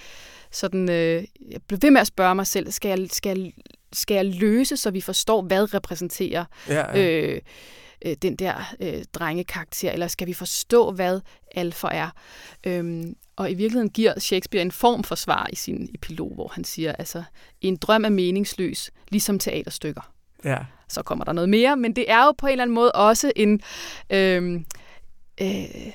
sådan... 0.51 0.89
Øh, 0.89 1.23
jeg 1.51 1.61
blev 1.67 1.79
ved 1.81 1.91
med 1.91 2.01
at 2.01 2.07
spørge 2.07 2.35
mig 2.35 2.47
selv, 2.47 2.71
skal 2.71 2.99
jeg, 2.99 3.07
skal, 3.11 3.39
jeg, 3.39 3.53
skal 3.93 4.15
jeg 4.15 4.25
løse, 4.25 4.77
så 4.77 4.91
vi 4.91 5.01
forstår, 5.01 5.41
hvad 5.41 5.73
repræsenterer 5.73 6.45
Ja, 6.67 6.99
ja. 6.99 7.21
øh, 7.21 7.41
øh, 8.05 8.15
den 8.21 8.35
der 8.35 8.75
øh, 8.79 9.03
drengekarakter, 9.13 9.91
eller 9.91 10.07
skal 10.07 10.27
vi 10.27 10.33
forstå, 10.33 10.91
hvad 10.91 11.21
alfa 11.55 11.87
er? 11.87 12.09
Øhm, 12.63 13.15
og 13.35 13.51
i 13.51 13.53
virkeligheden 13.53 13.89
giver 13.89 14.19
Shakespeare 14.19 14.61
en 14.61 14.71
form 14.71 15.03
for 15.03 15.15
svar 15.15 15.47
i 15.51 15.55
sin 15.55 15.89
epilog, 15.93 16.33
hvor 16.33 16.47
han 16.47 16.63
siger, 16.63 16.91
altså, 16.91 17.23
en 17.61 17.75
drøm 17.75 18.05
er 18.05 18.09
meningsløs, 18.09 18.91
ligesom 19.11 19.39
teaterstykker 19.39 20.11
ja. 20.45 20.57
så 20.87 21.03
kommer 21.03 21.25
der 21.25 21.33
noget 21.33 21.49
mere, 21.49 21.77
men 21.77 21.95
det 21.95 22.11
er 22.11 22.25
jo 22.25 22.31
på 22.31 22.47
en 22.47 22.51
eller 22.51 22.63
anden 22.63 22.75
måde 22.75 22.91
også 22.91 23.31
en, 23.35 23.61
øh, 24.09 24.61
øh, 25.41 25.91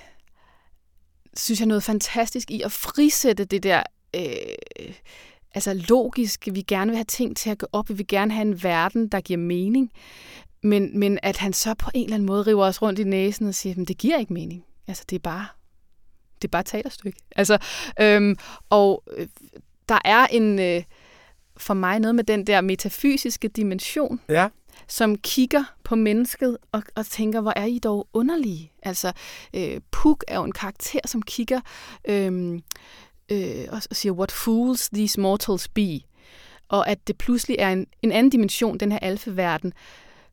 synes 1.37 1.61
jeg, 1.61 1.67
noget 1.67 1.83
fantastisk 1.83 2.51
i 2.51 2.63
at 2.63 2.73
frisætte 2.73 3.45
det 3.45 3.63
der, 3.63 3.83
øh, 4.17 4.95
altså 5.55 5.75
logisk, 5.89 6.49
vi 6.53 6.63
gerne 6.63 6.91
vil 6.91 6.97
have 6.97 7.05
ting 7.05 7.37
til 7.37 7.51
at 7.51 7.59
gå 7.59 7.67
op, 7.73 7.89
vi 7.89 7.95
vil 7.95 8.07
gerne 8.07 8.33
have 8.33 8.47
en 8.47 8.63
verden, 8.63 9.09
der 9.09 9.21
giver 9.21 9.39
mening, 9.39 9.91
men, 10.65 10.99
men 10.99 11.19
at 11.23 11.37
han 11.37 11.53
så 11.53 11.75
på 11.75 11.91
en 11.95 12.05
eller 12.05 12.15
anden 12.15 12.27
måde 12.27 12.43
river 12.43 12.65
os 12.67 12.83
rundt 12.83 12.99
i 12.99 13.05
næsen 13.05 13.47
og 13.49 13.55
siger, 13.55 13.83
at 13.83 13.89
det 13.89 13.99
giver 13.99 14.19
ikke 14.19 14.33
mening. 14.33 14.65
Altså, 14.87 15.05
det 15.11 15.17
er 15.17 15.21
bare, 15.21 15.47
det 16.43 16.49
er 16.49 16.51
bare 16.51 16.61
et 16.61 16.67
teaterstykke. 16.67 17.19
Altså, 17.37 17.59
øhm, 18.01 18.37
og 18.71 19.03
øh, 19.17 19.27
der 19.89 19.99
er 20.05 20.27
en, 20.27 20.59
øh, 20.59 20.83
for 21.57 21.75
mig 21.75 21.99
noget 22.01 22.15
med 22.15 22.25
den 22.25 22.47
der 22.47 22.61
metafysiske 22.61 23.49
dimension, 23.49 24.21
Ja. 24.29 24.49
som 24.89 25.17
kigger 25.17 25.65
på 25.85 25.97
mennesket 25.97 26.59
og, 26.73 26.83
og 26.95 27.07
tænker, 27.07 27.41
hvor 27.41 27.53
er 27.57 27.65
I 27.65 27.79
dog 27.79 28.09
underlige? 28.13 28.73
Altså, 28.83 29.13
øh, 29.55 29.81
Puk 29.91 30.25
er 30.29 30.37
jo 30.37 30.45
en 30.45 30.53
karakter, 30.53 31.01
som 31.07 31.23
kigger 31.23 31.61
øh, 32.09 32.61
øh, 33.29 33.65
og 33.71 33.83
siger, 33.93 34.13
what 34.13 34.33
fools 34.33 34.89
these 34.89 35.21
mortals 35.21 35.69
be? 35.69 36.01
Og 36.69 36.89
at 36.89 37.07
det 37.07 37.19
pludselig 37.19 37.57
er 37.59 37.71
en, 37.73 37.87
en 38.03 38.13
anden 38.13 38.31
dimension, 38.31 38.79
den 38.79 38.93
her 38.93 38.99
alfeverden, 38.99 39.73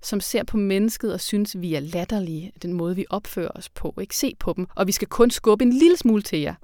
som 0.04 0.20
ser 0.20 0.44
på 0.44 0.58
mennesket 0.58 1.14
og 1.14 1.22
synes, 1.22 1.56
vi 1.62 1.76
er 1.76 1.80
latterlige, 1.80 2.52
den 2.62 2.74
måde, 2.74 2.96
vi 2.96 3.06
opfører 3.10 3.52
os 3.56 3.70
på. 3.70 3.94
Ikke 4.02 4.18
se 4.18 4.36
på 4.40 4.54
dem, 4.58 4.68
og 4.76 4.88
vi 4.88 4.92
skal 4.92 5.08
kun 5.08 5.32
skubbe 5.32 5.64
en 5.64 5.74
lille 5.74 5.98
smule 5.98 6.22
til 6.22 6.40
jer, 6.40 6.56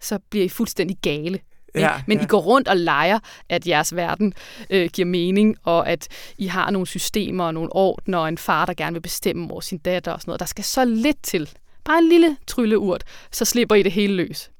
så 0.00 0.18
bliver 0.30 0.44
I 0.44 0.48
fuldstændig 0.48 0.96
gale. 1.02 1.40
Ja, 1.74 1.90
Men 2.06 2.18
ja. 2.18 2.24
I 2.24 2.26
går 2.26 2.40
rundt 2.40 2.68
og 2.68 2.76
leger, 2.76 3.18
at 3.48 3.66
jeres 3.66 3.96
verden 3.96 4.34
øh, 4.70 4.90
giver 4.92 5.06
mening, 5.06 5.56
og 5.62 5.88
at 5.88 6.08
I 6.38 6.46
har 6.46 6.70
nogle 6.70 6.86
systemer 6.86 7.44
og 7.44 7.54
nogle 7.54 7.72
ordner, 7.76 8.18
og 8.18 8.28
en 8.28 8.38
far, 8.38 8.66
der 8.66 8.74
gerne 8.74 8.94
vil 8.94 9.00
bestemme 9.00 9.52
over 9.52 9.60
sin 9.60 9.78
datter 9.78 10.12
og 10.12 10.20
sådan 10.20 10.30
noget. 10.30 10.40
Der 10.40 10.46
skal 10.46 10.64
så 10.64 10.84
lidt 10.84 11.22
til. 11.22 11.50
Bare 11.84 11.98
en 11.98 12.08
lille 12.08 12.36
trylleurt, 12.46 13.04
så 13.30 13.44
slipper 13.44 13.74
I 13.74 13.82
det 13.82 13.92
hele 13.92 14.14
løs. 14.14 14.50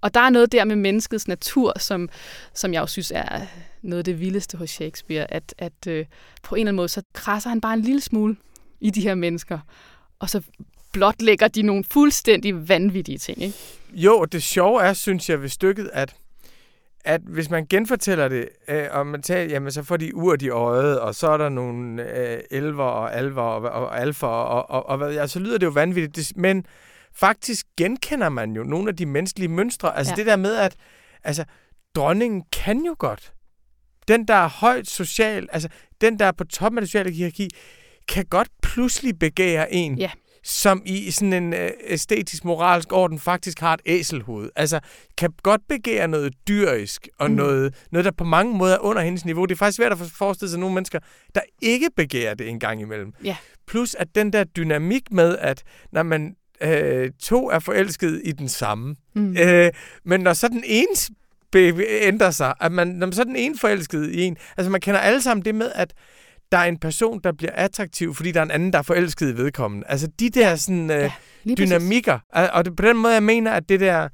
Og 0.00 0.14
der 0.14 0.20
er 0.20 0.30
noget 0.30 0.52
der 0.52 0.64
med 0.64 0.76
menneskets 0.76 1.28
natur, 1.28 1.78
som, 1.78 2.08
som 2.54 2.72
jeg 2.72 2.80
jo 2.80 2.86
synes 2.86 3.12
er 3.14 3.40
noget 3.82 3.98
af 3.98 4.04
det 4.04 4.20
vildeste 4.20 4.58
hos 4.58 4.70
Shakespeare, 4.70 5.32
at, 5.32 5.54
at 5.58 5.86
øh, 5.88 6.06
på 6.42 6.54
en 6.54 6.58
eller 6.58 6.68
anden 6.68 6.76
måde, 6.76 6.88
så 6.88 7.02
krasser 7.12 7.50
han 7.50 7.60
bare 7.60 7.74
en 7.74 7.82
lille 7.82 8.00
smule 8.00 8.36
i 8.80 8.90
de 8.90 9.00
her 9.00 9.14
mennesker, 9.14 9.58
og 10.18 10.30
så 10.30 10.42
blotlægger 10.92 11.48
de 11.48 11.62
nogle 11.62 11.84
fuldstændig 11.90 12.68
vanvittige 12.68 13.18
ting. 13.18 13.42
Ikke? 13.42 13.56
Jo, 13.92 14.18
og 14.18 14.32
det 14.32 14.42
sjove 14.42 14.82
er, 14.82 14.92
synes 14.92 15.30
jeg, 15.30 15.42
ved 15.42 15.48
stykket, 15.48 15.90
at, 15.92 16.14
at 17.04 17.20
hvis 17.20 17.50
man 17.50 17.66
genfortæller 17.66 18.28
det, 18.28 18.48
øh, 18.68 18.84
og 18.90 19.06
man 19.06 19.22
tager, 19.22 19.44
jamen 19.44 19.72
så 19.72 19.82
får 19.82 19.96
de 19.96 20.14
urt 20.14 20.42
i 20.42 20.48
øjet, 20.48 21.00
og 21.00 21.14
så 21.14 21.28
er 21.28 21.36
der 21.36 21.48
nogle 21.48 22.02
øh, 22.18 22.40
elver 22.50 22.84
og 22.84 23.14
alver 23.14 23.42
og, 23.42 23.62
og, 23.62 23.86
og 23.86 24.00
alfer, 24.00 24.26
og, 24.26 24.70
og, 24.70 24.88
og 24.88 24.98
hvad, 24.98 25.10
jeg, 25.10 25.30
så 25.30 25.38
lyder 25.38 25.58
det 25.58 25.66
jo 25.66 25.70
vanvittigt. 25.70 26.36
Men 26.36 26.66
faktisk 27.14 27.66
genkender 27.76 28.28
man 28.28 28.52
jo 28.56 28.62
nogle 28.62 28.88
af 28.88 28.96
de 28.96 29.06
menneskelige 29.06 29.48
mønstre. 29.48 29.96
Altså 29.96 30.12
Ja. 30.12 30.16
det 30.16 30.26
der 30.26 30.36
med, 30.36 30.54
at 30.56 30.76
altså, 31.24 31.44
dronningen 31.94 32.42
kan 32.52 32.84
jo 32.84 32.96
godt. 32.98 33.32
Den, 34.08 34.28
der 34.28 34.34
er 34.34 34.48
højt 34.48 34.88
social, 34.88 35.48
altså 35.52 35.68
den, 36.00 36.18
der 36.18 36.26
er 36.26 36.32
på 36.32 36.44
toppen 36.44 36.78
af 36.78 36.82
det 36.82 36.88
sociale 36.88 37.10
hierarki, 37.12 37.48
kan 38.08 38.24
godt 38.24 38.48
pludselig 38.62 39.18
begære 39.18 39.72
en, 39.72 39.98
Ja. 39.98 40.10
som 40.44 40.82
i 40.86 41.10
sådan 41.10 41.32
en 41.32 41.52
øh, 41.54 41.70
æstetisk, 41.84 42.44
moralsk 42.44 42.92
orden 42.92 43.18
faktisk 43.18 43.60
har 43.60 43.74
et 43.74 43.80
æselhoved. 43.86 44.50
Altså, 44.56 44.80
kan 45.18 45.30
godt 45.42 45.60
begære 45.68 46.08
noget 46.08 46.34
dyrisk, 46.48 47.08
og 47.18 47.30
mm. 47.30 47.36
noget, 47.36 47.74
noget, 47.90 48.04
der 48.04 48.10
på 48.10 48.24
mange 48.24 48.56
måder 48.56 48.74
er 48.74 48.78
under 48.78 49.02
hendes 49.02 49.24
niveau. 49.24 49.44
Det 49.46 49.54
er 49.54 49.58
faktisk 49.58 49.76
svært 49.76 49.92
at 49.92 49.98
forestille 49.98 50.50
sig 50.50 50.60
nogle 50.60 50.74
mennesker, 50.74 50.98
der 51.34 51.40
ikke 51.62 51.88
begærer 51.96 52.34
det 52.34 52.48
en 52.48 52.60
gang 52.60 52.80
imellem. 52.80 53.12
Ja. 53.24 53.36
Plus 53.66 53.94
at 53.94 54.14
den 54.14 54.32
der 54.32 54.44
dynamik 54.44 55.12
med, 55.12 55.38
at 55.38 55.62
når 55.92 56.02
man 56.02 56.36
øh, 56.62 57.10
to 57.22 57.50
er 57.50 57.58
forelsket 57.58 58.20
i 58.24 58.32
den 58.32 58.48
samme, 58.48 58.96
Mm. 59.14 59.36
øh, 59.36 59.70
men 60.04 60.20
når 60.20 60.32
så 60.32 60.48
den 60.48 60.62
ene 60.66 60.88
ændrer 61.88 62.30
sig, 62.30 62.54
at 62.60 62.72
man, 62.72 62.88
når 62.88 63.06
man 63.06 63.12
så 63.12 63.24
den 63.24 63.36
ene 63.36 63.58
forelsket 63.58 64.10
i 64.10 64.22
en, 64.22 64.36
altså 64.56 64.70
man 64.70 64.80
kender 64.80 65.00
alle 65.00 65.22
sammen 65.22 65.44
det 65.44 65.54
med, 65.54 65.72
at 65.74 65.92
der 66.52 66.58
er 66.58 66.64
en 66.64 66.78
person, 66.78 67.20
der 67.24 67.32
bliver 67.32 67.52
attraktiv, 67.54 68.14
fordi 68.14 68.32
der 68.32 68.40
er 68.40 68.44
en 68.44 68.50
anden, 68.50 68.72
der 68.72 68.78
er 68.78 68.82
forelsket 68.82 69.34
i 69.34 69.36
vedkommende. 69.36 69.86
Altså 69.88 70.06
de 70.20 70.30
der 70.30 70.56
sådan, 70.56 70.90
øh, 70.90 70.96
Ja, 70.96 71.12
præcis. 71.44 71.56
dynamikker. 71.58 72.18
Og 72.32 72.48
og 72.52 72.64
det, 72.64 72.76
på 72.76 72.82
den 72.82 72.96
måde, 72.96 73.14
jeg 73.14 73.22
mener, 73.22 73.52
at 73.52 73.68
det 73.68 73.80
der... 73.80 74.08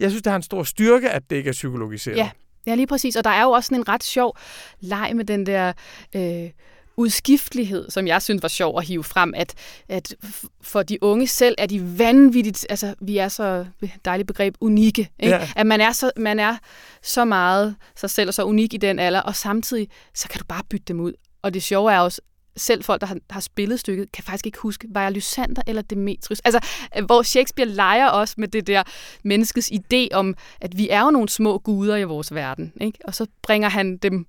Jeg 0.00 0.10
synes, 0.10 0.22
det 0.22 0.30
har 0.30 0.36
en 0.36 0.42
stor 0.42 0.62
styrke, 0.62 1.10
at 1.10 1.22
det 1.30 1.36
ikke 1.36 1.48
er 1.48 1.52
psykologiseret. 1.52 2.16
Ja, 2.16 2.30
Ja, 2.66 2.74
lige 2.74 2.86
præcis. 2.86 3.16
Og 3.16 3.24
der 3.24 3.30
er 3.30 3.42
jo 3.42 3.50
også 3.50 3.66
sådan 3.66 3.78
en 3.82 3.88
ret 3.88 4.04
sjov 4.04 4.36
leg 4.80 5.12
med 5.14 5.24
den 5.24 5.46
der 5.46 5.72
øh, 6.16 6.50
udskiftelighed, 6.98 7.90
som 7.90 8.06
jeg 8.06 8.22
synes 8.22 8.42
var 8.42 8.48
sjov 8.48 8.78
at 8.78 8.86
hive 8.86 9.04
frem, 9.04 9.34
at, 9.36 9.54
at 9.88 10.16
for 10.60 10.82
de 10.82 11.02
unge 11.02 11.26
selv 11.26 11.54
er 11.58 11.66
de 11.66 11.98
vanvittigt, 11.98 12.66
altså 12.70 12.94
vi 13.00 13.18
er 13.18 13.28
så, 13.28 13.66
dejligt 14.04 14.26
begreb, 14.26 14.54
unikke. 14.60 15.10
Ikke? 15.18 15.34
Ja. 15.34 15.48
At 15.56 15.66
man 15.66 15.80
er, 15.80 15.92
så, 15.92 16.10
man 16.16 16.38
er 16.38 16.56
så 17.02 17.24
meget 17.24 17.76
sig 17.96 18.10
selv 18.10 18.28
og 18.28 18.34
så 18.34 18.44
unik 18.44 18.74
i 18.74 18.76
den 18.76 18.98
alder, 18.98 19.20
og 19.20 19.36
samtidig 19.36 19.88
så 20.14 20.28
kan 20.28 20.38
du 20.40 20.44
bare 20.48 20.62
bytte 20.70 20.84
dem 20.88 21.00
ud. 21.00 21.12
Og 21.42 21.54
det 21.54 21.62
sjove 21.62 21.92
er 21.92 22.00
også, 22.00 22.20
selv 22.56 22.84
folk, 22.84 23.00
der 23.00 23.06
har, 23.06 23.18
har 23.30 23.40
spillet 23.40 23.80
stykket, 23.80 24.12
kan 24.12 24.24
faktisk 24.24 24.46
ikke 24.46 24.58
huske, 24.58 24.88
var 24.90 25.02
jeg 25.02 25.12
Lysander 25.12 25.62
eller 25.66 25.82
Demetrius? 25.82 26.40
Altså, 26.40 26.60
øh, 26.96 27.04
hvor 27.04 27.22
Shakespeare 27.22 27.68
leger 27.68 28.06
også 28.06 28.34
med 28.38 28.48
det 28.48 28.66
der 28.66 28.82
menneskets 29.22 29.70
idé 29.72 30.08
om, 30.12 30.34
at 30.60 30.78
vi 30.78 30.88
er 30.88 31.00
jo 31.00 31.10
nogle 31.10 31.28
små 31.28 31.58
guder 31.58 31.96
i 31.96 32.04
vores 32.04 32.34
verden. 32.34 32.72
Ikke? 32.80 32.98
Og 33.04 33.14
så 33.14 33.26
bringer 33.42 33.68
han 33.68 33.96
dem 33.96 34.26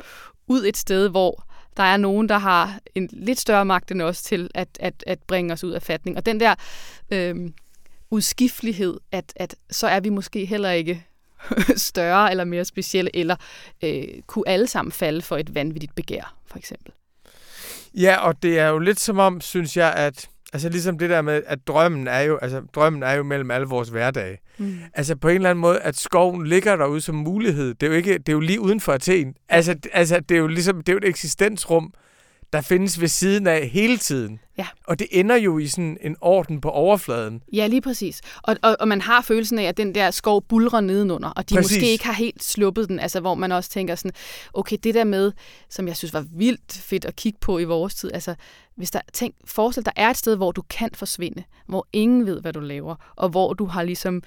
ud 0.47 0.65
et 0.65 0.78
sted, 0.78 1.09
hvor 1.09 1.48
der 1.80 1.86
er 1.86 1.97
nogen, 1.97 2.30
der 2.30 2.38
har 2.38 2.80
en 2.95 3.09
lidt 3.11 3.39
større 3.39 3.65
magt 3.65 3.91
end 3.91 4.01
os 4.01 4.21
til 4.21 4.49
at, 4.53 4.67
at, 4.80 5.03
at 5.07 5.19
bringe 5.19 5.53
os 5.53 5.63
ud 5.63 5.71
af 5.71 5.82
fatning. 5.82 6.17
Og 6.17 6.25
den 6.25 6.39
der 6.39 6.55
øh, 7.11 7.36
udskiftelighed, 8.09 8.99
at, 9.11 9.34
at 9.36 9.55
så 9.71 9.88
er 9.88 9.99
vi 9.99 10.09
måske 10.09 10.45
heller 10.45 10.71
ikke 10.71 11.05
større 11.75 12.32
eller 12.32 12.43
mere 12.43 12.65
specielle, 12.65 13.15
eller 13.15 13.36
øh, 13.84 14.03
kunne 14.27 14.47
alle 14.47 14.67
sammen 14.67 14.91
falde 14.91 15.21
for 15.21 15.38
et 15.38 15.55
vanvittigt 15.55 15.95
begær, 15.95 16.36
for 16.45 16.57
eksempel. 16.57 16.93
Ja, 17.93 18.17
og 18.17 18.43
det 18.43 18.59
er 18.59 18.67
jo 18.67 18.80
lidt 18.80 18.99
som 18.99 19.19
om, 19.19 19.41
synes 19.41 19.77
jeg, 19.77 19.93
at 19.93 20.30
Altså 20.53 20.69
ligesom 20.69 20.97
det 20.97 21.09
der 21.09 21.21
med, 21.21 21.41
at 21.45 21.59
drømmen 21.67 22.07
er 22.07 22.19
jo, 22.19 22.37
altså, 22.37 22.61
drømmen 22.75 23.03
er 23.03 23.13
jo 23.13 23.23
mellem 23.23 23.51
alle 23.51 23.67
vores 23.67 23.89
hverdage. 23.89 24.37
Mm. 24.57 24.77
Altså 24.93 25.15
på 25.15 25.27
en 25.27 25.35
eller 25.35 25.49
anden 25.49 25.61
måde, 25.61 25.79
at 25.79 25.97
skoven 25.97 26.47
ligger 26.47 26.75
derude 26.75 27.01
som 27.01 27.15
mulighed. 27.15 27.73
Det 27.73 27.83
er 27.83 27.87
jo, 27.87 27.93
ikke, 27.93 28.13
det 28.13 28.29
er 28.29 28.33
jo 28.33 28.39
lige 28.39 28.61
uden 28.61 28.79
for 28.79 28.93
Athen. 28.93 29.33
Altså, 29.49 29.75
altså 29.93 30.19
det 30.19 30.35
er 30.35 30.39
jo 30.39 30.47
ligesom, 30.47 30.77
det 30.77 30.89
er 30.89 30.93
jo 30.93 30.97
et 30.97 31.07
eksistensrum, 31.07 31.93
der 32.53 32.61
findes 32.61 33.01
ved 33.01 33.07
siden 33.07 33.47
af 33.47 33.67
hele 33.67 33.97
tiden. 33.97 34.39
Ja. 34.57 34.67
Og 34.87 34.99
det 34.99 35.07
ender 35.11 35.35
jo 35.35 35.57
i 35.57 35.67
sådan 35.67 35.97
en 36.01 36.15
orden 36.21 36.61
på 36.61 36.69
overfladen. 36.69 37.41
Ja, 37.53 37.67
lige 37.67 37.81
præcis. 37.81 38.21
Og, 38.43 38.55
og, 38.61 38.77
og 38.79 38.87
man 38.87 39.01
har 39.01 39.21
følelsen 39.21 39.59
af, 39.59 39.63
at 39.63 39.77
den 39.77 39.95
der 39.95 40.11
skov 40.11 40.41
bulrer 40.41 40.81
nedenunder, 40.81 41.29
og 41.29 41.49
de 41.49 41.55
Præcis. 41.55 41.71
måske 41.71 41.91
ikke 41.91 42.05
har 42.05 42.13
helt 42.13 42.43
sluppet 42.43 42.89
den, 42.89 42.99
altså 42.99 43.19
hvor 43.19 43.35
man 43.35 43.51
også 43.51 43.69
tænker 43.69 43.95
sådan, 43.95 44.11
okay, 44.53 44.77
det 44.83 44.93
der 44.93 45.03
med, 45.03 45.31
som 45.69 45.87
jeg 45.87 45.97
synes 45.97 46.13
var 46.13 46.25
vildt 46.31 46.73
fedt 46.73 47.05
at 47.05 47.15
kigge 47.15 47.39
på 47.41 47.59
i 47.59 47.63
vores 47.63 47.95
tid, 47.95 48.11
altså 48.13 48.35
hvis 48.75 48.91
der, 48.91 49.01
tænk, 49.13 49.35
forestil 49.45 49.85
der 49.85 49.91
er 49.95 50.09
et 50.09 50.17
sted, 50.17 50.35
hvor 50.35 50.51
du 50.51 50.61
kan 50.61 50.89
forsvinde, 50.93 51.43
hvor 51.67 51.87
ingen 51.93 52.25
ved, 52.25 52.41
hvad 52.41 52.53
du 52.53 52.59
laver, 52.59 52.95
og 53.15 53.29
hvor 53.29 53.53
du 53.53 53.65
har 53.65 53.83
ligesom, 53.83 54.23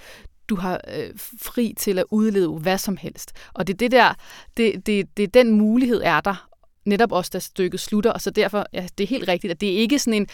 du 0.48 0.56
har 0.56 0.80
øh, 0.96 1.10
fri 1.42 1.74
til 1.78 1.98
at 1.98 2.04
udleve 2.10 2.58
hvad 2.58 2.78
som 2.78 2.96
helst. 2.96 3.32
Og 3.52 3.66
det 3.66 3.72
er 3.72 3.78
det 3.78 3.90
der, 3.90 4.14
det, 4.56 4.86
det, 4.86 5.16
det 5.16 5.34
den 5.34 5.50
mulighed 5.50 6.00
er 6.04 6.20
der, 6.20 6.48
netop 6.84 7.12
også 7.12 7.30
da 7.32 7.38
stykket 7.38 7.80
slutter, 7.80 8.12
og 8.12 8.20
så 8.20 8.30
derfor, 8.30 8.66
ja, 8.72 8.86
det 8.98 9.04
er 9.04 9.08
helt 9.08 9.28
rigtigt, 9.28 9.50
at 9.50 9.60
det 9.60 9.72
er 9.72 9.76
ikke 9.76 9.98
sådan 9.98 10.14
en, 10.14 10.26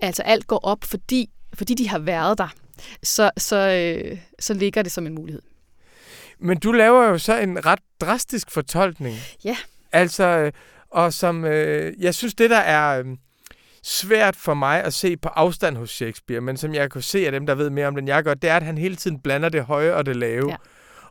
altså 0.00 0.22
alt 0.22 0.46
går 0.46 0.60
op, 0.62 0.84
fordi, 0.84 1.30
fordi 1.54 1.74
de 1.74 1.88
har 1.88 1.98
været 1.98 2.38
der, 2.38 2.48
så, 3.02 3.30
så, 3.36 3.56
øh, 3.56 4.18
så 4.38 4.54
ligger 4.54 4.82
det 4.82 4.92
som 4.92 5.06
en 5.06 5.14
mulighed. 5.14 5.42
Men 6.38 6.58
du 6.58 6.72
laver 6.72 7.04
jo 7.04 7.18
så 7.18 7.38
en 7.38 7.66
ret 7.66 7.78
drastisk 8.00 8.50
fortolkning. 8.50 9.16
Ja. 9.44 9.56
Altså, 9.92 10.24
øh, 10.24 10.52
og 10.90 11.12
som, 11.12 11.44
øh, 11.44 11.94
jeg 11.98 12.14
synes, 12.14 12.34
det 12.34 12.50
der 12.50 12.58
er 12.58 12.98
øh, 12.98 13.06
svært 13.82 14.36
for 14.36 14.54
mig 14.54 14.84
at 14.84 14.94
se 14.94 15.16
på 15.16 15.28
afstand 15.28 15.76
hos 15.76 15.90
Shakespeare, 15.90 16.40
men 16.40 16.56
som 16.56 16.74
jeg 16.74 16.90
kan 16.90 17.02
se 17.02 17.26
af 17.26 17.32
dem, 17.32 17.46
der 17.46 17.54
ved 17.54 17.70
mere 17.70 17.86
om 17.86 17.94
den, 17.94 18.08
jeg 18.08 18.24
gør, 18.24 18.34
det 18.34 18.50
er, 18.50 18.56
at 18.56 18.62
han 18.62 18.78
hele 18.78 18.96
tiden 18.96 19.20
blander 19.20 19.48
det 19.48 19.64
høje 19.64 19.94
og 19.94 20.06
det 20.06 20.16
lave. 20.16 20.50
Ja. 20.50 20.56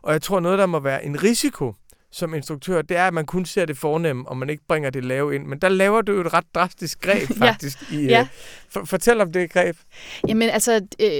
Og 0.02 0.12
jeg 0.12 0.22
tror, 0.22 0.40
noget, 0.40 0.58
der 0.58 0.66
må 0.66 0.80
være 0.80 1.04
en 1.04 1.22
risiko 1.22 1.74
som 2.18 2.34
instruktør, 2.34 2.82
det 2.82 2.96
er, 2.96 3.06
at 3.06 3.14
man 3.14 3.26
kun 3.26 3.44
ser 3.46 3.64
det 3.64 3.78
fornemme, 3.78 4.28
og 4.28 4.36
man 4.36 4.50
ikke 4.50 4.62
bringer 4.68 4.90
det 4.90 5.04
lave 5.04 5.34
ind. 5.34 5.46
Men 5.46 5.58
der 5.58 5.68
laver 5.68 6.02
du 6.02 6.12
jo 6.12 6.20
et 6.20 6.32
ret 6.34 6.54
drastisk 6.54 7.00
greb, 7.00 7.30
Ja. 7.40 7.46
faktisk. 7.50 7.92
I, 7.92 7.96
Ja. 7.96 8.20
øh, 8.20 8.26
for, 8.70 8.84
fortæl 8.84 9.20
om 9.20 9.32
det 9.32 9.50
greb. 9.50 9.76
Jamen 10.28 10.50
altså, 10.50 10.74
øh, 11.02 11.10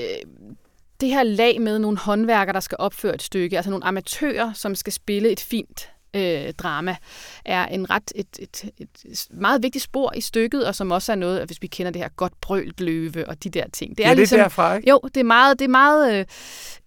det 1.01 1.09
her 1.09 1.23
lag 1.23 1.61
med 1.61 1.79
nogle 1.79 1.99
håndværkere, 1.99 2.53
der 2.55 2.61
skal 2.61 2.77
opføre 2.81 3.15
et 3.15 3.23
stykke, 3.23 3.57
altså 3.57 3.71
nogle 3.71 3.85
amatører, 3.85 4.53
som 4.53 4.75
skal 4.75 4.93
spille 4.93 5.31
et 5.31 5.41
fint 5.41 5.91
øh, 6.17 6.53
drama, 6.53 6.97
er 7.45 7.67
en 7.67 7.91
ret 7.91 8.13
et, 8.15 8.27
et, 8.39 8.65
et 8.79 9.27
meget 9.31 9.63
vigtigt 9.63 9.85
spor 9.85 10.13
i 10.17 10.21
stykket, 10.21 10.67
og 10.67 10.75
som 10.75 10.91
også 10.91 11.13
er 11.13 11.17
noget, 11.17 11.47
hvis 11.47 11.63
vi 11.63 11.67
kender 11.67 11.93
det 11.93 12.03
her 12.03 12.09
godt 12.17 12.33
brølt 12.41 12.81
løve 12.81 13.29
og 13.29 13.45
de 13.45 13.51
der 13.51 13.65
ting. 13.73 13.99
Det 13.99 14.07
er, 14.07 14.09
ja, 14.11 14.15
det 14.17 14.33
er 14.33 14.37
derfra, 14.37 14.75
ikke? 14.77 14.91
Jo, 14.91 15.01
det 15.05 15.17
er 15.17 15.25
meget, 15.25 15.59
det 15.59 15.65
er 15.65 15.69
meget 15.69 16.19
øh, 16.19 16.25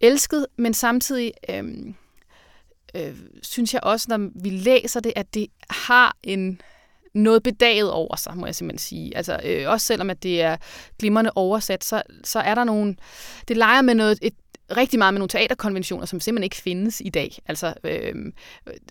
elsket, 0.01 0.45
men 0.57 0.73
samtidig 0.73 1.31
øh, 1.49 1.63
øh, 2.95 3.15
synes 3.43 3.73
jeg 3.73 3.83
også, 3.83 4.05
når 4.09 4.29
vi 4.43 4.49
læser 4.49 4.99
det, 4.99 5.13
at 5.15 5.33
det 5.33 5.47
har 5.69 6.17
en 6.23 6.61
noget 7.13 7.43
bedaget 7.43 7.91
over 7.91 8.15
sig, 8.15 8.37
må 8.37 8.45
jeg 8.45 8.55
simpelthen 8.55 8.79
sige. 8.79 9.17
Altså, 9.17 9.39
øh, 9.43 9.69
også 9.69 9.85
selvom 9.85 10.09
at 10.09 10.23
det 10.23 10.41
er 10.41 10.57
glimrende 10.99 11.31
oversat, 11.35 11.83
så, 11.83 12.01
så 12.23 12.39
er 12.39 12.55
der 12.55 12.63
nogle... 12.63 12.95
Det 13.47 13.57
leger 13.57 13.81
med 13.81 13.95
noget, 13.95 14.19
et, 14.21 14.33
rigtig 14.77 14.99
meget 14.99 15.13
med 15.13 15.19
nogle 15.19 15.29
teaterkonventioner, 15.29 16.05
som 16.05 16.19
simpelthen 16.19 16.43
ikke 16.43 16.55
findes 16.55 17.01
i 17.05 17.09
dag. 17.09 17.37
Altså, 17.45 17.73
øh, 17.83 18.15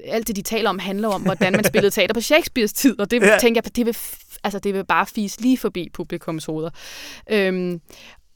alt 0.04 0.26
det, 0.26 0.36
de 0.36 0.42
taler 0.42 0.70
om, 0.70 0.78
handler 0.78 1.08
om, 1.08 1.22
hvordan 1.22 1.52
man 1.52 1.64
spillede 1.64 1.90
teater 1.90 2.14
på 2.14 2.20
Shakespeares 2.20 2.72
tid, 2.72 3.00
og 3.00 3.10
det 3.10 3.22
Ja. 3.22 3.38
tænker 3.40 3.60
jeg, 3.64 3.76
det 3.76 3.86
vil, 3.86 3.96
altså, 4.44 4.58
det 4.58 4.74
vil 4.74 4.84
bare 4.84 5.06
fise 5.06 5.40
lige 5.40 5.58
forbi 5.58 5.88
publikums 5.92 6.44
hoveder. 6.44 6.70
Øhm, 7.30 7.80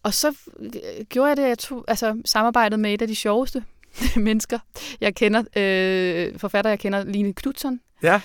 og 0.03 0.15
så 0.15 0.35
øh, 0.61 1.05
gjorde 1.09 1.29
jeg 1.29 1.37
det, 1.37 1.43
jeg 1.43 1.59
tog, 1.59 1.85
altså, 1.89 2.23
samarbejdet 2.25 2.81
med 2.81 2.95
et 2.95 3.03
af 3.03 3.09
de 3.09 3.15
sjoveste 3.15 3.65
mennesker, 4.17 4.59
jeg 5.01 5.15
kender, 5.15 5.45
øh, 5.57 6.39
forfatter, 6.39 6.71
jeg 6.71 6.79
kender, 6.79 7.05
Line 7.05 7.33
Knudsen. 7.33 7.81
Ja. 8.03 8.21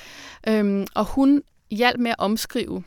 Øhm, 0.47 0.87
og 0.95 1.05
hun 1.05 1.43
hjalp 1.71 1.99
med 1.99 2.11
at 2.11 2.15
omskrive 2.19 2.83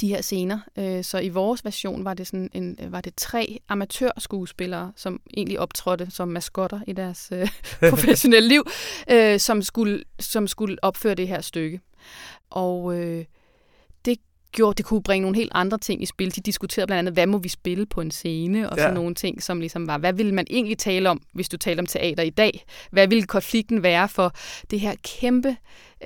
de 0.00 0.08
her 0.08 0.22
scener. 0.22 0.58
Øh, 0.78 1.04
så 1.04 1.18
i 1.18 1.28
vores 1.28 1.64
version 1.64 2.04
var 2.04 2.14
det, 2.14 2.26
sådan 2.26 2.50
en, 2.52 2.78
var 2.88 3.00
det 3.00 3.14
tre 3.16 3.58
amatørskuespillere, 3.68 4.92
som 4.96 5.20
egentlig 5.36 5.60
optrådte 5.60 6.10
som 6.10 6.28
maskotter 6.28 6.80
i 6.86 6.92
deres 6.92 7.28
øh, 7.32 7.48
professionelle 7.90 8.48
liv, 8.48 8.66
øh, 9.10 9.40
som, 9.40 9.62
skulle, 9.62 10.04
som 10.20 10.46
skulle 10.46 10.76
opføre 10.82 11.14
det 11.14 11.28
her 11.28 11.40
stykke. 11.40 11.80
Og 12.50 12.98
øh, 12.98 13.24
gjorde, 14.52 14.76
det 14.76 14.84
kunne 14.84 15.02
bringe 15.02 15.22
nogle 15.22 15.36
helt 15.36 15.52
andre 15.54 15.78
ting 15.78 16.02
i 16.02 16.06
spil. 16.06 16.36
De 16.36 16.40
diskuterede 16.40 16.86
blandt 16.86 16.98
andet, 16.98 17.14
hvad 17.14 17.26
må 17.26 17.38
vi 17.38 17.48
spille 17.48 17.86
på 17.86 18.00
en 18.00 18.10
scene, 18.10 18.70
og 18.70 18.76
Ja. 18.76 18.82
sådan 18.82 18.94
nogle 18.94 19.14
ting, 19.14 19.42
som 19.42 19.60
ligesom 19.60 19.86
var, 19.86 19.98
hvad 19.98 20.12
ville 20.12 20.34
man 20.34 20.46
egentlig 20.50 20.78
tale 20.78 21.10
om, 21.10 21.20
hvis 21.34 21.48
du 21.48 21.56
taler 21.56 21.82
om 21.82 21.86
teater 21.86 22.22
i 22.22 22.30
dag? 22.30 22.64
Hvad 22.90 23.08
ville 23.08 23.22
konflikten 23.24 23.82
være 23.82 24.08
for 24.08 24.32
det 24.70 24.80
her 24.80 24.94
kæmpe, 25.20 25.48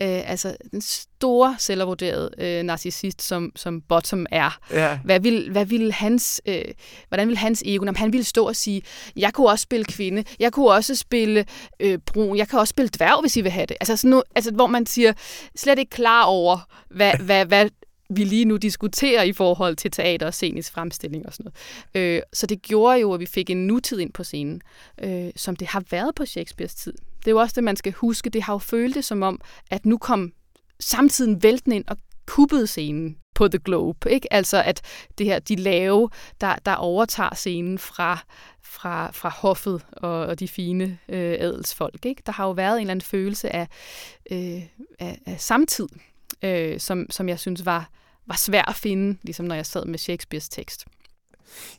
øh, 0.03 0.31
altså 0.31 0.57
den 0.71 0.81
store 0.81 1.57
selvvurderede 1.59 2.31
øh, 2.39 2.63
narcissist, 2.63 3.23
som, 3.23 3.53
som 3.57 3.81
Bottom 3.81 4.27
er? 4.31 4.59
Ja. 4.71 4.99
Hvad 5.05 5.21
vil, 5.21 5.51
hvad 5.51 5.65
vil 5.67 5.93
hans, 5.93 6.41
øh, 6.47 6.63
hvordan 7.09 7.29
vil 7.29 7.37
hans 7.37 7.63
ego, 7.67 7.87
om 7.89 7.95
han 7.95 8.13
ville 8.13 8.25
stå 8.25 8.49
og 8.49 8.57
sige, 8.57 8.83
jeg 9.17 9.33
kunne 9.33 9.49
også 9.49 9.63
spille 9.63 9.85
kvinde, 9.85 10.25
jeg 10.41 10.53
kunne 10.53 10.71
også 10.71 10.95
spille 10.95 11.45
øh, 11.81 11.99
brun, 11.99 12.37
jeg 12.37 12.49
kan 12.49 12.59
også 12.59 12.71
spille 12.71 12.89
dværg, 12.97 13.21
hvis 13.21 13.37
I 13.37 13.41
vil 13.41 13.51
have 13.53 13.67
det. 13.67 13.77
Altså, 13.81 13.97
sådan 13.97 14.11
noget, 14.11 14.25
altså 14.35 14.53
hvor 14.53 14.67
man 14.67 14.87
siger, 14.87 15.13
slet 15.57 15.79
ikke 15.79 15.91
klar 15.91 16.25
over, 16.25 16.59
hvad, 16.91 17.13
hvad, 17.19 17.47
hvad 17.47 17.69
vi 18.17 18.25
lige 18.25 18.45
nu 18.45 18.57
diskuterer 18.57 19.23
i 19.23 19.33
forhold 19.33 19.77
til 19.77 19.91
teater 19.91 20.27
og 20.27 20.35
scenisk 20.35 20.73
fremstilling 20.73 21.27
og 21.27 21.33
sådan 21.33 21.53
noget. 21.95 22.17
Øh, 22.17 22.23
så 22.33 22.47
det 22.47 22.63
gjorde 22.63 23.01
jo, 23.01 23.13
at 23.13 23.21
vi 23.21 23.27
fik 23.27 23.51
en 23.51 23.67
nutid 23.67 23.99
ind 23.99 24.13
på 24.13 24.25
scenen, 24.25 24.61
øh, 25.03 25.31
som 25.37 25.57
det 25.57 25.69
har 25.69 25.85
været 25.91 26.15
på 26.15 26.25
Shakespeares 26.25 26.75
tid. 26.75 26.93
Det 27.19 27.27
er 27.27 27.31
jo 27.31 27.41
også 27.41 27.53
det, 27.55 27.65
man 27.65 27.77
skal 27.77 27.93
huske. 27.93 28.31
Det 28.31 28.43
har 28.43 28.55
jo 28.55 28.59
følt 28.59 28.95
det 28.95 29.05
som 29.05 29.23
om, 29.23 29.41
at 29.71 29.87
nu 29.87 29.99
kom 29.99 30.33
samtiden 30.81 31.43
væltende 31.43 31.77
ind 31.77 31.85
og 31.89 31.97
kuppede 32.27 32.67
scenen 32.67 33.17
på 33.35 33.49
The 33.49 33.59
Globe. 33.59 34.11
Ikke? 34.11 34.33
Altså 34.33 34.63
at 34.63 34.81
det 35.19 35.27
her, 35.27 35.39
de 35.39 35.57
lave, 35.57 36.11
der, 36.41 36.57
der 36.67 36.75
overtager 36.75 37.35
scenen 37.35 37.79
fra, 37.79 38.19
fra, 38.63 39.11
fra 39.11 39.29
hoffet 39.29 39.85
og, 39.93 40.27
og 40.27 40.41
de 40.41 40.49
fine 40.49 40.99
øh, 41.09 41.37
adelsfolk. 41.39 42.07
Ikke? 42.07 42.23
Der 42.27 42.33
har 42.33 42.45
jo 42.45 42.51
været 42.51 42.77
en 42.77 42.81
eller 42.81 42.91
anden 42.91 43.05
følelse 43.05 43.57
af, 43.57 43.69
øh, 44.31 44.63
af, 44.99 45.19
af 45.27 45.41
samtid, 45.41 45.89
øh, 46.43 46.81
som, 46.81 47.07
som 47.11 47.29
jeg 47.29 47.39
synes 47.39 47.67
var, 47.67 47.91
var 48.27 48.37
svær 48.37 48.63
at 48.69 48.75
finde, 48.77 49.19
ligesom 49.23 49.47
når 49.47 49.55
jeg 49.55 49.67
sad 49.67 49.85
med 49.85 49.99
Shakespeares 49.99 50.49
tekst. 50.49 50.85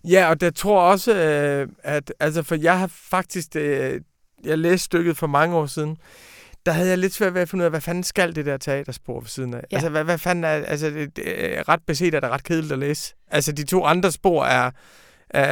Ja, 0.03 0.29
og 0.29 0.41
det 0.41 0.55
tror 0.55 0.81
også, 0.81 1.15
øh, 1.15 1.67
at 1.83 2.13
altså, 2.19 2.43
for 2.43 2.55
jeg 2.55 2.79
har 2.79 2.87
faktisk, 2.87 3.55
øh, 3.55 4.01
jeg 4.43 4.57
læste 4.57 4.85
stykket 4.85 5.17
for 5.17 5.27
mange 5.27 5.55
år 5.55 5.65
siden, 5.65 5.97
der 6.65 6.71
havde 6.71 6.89
jeg 6.89 6.97
lidt 6.97 7.13
svært 7.13 7.33
ved 7.33 7.41
at 7.41 7.49
finde 7.49 7.61
ud 7.61 7.65
af, 7.65 7.71
hvad 7.71 7.81
fanden 7.81 8.03
skal 8.03 8.35
det 8.35 8.45
der 8.45 8.57
teaterspor 8.57 9.19
ved 9.19 9.27
siden 9.27 9.53
af? 9.53 9.63
Ja. 9.71 9.75
Altså, 9.75 9.89
hvad, 9.89 10.03
hvad 10.03 10.17
fanden 10.17 10.43
er, 10.43 10.49
altså, 10.49 10.89
det, 10.89 11.15
det 11.15 11.57
er 11.57 11.69
ret 11.69 11.79
beset 11.87 12.13
er 12.13 12.19
det 12.19 12.29
ret 12.29 12.43
kedeligt 12.43 12.73
at 12.73 12.79
læse. 12.79 13.13
Altså, 13.31 13.51
de 13.51 13.63
to 13.63 13.85
andre 13.85 14.11
spor 14.11 14.45
er, 14.45 14.71
er, 15.29 15.43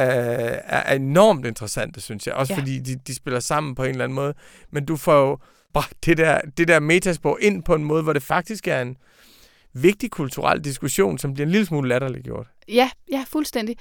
er 0.64 0.94
enormt 0.94 1.46
interessante, 1.46 2.00
synes 2.00 2.26
jeg. 2.26 2.34
Også 2.34 2.52
Ja. 2.52 2.58
fordi 2.58 2.78
de, 2.78 2.96
de 3.06 3.14
spiller 3.14 3.40
sammen 3.40 3.74
på 3.74 3.84
en 3.84 3.90
eller 3.90 4.04
anden 4.04 4.16
måde. 4.16 4.34
Men 4.70 4.84
du 4.84 4.96
får 4.96 5.14
jo 5.28 5.38
bragt 5.74 5.94
det 6.06 6.18
der, 6.18 6.40
det 6.56 6.68
der 6.68 6.80
metaspor 6.80 7.38
ind 7.40 7.62
på 7.62 7.74
en 7.74 7.84
måde, 7.84 8.02
hvor 8.02 8.12
det 8.12 8.22
faktisk 8.22 8.68
er 8.68 8.80
en 8.82 8.96
vigtig 9.74 10.10
kulturel 10.10 10.64
diskussion, 10.64 11.18
som 11.18 11.34
bliver 11.34 11.46
en 11.46 11.52
lille 11.52 11.66
smule 11.66 11.88
latterliggjort. 11.88 12.46
Ja, 12.68 12.90
ja, 13.12 13.24
fuldstændig. 13.28 13.76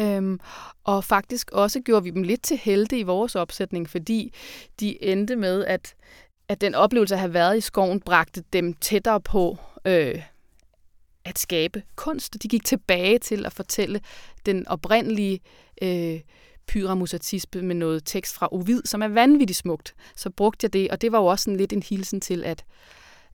Øhm, 0.00 0.40
og 0.84 1.04
faktisk 1.04 1.50
også 1.50 1.80
gjorde 1.80 2.04
vi 2.04 2.10
dem 2.10 2.22
lidt 2.22 2.42
til 2.42 2.56
helte 2.56 2.98
i 2.98 3.02
vores 3.02 3.34
opsætning, 3.34 3.90
fordi 3.90 4.34
de 4.80 5.04
endte 5.04 5.36
med, 5.36 5.64
at, 5.64 5.94
at 6.48 6.60
den 6.60 6.74
oplevelse 6.74 7.14
at 7.14 7.20
have 7.20 7.34
været 7.34 7.58
i 7.58 7.60
skoven 7.60 8.00
bragte 8.00 8.44
dem 8.52 8.74
tættere 8.74 9.20
på 9.20 9.58
øh, 9.84 10.22
at 11.24 11.38
skabe 11.38 11.82
kunst. 11.96 12.42
De 12.42 12.48
gik 12.48 12.64
tilbage 12.64 13.18
til 13.18 13.46
at 13.46 13.52
fortælle 13.52 14.00
den 14.46 14.68
oprindelige 14.68 15.40
øh, 15.82 16.20
pyramusatisme 16.68 17.62
med 17.62 17.74
noget 17.74 18.02
tekst 18.04 18.34
fra 18.34 18.48
Ovid, 18.50 18.82
som 18.84 19.02
er 19.02 19.08
vanvittigt 19.08 19.58
smukt. 19.58 19.94
Så 20.16 20.30
brugte 20.30 20.64
jeg 20.64 20.72
det, 20.72 20.90
og 20.90 21.00
det 21.00 21.12
var 21.12 21.18
jo 21.18 21.26
også 21.26 21.42
sådan 21.42 21.56
lidt 21.56 21.72
en 21.72 21.82
hilsen 21.82 22.20
til, 22.20 22.44
at 22.44 22.64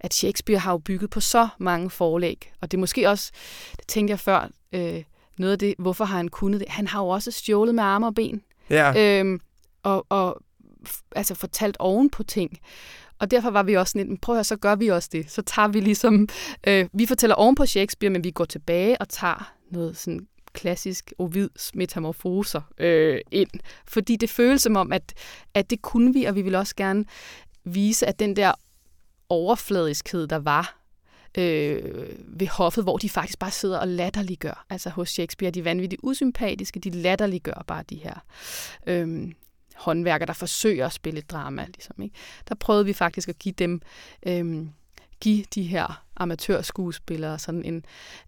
at 0.02 0.14
Shakespeare 0.14 0.58
har 0.58 0.72
jo 0.72 0.78
bygget 0.78 1.10
på 1.10 1.20
så 1.20 1.48
mange 1.58 1.90
forlæg. 1.90 2.52
Og 2.60 2.70
det 2.70 2.76
er 2.76 2.80
måske 2.80 3.08
også, 3.08 3.32
det 3.76 3.86
tænkte 3.88 4.10
jeg 4.10 4.20
før, 4.20 4.48
øh, 4.72 5.02
noget 5.38 5.52
af 5.52 5.58
det, 5.58 5.74
hvorfor 5.78 6.04
har 6.04 6.16
han 6.16 6.28
kunnet 6.28 6.60
det? 6.60 6.68
Han 6.68 6.86
har 6.86 7.02
jo 7.02 7.08
også 7.08 7.30
stjålet 7.30 7.74
med 7.74 7.82
arme 7.82 8.06
og 8.06 8.14
ben, 8.14 8.42
Ja, 8.70 9.18
øhm, 9.20 9.40
og, 9.82 10.06
og 10.08 10.42
altså 11.16 11.34
fortalt 11.34 11.76
oven 11.78 12.10
på 12.10 12.22
ting. 12.22 12.58
Og 13.18 13.30
derfor 13.30 13.50
var 13.50 13.62
vi 13.62 13.74
også 13.74 13.90
sådan 13.90 14.08
lidt, 14.08 14.20
prøv 14.20 14.34
at 14.34 14.36
høre, 14.36 14.44
så 14.44 14.56
gør 14.56 14.74
vi 14.74 14.88
også 14.88 15.08
det. 15.12 15.30
Så 15.30 15.42
tager 15.42 15.68
vi 15.68 15.80
ligesom, 15.80 16.28
øh, 16.66 16.88
vi 16.92 17.06
fortæller 17.06 17.34
oven 17.34 17.54
på 17.54 17.66
Shakespeare, 17.66 18.10
men 18.10 18.24
vi 18.24 18.30
går 18.30 18.44
tilbage 18.44 19.00
og 19.00 19.08
tager 19.08 19.52
noget 19.70 19.96
sådan 19.96 20.26
klassisk 20.52 21.12
Ovids 21.18 21.74
metamorfoser 21.74 22.60
øh, 22.78 23.20
ind. 23.30 23.50
Fordi 23.88 24.16
det 24.16 24.30
føles 24.30 24.62
som 24.62 24.76
om, 24.76 24.92
at, 24.92 25.14
at 25.54 25.70
det 25.70 25.82
kunne 25.82 26.12
vi, 26.12 26.24
og 26.24 26.34
vi 26.34 26.42
vil 26.42 26.54
også 26.54 26.76
gerne 26.76 27.04
vise, 27.64 28.06
at 28.06 28.18
den 28.18 28.36
der 28.36 28.52
overfladiskhed, 29.32 30.26
der 30.26 30.36
var, 30.36 30.82
øh, 31.38 32.08
ved 32.26 32.46
hoffet, 32.46 32.84
hvor 32.84 32.96
de 32.96 33.08
faktisk 33.08 33.38
bare 33.38 33.50
sidder 33.50 33.78
og 33.78 33.88
latterliggør. 33.88 34.66
Altså 34.70 34.90
hos 34.90 35.10
Shakespeare, 35.10 35.50
de 35.50 35.58
er 35.58 35.64
vanvittigt 35.64 36.00
usympatiske, 36.04 36.80
de 36.80 36.90
latterliggør 36.90 37.64
bare 37.66 37.84
de 37.90 37.96
her 37.96 38.24
øh, 38.86 39.32
håndværker, 39.74 40.26
der 40.26 40.32
forsøger 40.32 40.86
at 40.86 40.92
spille 40.92 41.18
et 41.18 41.30
drama. 41.30 41.66
Ligesom, 41.74 42.02
ikke? 42.02 42.16
Der 42.48 42.54
prøvede 42.54 42.84
vi 42.84 42.92
faktisk 42.92 43.28
at 43.28 43.38
give 43.38 43.54
dem, 43.58 43.80
øh, 44.26 44.66
give 45.20 45.44
de 45.54 45.62
her 45.62 46.04
amatørskuespillere 46.16 47.38
sådan 47.38 47.64
en, 47.64 47.84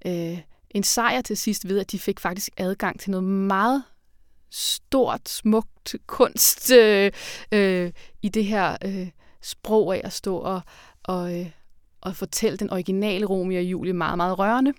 øh, 0.07 0.39
en 0.71 0.83
sejr 0.83 1.21
til 1.21 1.37
sidst 1.37 1.69
ved, 1.69 1.79
at 1.79 1.93
de 1.93 1.99
fik 1.99 2.21
faktisk 2.21 2.49
adgang 2.57 3.01
til 3.01 3.11
noget 3.11 3.25
meget 3.25 3.83
stort, 4.51 5.29
smukt 5.29 5.95
kunst 6.07 6.73
øh, 6.73 7.13
øh, 7.53 7.93
i 8.23 8.29
det 8.29 8.45
her 8.45 8.77
øh, 8.85 9.09
sprog 9.43 9.97
af 9.97 10.01
at 10.05 10.13
stå 10.13 10.37
og, 10.37 10.61
og, 11.05 11.41
øh, 11.41 11.47
og 12.01 12.17
fortælle 12.17 12.59
den 12.59 12.71
originale 12.71 13.27
Romeo 13.27 13.59
og 13.59 13.65
Julie 13.65 13.93
meget, 13.93 14.17
meget 14.17 14.39
rørende. 14.39 14.73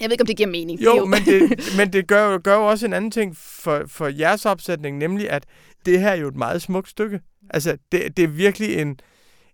Jeg 0.00 0.04
ved 0.04 0.12
ikke, 0.12 0.22
om 0.22 0.26
det 0.26 0.36
giver 0.36 0.48
mening. 0.48 0.80
Jo, 0.80 0.96
jo. 0.96 1.04
men 1.04 1.22
det, 1.24 1.58
men 1.78 1.92
det 1.92 2.06
gør, 2.06 2.38
gør 2.38 2.54
jo 2.54 2.66
også 2.66 2.86
en 2.86 2.92
anden 2.92 3.10
ting 3.10 3.36
for, 3.36 3.82
for 3.86 4.06
jeres 4.06 4.46
opsætning, 4.46 4.98
nemlig 4.98 5.30
at 5.30 5.44
det 5.86 6.00
her 6.00 6.10
er 6.10 6.14
jo 6.14 6.28
et 6.28 6.36
meget 6.36 6.62
smukt 6.62 6.88
stykke. 6.88 7.20
Altså, 7.50 7.76
det, 7.92 8.16
det 8.16 8.22
er 8.22 8.28
virkelig 8.28 8.76
en, 8.78 9.00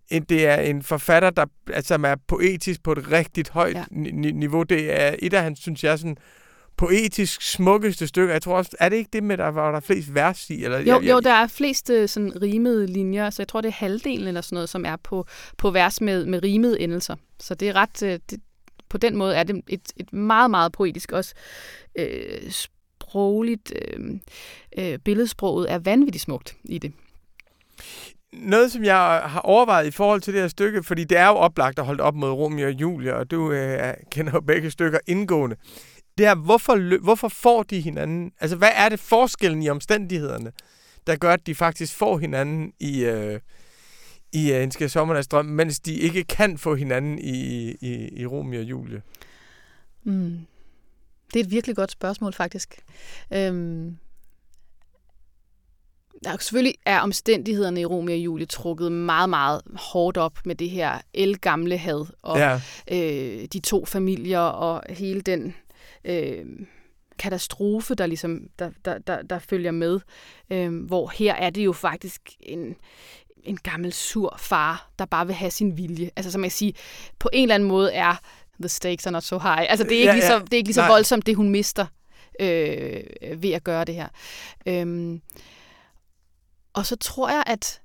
en, 0.09 0.23
det 0.23 0.47
er 0.47 0.55
en 0.55 0.83
forfatter, 0.83 1.29
der 1.29 1.45
altså, 1.73 1.93
er 2.05 2.15
poetisk 2.27 2.83
på 2.83 2.91
et 2.91 3.11
rigtigt 3.11 3.49
højt 3.49 3.75
ja. 3.75 3.85
niveau. 4.31 4.63
Det 4.63 5.01
er 5.01 5.15
et 5.19 5.33
af 5.33 5.43
hans, 5.43 5.59
synes 5.59 5.83
jeg, 5.83 5.99
sådan 5.99 6.17
poetisk 6.77 7.41
smukkeste 7.41 8.07
stykker. 8.07 8.33
Jeg 8.33 8.41
tror 8.41 8.57
også, 8.57 8.71
er 8.79 8.89
det 8.89 8.95
ikke 8.95 9.09
det 9.13 9.23
med, 9.23 9.37
der 9.37 9.47
var 9.47 9.71
der 9.71 9.79
flest 9.79 10.15
vers 10.15 10.49
i? 10.49 10.63
Eller, 10.63 10.79
jo, 10.79 10.85
jeg, 10.85 11.03
jeg, 11.03 11.11
jo, 11.11 11.19
der 11.19 11.33
er 11.33 11.47
flest 11.47 11.89
øh, 11.89 12.09
sådan 12.09 12.41
rimede 12.41 12.87
linjer, 12.87 13.29
så 13.29 13.41
jeg 13.41 13.47
tror, 13.47 13.61
det 13.61 13.67
er 13.67 13.73
halvdelen 13.73 14.27
eller 14.27 14.41
sådan 14.41 14.55
noget, 14.55 14.69
som 14.69 14.85
er 14.85 14.95
på, 14.95 15.25
på 15.57 15.71
vers 15.71 16.01
med, 16.01 16.25
med 16.25 16.43
rimede 16.43 16.79
endelser. 16.79 17.15
Så 17.39 17.55
det 17.55 17.69
er 17.69 17.75
ret, 17.75 18.03
øh, 18.03 18.19
det, 18.29 18.39
på 18.89 18.97
den 18.97 19.15
måde 19.15 19.35
er 19.35 19.43
det 19.43 19.61
et, 19.67 19.91
et 19.97 20.13
meget, 20.13 20.51
meget 20.51 20.71
poetisk 20.71 21.11
også 21.11 21.33
øh, 21.99 22.51
sprogligt. 22.51 23.73
Øh, 23.81 24.19
øh, 24.77 24.99
billedsproget 24.99 25.71
er 25.71 25.79
vanvittigt 25.79 26.23
smukt 26.23 26.55
i 26.63 26.77
det 26.77 26.93
noget, 28.33 28.71
som 28.71 28.83
jeg 28.83 29.21
har 29.25 29.39
overvejet 29.39 29.87
i 29.87 29.91
forhold 29.91 30.21
til 30.21 30.33
det 30.33 30.41
her 30.41 30.47
stykke, 30.47 30.83
fordi 30.83 31.03
det 31.03 31.17
er 31.17 31.27
jo 31.27 31.33
oplagt 31.33 31.79
at 31.79 31.85
holde 31.85 32.03
op 32.03 32.15
mod 32.15 32.29
Romeo 32.29 32.67
og 32.67 32.73
Julia, 32.73 33.13
og 33.13 33.31
du 33.31 33.51
øh, 33.51 33.93
kender 34.11 34.31
jo 34.33 34.41
begge 34.41 34.71
stykker 34.71 34.99
indgående 35.07 35.55
det 36.17 36.25
er, 36.25 36.35
hvorfor, 36.35 36.99
hvorfor 37.03 37.27
får 37.27 37.63
de 37.63 37.81
hinanden? 37.81 38.31
Altså, 38.39 38.57
hvad 38.57 38.71
er 38.75 38.89
det 38.89 38.99
forskellen 38.99 39.63
i 39.63 39.69
omstændighederne, 39.69 40.51
der 41.07 41.15
gør, 41.15 41.33
at 41.33 41.47
de 41.47 41.55
faktisk 41.55 41.95
får 41.95 42.17
hinanden 42.17 42.73
i, 42.79 43.03
øh, 43.03 43.39
i 44.33 44.51
uh, 44.51 44.63
En 44.63 44.71
skal 44.71 44.89
sommernads 44.89 45.27
drøm, 45.27 45.45
mens 45.45 45.79
de 45.79 45.93
ikke 45.93 46.23
kan 46.23 46.57
få 46.57 46.75
hinanden 46.75 47.19
i, 47.19 47.71
i, 47.71 48.09
i 48.21 48.25
Romeo 48.25 48.59
og 48.59 48.65
Julie? 48.65 49.01
Mm. 50.03 50.39
Det 51.33 51.39
er 51.39 51.43
et 51.43 51.51
virkelig 51.51 51.75
godt 51.75 51.91
spørgsmål, 51.91 52.33
faktisk. 52.33 52.77
Øhm, 53.33 53.97
der 56.23 56.37
selvfølgelig 56.37 56.75
er 56.85 56.99
omstændighederne 56.99 57.81
i 57.81 57.85
Romeo 57.85 58.15
og 58.15 58.19
Julie 58.19 58.45
trukket 58.45 58.91
meget, 58.91 59.29
meget 59.29 59.61
hårdt 59.75 60.17
op 60.17 60.39
med 60.45 60.55
det 60.55 60.69
her 60.69 61.01
elgamle 61.13 61.77
had, 61.77 62.05
og 62.21 62.37
ja. 62.37 62.61
øh, 62.91 63.47
de 63.53 63.59
to 63.59 63.85
familier, 63.85 64.39
og 64.39 64.83
hele 64.89 65.21
den 65.21 65.55
øh, 66.05 66.45
katastrofe, 67.19 67.95
der 67.95 68.05
ligesom 68.05 68.41
der, 68.59 68.69
der, 68.85 68.97
der, 68.97 69.21
der 69.21 69.39
følger 69.39 69.71
med. 69.71 69.99
Øh, 70.49 70.85
hvor 70.85 71.07
her 71.07 71.33
er 71.33 71.49
det 71.49 71.65
jo 71.65 71.73
faktisk 71.73 72.21
en, 72.39 72.75
en 73.43 73.57
gammel 73.57 73.93
sur 73.93 74.35
far, 74.39 74.91
der 74.99 75.05
bare 75.05 75.25
vil 75.25 75.35
have 75.35 75.51
sin 75.51 75.77
vilje. 75.77 76.09
Altså 76.15 76.31
som 76.31 76.43
jeg 76.43 76.51
siger, 76.51 76.73
på 77.19 77.29
en 77.33 77.43
eller 77.43 77.55
anden 77.55 77.69
måde 77.69 77.93
er 77.93 78.15
the 78.59 78.69
stakes 78.69 79.07
are 79.07 79.11
not 79.11 79.23
so 79.23 79.37
high. 79.37 79.65
Altså 79.69 79.83
det 79.83 79.91
er 79.91 79.99
ikke, 79.99 80.09
ja, 80.09 80.13
lige, 80.13 80.27
så, 80.27 80.39
det 80.39 80.53
er 80.53 80.57
ikke 80.57 80.67
lige 80.67 80.73
så 80.73 80.87
voldsomt, 80.87 81.25
det 81.25 81.35
hun 81.35 81.49
mister 81.49 81.85
øh, 82.39 83.03
ved 83.37 83.51
at 83.51 83.63
gøre 83.63 83.85
det 83.85 83.95
her. 83.95 84.07
Øhm, 84.65 85.21
og 86.73 86.85
så 86.85 86.95
tror 86.95 87.29
jeg, 87.29 87.43
at 87.47 87.81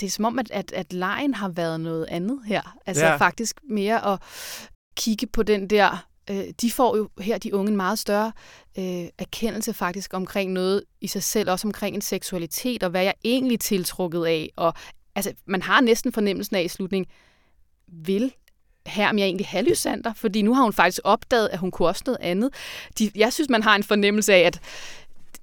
det 0.00 0.06
er 0.06 0.10
som 0.10 0.24
om, 0.24 0.38
at, 0.38 0.50
at, 0.50 0.72
at 0.72 0.92
lejen 0.92 1.34
har 1.34 1.48
været 1.48 1.80
noget 1.80 2.06
andet 2.08 2.40
her. 2.46 2.76
Altså 2.86 3.06
ja. 3.06 3.16
faktisk 3.16 3.60
mere 3.62 4.12
at 4.12 4.18
kigge 4.96 5.26
på 5.26 5.42
den 5.42 5.70
der 5.70 6.09
øh, 6.30 6.44
de 6.60 6.70
får 6.70 6.96
jo 6.96 7.08
her, 7.20 7.38
de 7.38 7.54
unge, 7.54 7.70
en 7.70 7.76
meget 7.76 7.98
større 7.98 8.32
øh, 8.78 9.08
erkendelse 9.18 9.74
faktisk 9.74 10.14
omkring 10.14 10.52
noget 10.52 10.82
i 11.00 11.06
sig 11.06 11.22
selv, 11.22 11.50
også 11.50 11.68
omkring 11.68 11.96
en 11.96 12.02
seksualitet, 12.02 12.82
og 12.82 12.90
hvad 12.90 13.02
jeg 13.02 13.14
egentlig 13.24 13.60
tiltrukket 13.60 14.24
af. 14.26 14.50
Og 14.56 14.74
altså, 15.14 15.32
man 15.46 15.62
har 15.62 15.80
næsten 15.80 16.12
fornemmelsen 16.12 16.56
af 16.56 16.62
i 16.62 16.68
slutningen, 16.68 17.10
vil 17.88 18.32
her, 18.86 19.10
om 19.10 19.18
jeg 19.18 19.24
egentlig 19.24 19.46
have 19.46 19.64
Lysander, 19.64 20.12
fordi 20.14 20.42
nu 20.42 20.54
har 20.54 20.62
hun 20.62 20.72
faktisk 20.72 21.00
opdaget, 21.04 21.48
at 21.48 21.58
hun 21.58 21.70
kunne 21.70 21.88
også 21.88 22.02
noget 22.06 22.18
andet. 22.20 22.50
De, 22.98 23.10
jeg 23.14 23.32
synes, 23.32 23.50
man 23.50 23.62
har 23.62 23.76
en 23.76 23.82
fornemmelse 23.82 24.34
af, 24.34 24.40
at 24.40 24.60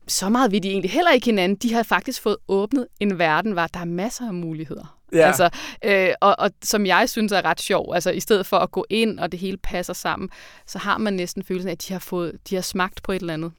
så 0.07 0.29
meget 0.29 0.51
vil 0.51 0.63
de 0.63 0.69
egentlig 0.69 0.91
heller 0.91 1.11
ikke 1.11 1.25
hinanden. 1.25 1.57
De 1.57 1.73
har 1.73 1.83
faktisk 1.83 2.21
fået 2.21 2.37
åbnet 2.47 2.87
en 2.99 3.19
verden, 3.19 3.51
hvor 3.51 3.67
der 3.67 3.79
er 3.79 3.85
masser 3.85 4.27
af 4.27 4.33
muligheder. 4.33 4.96
Ja. 5.13 5.27
Altså, 5.27 5.49
øh, 5.85 6.09
og, 6.21 6.35
og 6.39 6.51
som 6.63 6.85
jeg 6.85 7.09
synes 7.09 7.31
er 7.31 7.45
ret 7.45 7.61
sjov, 7.61 7.93
altså 7.93 8.11
i 8.11 8.19
stedet 8.19 8.45
for 8.45 8.57
at 8.57 8.71
gå 8.71 8.85
ind, 8.89 9.19
og 9.19 9.31
det 9.31 9.39
hele 9.39 9.57
passer 9.57 9.93
sammen, 9.93 10.29
så 10.67 10.77
har 10.77 10.97
man 10.97 11.13
næsten 11.13 11.43
følelsen 11.43 11.67
af, 11.67 11.71
at 11.71 11.87
de 11.87 11.93
har, 11.93 11.99
fået, 11.99 12.37
de 12.49 12.55
har 12.55 12.61
smagt 12.61 13.03
på 13.03 13.11
et 13.11 13.21
eller 13.21 13.33
andet, 13.33 13.51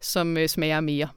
som 0.00 0.36
øh, 0.36 0.48
smager 0.48 0.80
mere. 0.80 1.08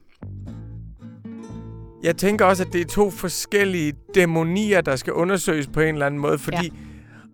Jeg 2.02 2.16
tænker 2.16 2.44
også, 2.44 2.64
at 2.64 2.72
det 2.72 2.80
er 2.80 2.84
to 2.84 3.10
forskellige 3.10 3.92
dæmonier, 4.14 4.80
der 4.80 4.96
skal 4.96 5.12
undersøges 5.12 5.66
på 5.66 5.80
en 5.80 5.94
eller 5.94 6.06
anden 6.06 6.20
måde, 6.20 6.38
fordi 6.38 6.64
ja. 6.64 6.70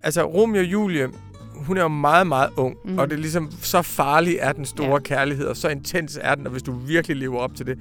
altså 0.02 0.22
Romeo 0.22 0.60
og 0.60 0.66
Julie, 0.66 1.08
hun 1.54 1.76
er 1.76 1.82
jo 1.82 1.88
meget, 1.88 2.26
meget 2.26 2.50
ung, 2.56 2.76
mm. 2.84 2.98
og 2.98 3.10
det 3.10 3.16
er 3.16 3.20
ligesom, 3.20 3.50
så 3.62 3.82
farlig 3.82 4.36
er 4.40 4.52
den 4.52 4.64
store 4.64 4.92
ja. 4.92 4.98
kærlighed, 4.98 5.46
og 5.46 5.56
så 5.56 5.68
intens 5.68 6.18
er 6.22 6.34
den, 6.34 6.46
og 6.46 6.52
hvis 6.52 6.62
du 6.62 6.72
virkelig 6.72 7.16
lever 7.16 7.38
op 7.38 7.54
til 7.54 7.66
det, 7.66 7.78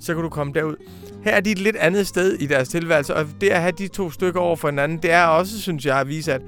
så 0.00 0.14
kan 0.14 0.22
du 0.22 0.28
komme 0.28 0.52
derud. 0.52 0.76
Her 1.24 1.32
er 1.32 1.40
de 1.40 1.50
et 1.50 1.58
lidt 1.58 1.76
andet 1.76 2.06
sted 2.06 2.32
i 2.32 2.46
deres 2.46 2.68
tilværelse, 2.68 3.14
og 3.14 3.26
det 3.40 3.48
at 3.48 3.60
have 3.60 3.72
de 3.72 3.88
to 3.88 4.10
stykker 4.10 4.40
over 4.40 4.56
for 4.56 4.68
hinanden, 4.68 4.98
det 4.98 5.12
er 5.12 5.24
også, 5.24 5.60
synes 5.60 5.86
jeg, 5.86 6.00
at 6.00 6.08
vise, 6.08 6.32
at 6.32 6.42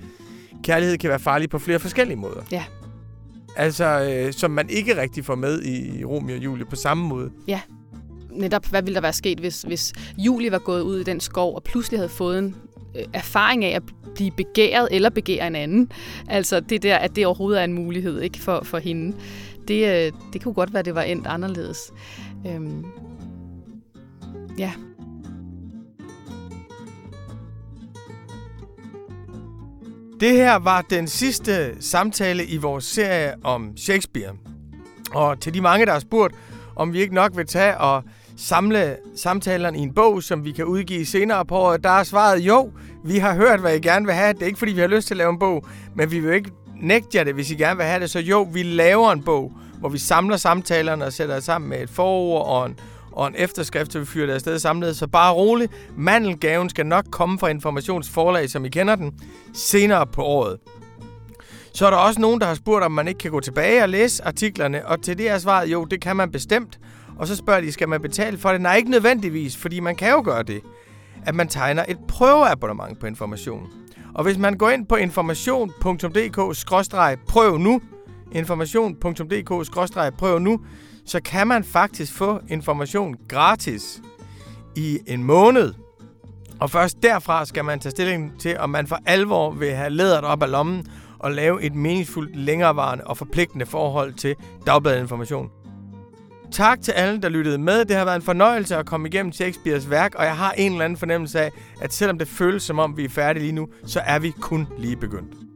kærlighed 0.65 0.99
kan 0.99 1.11
være 1.11 1.19
farlig 1.19 1.51
på 1.51 1.59
flere 1.59 1.79
forskellige 1.79 2.17
måder. 2.17 2.43
Ja. 2.51 2.65
Altså, 3.57 3.85
øh, 3.85 4.33
som 4.33 4.51
man 4.51 4.69
ikke 4.71 5.01
rigtig 5.01 5.25
får 5.25 5.35
med 5.35 5.63
i 5.63 6.05
Romeo 6.05 6.37
og 6.37 6.45
Julie 6.45 6.65
på 6.65 6.77
samme 6.77 7.09
måde. 7.09 7.31
Ja. 7.49 7.61
Netop, 8.31 8.67
hvad 8.67 8.83
ville 8.83 8.95
der 8.95 9.01
være 9.01 9.13
sket, 9.13 9.41
hvis, 9.41 9.63
hvis 9.63 9.93
Julie 10.19 10.53
var 10.53 10.59
gået 10.59 10.81
ud 10.81 11.01
i 11.01 11.05
den 11.05 11.21
skov, 11.21 11.55
og 11.55 11.63
pludselig 11.63 11.99
havde 11.99 12.09
fået 12.09 12.39
en 12.39 12.57
øh, 12.97 13.03
erfaring 13.13 13.65
af 13.65 13.77
at 13.77 13.83
blive 14.15 14.31
begæret 14.31 14.89
eller 14.91 15.11
begære 15.11 15.47
en 15.47 15.57
anden. 15.57 15.93
Altså 16.29 16.61
det 16.61 16.83
der, 16.83 16.97
at 16.97 17.17
det 17.17 17.27
overhovedet 17.27 17.61
er 17.61 17.65
en 17.65 17.73
mulighed 17.73 18.21
ikke 18.21 18.39
for, 18.39 18.61
for 18.65 18.79
hende. 18.79 19.17
Det, 19.69 20.07
øh, 20.07 20.13
det 20.33 20.43
kunne 20.43 20.55
godt 20.55 20.73
være, 20.73 20.79
at 20.81 20.85
det 20.85 20.95
var 20.95 21.03
endt 21.03 21.27
anderledes. 21.27 21.79
Øhm, 22.47 22.85
Ja. 24.59 24.73
Det 30.21 30.33
her 30.33 30.57
var 30.59 30.83
den 30.91 31.07
sidste 31.07 31.83
samtale 31.83 32.47
i 32.47 32.57
vores 32.57 32.85
serie 32.85 33.35
om 33.45 33.77
Shakespeare. 33.77 34.33
Og 35.15 35.41
til 35.41 35.55
de 35.55 35.61
mange, 35.61 35.87
der 35.87 35.93
har 35.93 35.99
spurgt, 35.99 36.35
om 36.77 36.93
vi 36.93 37.01
ikke 37.01 37.15
nok 37.15 37.37
vil 37.37 37.47
tage 37.47 37.79
og 37.79 38.03
samle 38.37 38.97
samtalerne 39.17 39.79
i 39.79 39.81
en 39.81 39.95
bog, 39.95 40.23
som 40.23 40.45
vi 40.45 40.53
kan 40.53 40.65
udgive 40.65 41.07
senere 41.07 41.45
på 41.45 41.57
året, 41.57 41.85
der 41.85 41.91
er 41.91 42.03
svaret 42.03 42.41
jo. 42.41 42.73
Vi 43.05 43.19
har 43.19 43.35
hørt, 43.35 43.61
hvad 43.61 43.75
I 43.77 43.81
gerne 43.81 44.07
vil 44.07 44.15
have. 44.15 44.33
Det 44.33 44.43
er 44.43 44.47
ikke, 44.47 44.59
fordi 44.59 44.73
vi 44.73 44.81
har 44.81 44.89
lyst 44.89 45.07
til 45.07 45.15
at 45.15 45.19
lave 45.19 45.31
en 45.31 45.39
bog, 45.39 45.67
men 45.95 46.11
vi 46.11 46.21
vil 46.21 46.35
ikke 46.35 46.51
nægte 46.81 47.19
jer 47.19 47.25
det, 47.25 47.35
hvis 47.35 47.51
I 47.51 47.55
gerne 47.55 47.77
vil 47.77 47.87
have 47.87 48.01
det. 48.01 48.11
Så 48.11 48.19
jo, 48.19 48.43
vi 48.53 48.63
laver 48.63 49.13
en 49.13 49.23
bog, 49.23 49.53
hvor 49.79 49.89
vi 49.89 49.99
samler 49.99 50.37
samtalerne 50.37 51.05
og 51.05 51.13
sætter 51.13 51.35
det 51.35 51.45
sammen 51.45 51.69
med 51.71 51.83
et 51.83 51.91
forord 51.91 52.47
og 52.47 52.67
en, 52.67 52.79
og 53.13 53.27
en 53.27 53.35
efterskrift, 53.39 53.93
så 53.93 53.99
vi 53.99 54.05
fyrer 54.05 54.27
det 54.27 54.35
afsted 54.35 54.59
samlet. 54.59 54.97
Så 54.97 55.07
bare 55.07 55.33
rolig. 55.33 55.69
Mandelgaven 55.97 56.71
skal 56.71 56.87
nok 56.87 57.05
komme 57.11 57.39
fra 57.39 57.49
informationsforlag, 57.49 58.51
som 58.51 58.65
I 58.65 58.69
kender 58.69 58.95
den, 58.95 59.13
senere 59.55 60.07
på 60.07 60.23
året. 60.23 60.57
Så 61.75 61.87
er 61.87 61.91
der 61.91 61.97
også 61.97 62.21
nogen, 62.21 62.41
der 62.41 62.47
har 62.47 62.55
spurgt, 62.55 62.85
om 62.85 62.93
man 62.93 63.09
ikke 63.09 63.19
kan 63.19 63.31
gå 63.31 63.41
tilbage 63.41 63.83
og 63.83 63.89
læse 63.89 64.25
artiklerne, 64.25 64.87
og 64.87 65.03
til 65.03 65.19
det 65.19 65.29
er 65.29 65.39
svaret, 65.39 65.73
jo, 65.73 65.85
det 65.85 66.01
kan 66.01 66.17
man 66.17 66.31
bestemt. 66.31 66.79
Og 67.19 67.27
så 67.27 67.37
spørger 67.37 67.61
de, 67.61 67.73
skal 67.73 67.89
man 67.89 68.03
betale 68.03 68.39
for 68.39 68.53
det? 68.53 68.61
Nej, 68.61 68.77
ikke 68.77 68.91
nødvendigvis, 68.91 69.57
fordi 69.57 69.81
man 69.81 69.97
kan 69.97 70.11
jo 70.11 70.23
gøre 70.25 70.43
det, 70.43 70.61
at 71.27 71.35
man 71.35 71.49
tegner 71.49 71.85
et 71.89 71.99
prøveabonnement 72.09 73.01
på 73.01 73.07
information. 73.07 73.67
Og 74.15 74.25
hvis 74.25 74.39
man 74.39 74.57
går 74.57 74.71
ind 74.71 74.87
på 74.87 74.97
information.dk-prøv 74.97 77.59
nu, 77.59 77.81
information.dk-prøv 78.33 80.39
nu, 80.39 80.61
så 81.07 81.21
kan 81.23 81.47
man 81.47 81.65
faktisk 81.65 82.13
få 82.13 82.41
information 82.49 83.15
gratis 83.29 84.03
i 84.77 84.99
en 85.07 85.25
måned. 85.25 85.75
Og 86.61 86.71
først 86.71 87.03
derfra 87.03 87.45
skal 87.45 87.65
man 87.65 87.81
tage 87.81 87.91
stilling 87.91 88.41
til, 88.41 88.59
om 88.59 88.71
man 88.71 88.87
for 88.87 88.99
alvor 89.07 89.51
vil 89.51 89.71
have 89.75 89.91
læderet 89.91 90.25
op 90.25 90.43
af 90.43 90.51
lommen 90.51 90.87
og 91.19 91.33
lave 91.33 91.63
et 91.63 91.75
meningsfuldt, 91.75 92.37
længerevarende 92.37 93.05
og 93.05 93.19
forpligtende 93.19 93.67
forhold 93.67 94.15
til 94.15 94.35
Dagbladet 94.67 95.01
Information. 95.01 95.51
Tak 96.53 96.81
til 96.81 96.93
alle, 96.93 97.23
der 97.23 97.29
lyttede 97.29 97.59
med. 97.59 97.85
Det 97.85 97.97
har 97.97 98.05
været 98.05 98.17
en 98.17 98.23
fornøjelse 98.23 98.77
at 98.77 98.87
komme 98.87 99.09
igennem 99.09 99.33
Shakespeares 99.33 99.91
værk, 99.91 100.15
og 100.15 100.25
jeg 100.25 100.37
har 100.37 100.53
en 100.53 100.73
eller 100.73 100.85
anden 100.85 100.97
fornemmelse 100.97 101.41
af, 101.41 101.51
at 101.81 101.93
selvom 101.93 102.19
det 102.19 102.29
føles 102.29 102.63
som 102.63 102.79
om 102.79 102.97
vi 102.97 103.05
er 103.05 103.09
færdige 103.09 103.43
lige 103.43 103.53
nu, 103.53 103.69
så 103.87 104.01
er 104.01 104.19
vi 104.19 104.31
kun 104.41 104.67
lige 104.79 104.97
begyndt. 104.97 105.52